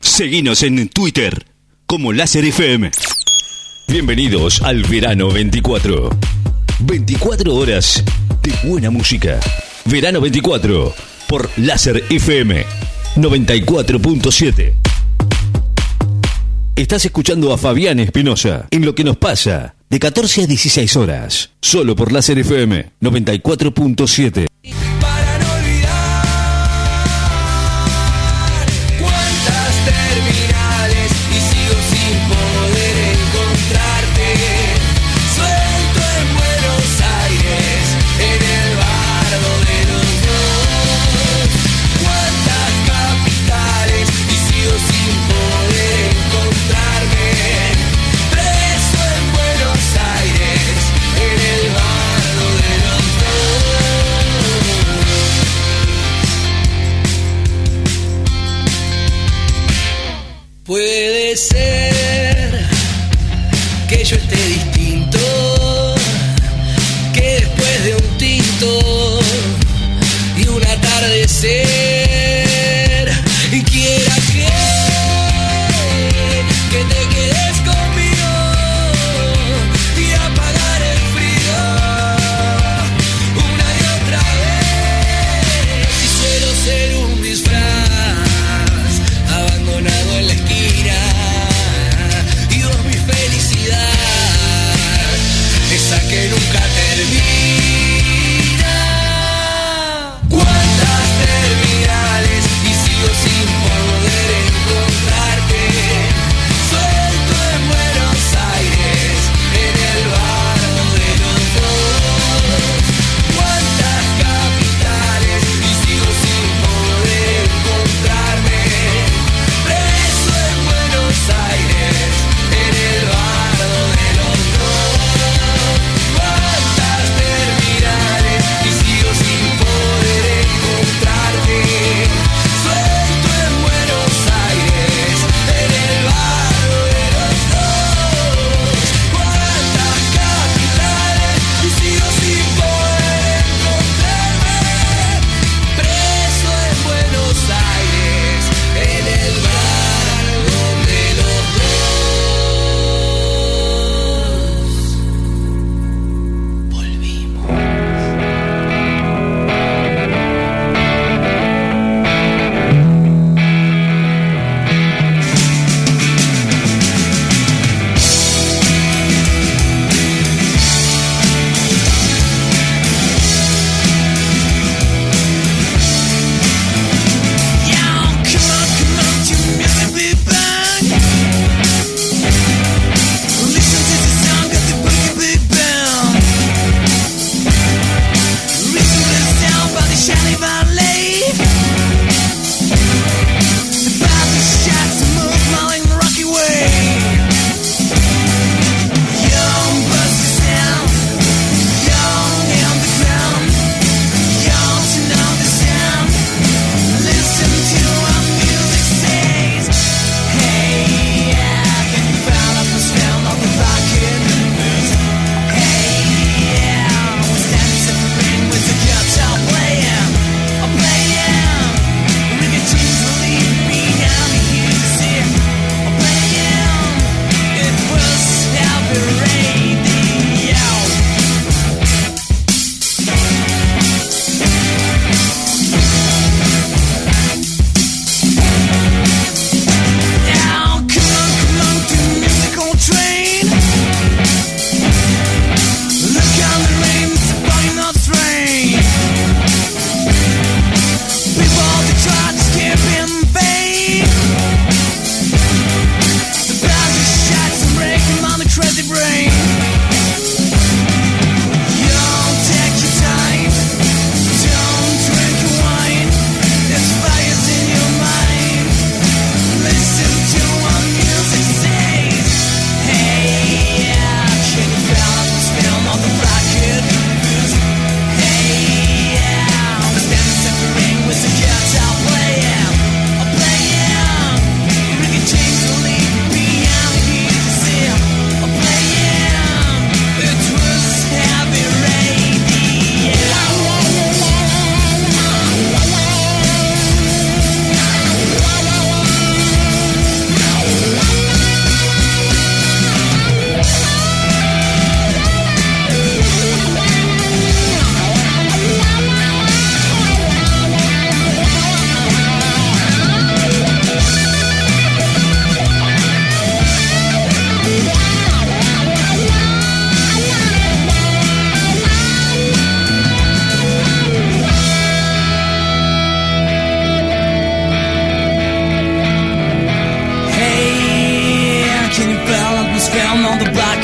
[0.00, 1.46] Seguinos en Twitter
[1.86, 2.90] como Láser FM.
[3.88, 6.10] Bienvenidos al verano 24.
[6.80, 8.02] 24 horas
[8.42, 9.38] de buena música.
[9.84, 10.94] Verano 24
[11.28, 12.64] por Láser FM
[13.16, 14.74] 94.7.
[16.76, 21.50] Estás escuchando a Fabián Espinosa en lo que nos pasa de 14 a 16 horas,
[21.60, 24.46] solo por Láser FM 94.7.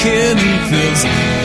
[0.02, 1.39] kid and feels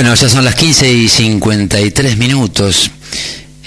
[0.00, 2.88] Bueno, ya son las 15 y 53 minutos.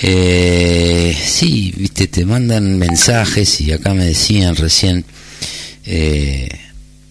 [0.02, 5.04] Eh, sí, viste, te mandan mensajes y acá me decían recién
[5.86, 6.48] eh,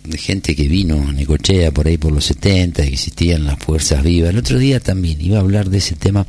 [0.04, 4.02] de gente que vino a Necochea por ahí por los 70, que existían las fuerzas
[4.02, 4.30] vivas.
[4.30, 6.26] El otro día también iba a hablar de ese tema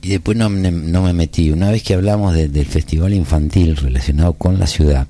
[0.00, 1.50] y después no, no me metí.
[1.50, 5.06] Una vez que hablamos de- del festival infantil relacionado con la ciudad,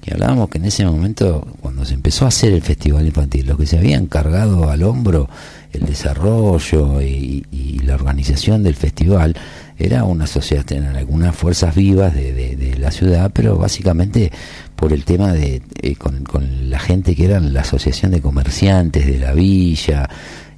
[0.00, 3.58] que hablábamos que en ese momento, cuando se empezó a hacer el festival infantil, los
[3.58, 5.28] que se habían cargado al hombro
[5.74, 9.36] el desarrollo y, y la organización del festival
[9.76, 10.64] era una sociedad,
[10.96, 14.30] algunas fuerzas vivas de, de- de la ciudad, pero básicamente
[14.76, 19.06] por el tema de eh, con, con la gente que eran la asociación de comerciantes
[19.06, 20.08] de la villa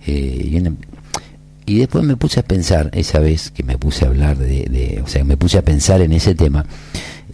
[0.06, 0.74] eh, y, una-
[1.64, 5.00] y después me puse a pensar esa vez que me puse a hablar de, de-
[5.02, 6.66] o sea me puse a pensar en ese tema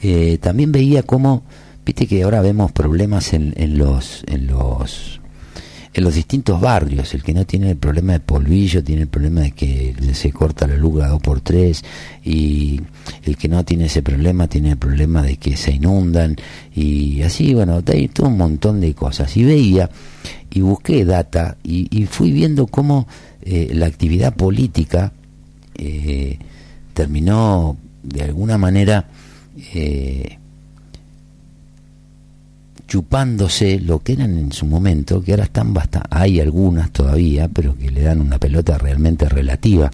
[0.02, 1.42] eh, también veía cómo
[1.84, 5.20] viste que ahora vemos problemas en, en los en los
[5.94, 9.42] en los distintos barrios, el que no tiene el problema de polvillo tiene el problema
[9.42, 11.84] de que se corta la luz a dos por tres
[12.24, 12.80] y
[13.24, 16.36] el que no tiene ese problema tiene el problema de que se inundan
[16.74, 19.36] y así, bueno, hay todo un montón de cosas.
[19.36, 19.90] Y veía
[20.50, 23.06] y busqué data y, fui viendo cómo
[23.42, 25.12] eh, la actividad política
[25.76, 26.38] eh,
[26.94, 29.08] terminó de alguna manera
[29.74, 30.38] eh,
[32.92, 37.74] chupándose lo que eran en su momento, que ahora están bastante, hay algunas todavía, pero
[37.74, 39.90] que le dan una pelota realmente relativa.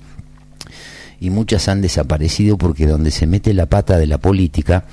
[1.21, 4.85] Y muchas han desaparecido porque donde se mete la pata de la política,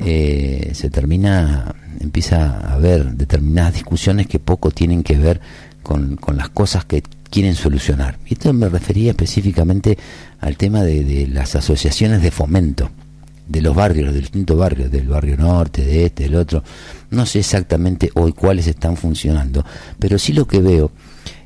[0.00, 5.40] eh, se termina, empieza a haber determinadas discusiones que poco tienen que ver
[5.84, 8.18] con, con las cosas que quieren solucionar.
[8.26, 9.96] Y esto me refería específicamente
[10.40, 12.90] al tema de, de las asociaciones de fomento
[13.46, 16.62] de los barrios, de los distintos barrios, del barrio norte, de este, del otro.
[17.10, 19.64] No sé exactamente hoy cuáles están funcionando,
[19.98, 20.90] pero sí lo que veo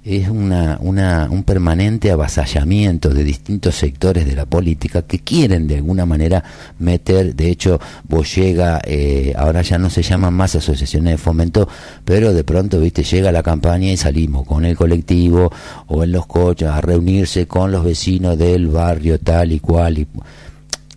[0.03, 5.77] es una, una, un permanente avasallamiento de distintos sectores de la política que quieren de
[5.77, 6.43] alguna manera
[6.79, 7.79] meter, de hecho,
[8.09, 11.69] vos llega, eh, ahora ya no se llaman más asociaciones de fomento,
[12.05, 15.53] pero de pronto, viste, llega la campaña y salimos con el colectivo
[15.89, 20.07] o en los coches a reunirse con los vecinos del barrio tal y cual y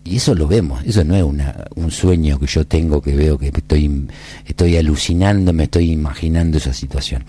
[0.06, 3.38] y eso lo vemos, eso no es una, un sueño que yo tengo que veo
[3.38, 4.08] que estoy,
[4.46, 7.24] estoy alucinando, me estoy imaginando esa situación.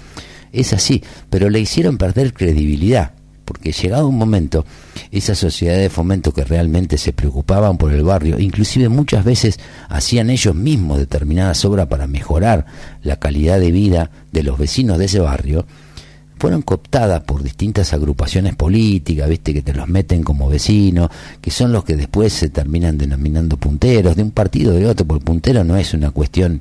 [0.52, 3.12] Es así, pero le hicieron perder credibilidad,
[3.44, 4.64] porque llegado un momento,
[5.12, 10.30] esas sociedades de fomento que realmente se preocupaban por el barrio, inclusive muchas veces hacían
[10.30, 12.66] ellos mismos determinadas obras para mejorar
[13.02, 15.64] la calidad de vida de los vecinos de ese barrio,
[16.38, 21.08] fueron cooptadas por distintas agrupaciones políticas, viste, que te los meten como vecinos,
[21.40, 25.06] que son los que después se terminan denominando punteros, de un partido o de otro,
[25.06, 26.60] porque puntero no es una cuestión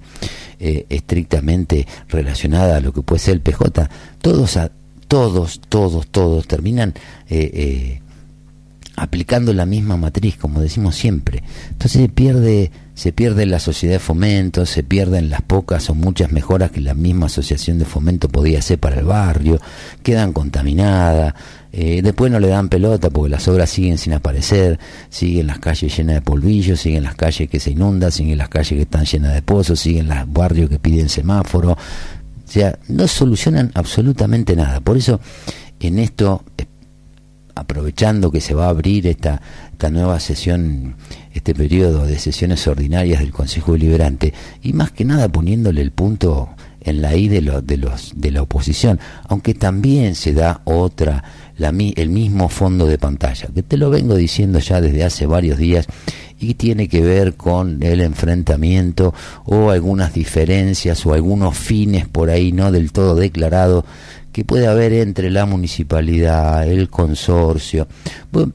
[0.59, 3.89] eh, estrictamente relacionada a lo que puede ser el PJ.
[4.21, 4.71] Todos, a-
[5.07, 6.93] todos, todos, todos terminan
[7.29, 7.99] eh, eh,
[8.95, 11.43] aplicando la misma matriz, como decimos siempre.
[11.71, 16.31] Entonces se pierde, se pierde la sociedad de fomento, se pierden las pocas o muchas
[16.31, 19.59] mejoras que la misma asociación de fomento podía hacer para el barrio,
[20.03, 21.33] quedan contaminadas,
[21.71, 24.79] eh, después no le dan pelota porque las obras siguen sin aparecer,
[25.09, 28.69] siguen las calles llenas de polvillo, siguen las calles que se inundan, siguen las calles
[28.69, 31.77] que están llenas de pozos, siguen los barrios que piden semáforo, o
[32.45, 34.81] sea, no solucionan absolutamente nada.
[34.81, 35.19] Por eso,
[35.79, 36.65] en esto, eh,
[37.55, 39.41] aprovechando que se va a abrir esta,
[39.71, 40.95] esta nueva sesión,
[41.43, 46.47] este periodo de sesiones ordinarias del Consejo Deliberante, y más que nada poniéndole el punto
[46.79, 48.97] en la I de, los de, los, de la oposición,
[49.27, 51.21] aunque también se da otra,
[51.57, 55.57] la, el mismo fondo de pantalla, que te lo vengo diciendo ya desde hace varios
[55.57, 55.85] días
[56.39, 59.13] y tiene que ver con el enfrentamiento
[59.43, 63.83] o algunas diferencias o algunos fines por ahí no del todo declarados
[64.33, 67.87] que puede haber entre la municipalidad, el consorcio.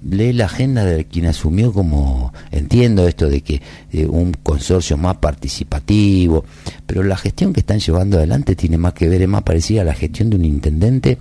[0.03, 5.17] lee la agenda de quien asumió como, entiendo esto de que eh, un consorcio más
[5.19, 6.45] participativo,
[6.85, 9.85] pero la gestión que están llevando adelante tiene más que ver, es más parecida a
[9.85, 11.17] la gestión de un intendente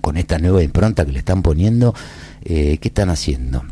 [0.00, 1.92] con esta nueva impronta que le están poniendo.
[2.44, 3.64] Eh, ¿Qué están haciendo?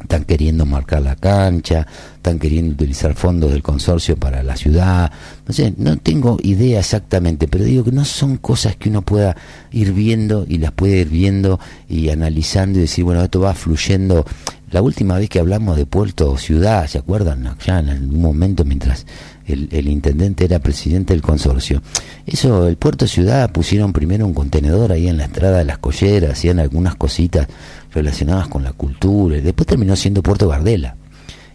[0.00, 1.86] Están queriendo marcar la cancha,
[2.16, 5.10] están queriendo utilizar fondos del consorcio para la ciudad,
[5.46, 9.36] no sé, no tengo idea exactamente, pero digo que no son cosas que uno pueda
[9.70, 14.24] ir viendo y las puede ir viendo y analizando y decir, bueno, esto va fluyendo.
[14.70, 17.56] La última vez que hablamos de Puerto Ciudad, ¿se acuerdan?
[17.66, 19.04] Ya en algún momento mientras
[19.44, 21.82] el, el, intendente era presidente del consorcio.
[22.24, 26.32] Eso, el Puerto Ciudad pusieron primero un contenedor ahí en la entrada de las colleras,
[26.32, 27.48] hacían algunas cositas
[27.92, 30.96] relacionadas con la cultura, y después terminó siendo Puerto Gardela.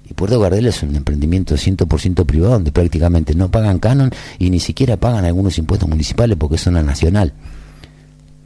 [0.09, 4.59] Y Puerto Gardela es un emprendimiento 100% privado donde prácticamente no pagan canon y ni
[4.59, 7.33] siquiera pagan algunos impuestos municipales porque es zona nacional.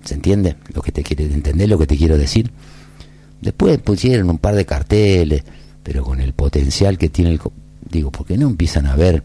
[0.06, 2.50] ¿Se entiende lo que te quiere entender lo que te quiero decir?
[3.42, 5.44] Después pusieron un par de carteles,
[5.84, 7.42] pero con el potencial que tiene el
[7.90, 9.24] digo, porque no empiezan a ver,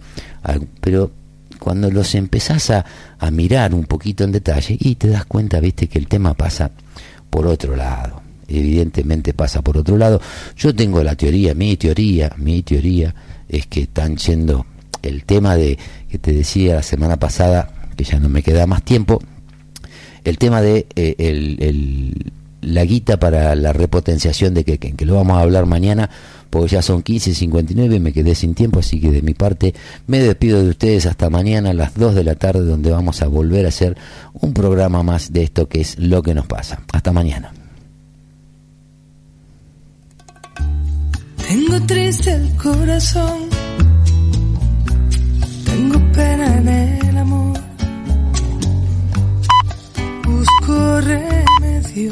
[0.80, 1.12] pero
[1.60, 2.84] cuando los empezás a,
[3.18, 6.70] a mirar un poquito en detalle y te das cuenta, viste, que el tema pasa
[7.30, 10.20] por otro lado evidentemente pasa por otro lado.
[10.56, 13.14] Yo tengo la teoría, mi teoría, mi teoría
[13.48, 14.66] es que están yendo
[15.02, 18.82] el tema de que te decía la semana pasada, que ya no me queda más
[18.82, 19.22] tiempo,
[20.24, 25.36] el tema de eh, el, la guita para la repotenciación de que, que lo vamos
[25.36, 26.08] a hablar mañana,
[26.50, 29.74] porque ya son 15.59 y me quedé sin tiempo, así que de mi parte
[30.06, 33.26] me despido de ustedes hasta mañana a las 2 de la tarde, donde vamos a
[33.26, 33.96] volver a hacer
[34.34, 36.80] un programa más de esto que es lo que nos pasa.
[36.92, 37.52] Hasta mañana.
[41.48, 43.48] Tengo triste el corazón,
[45.64, 47.58] tengo pena en el amor,
[50.24, 52.10] busco remedio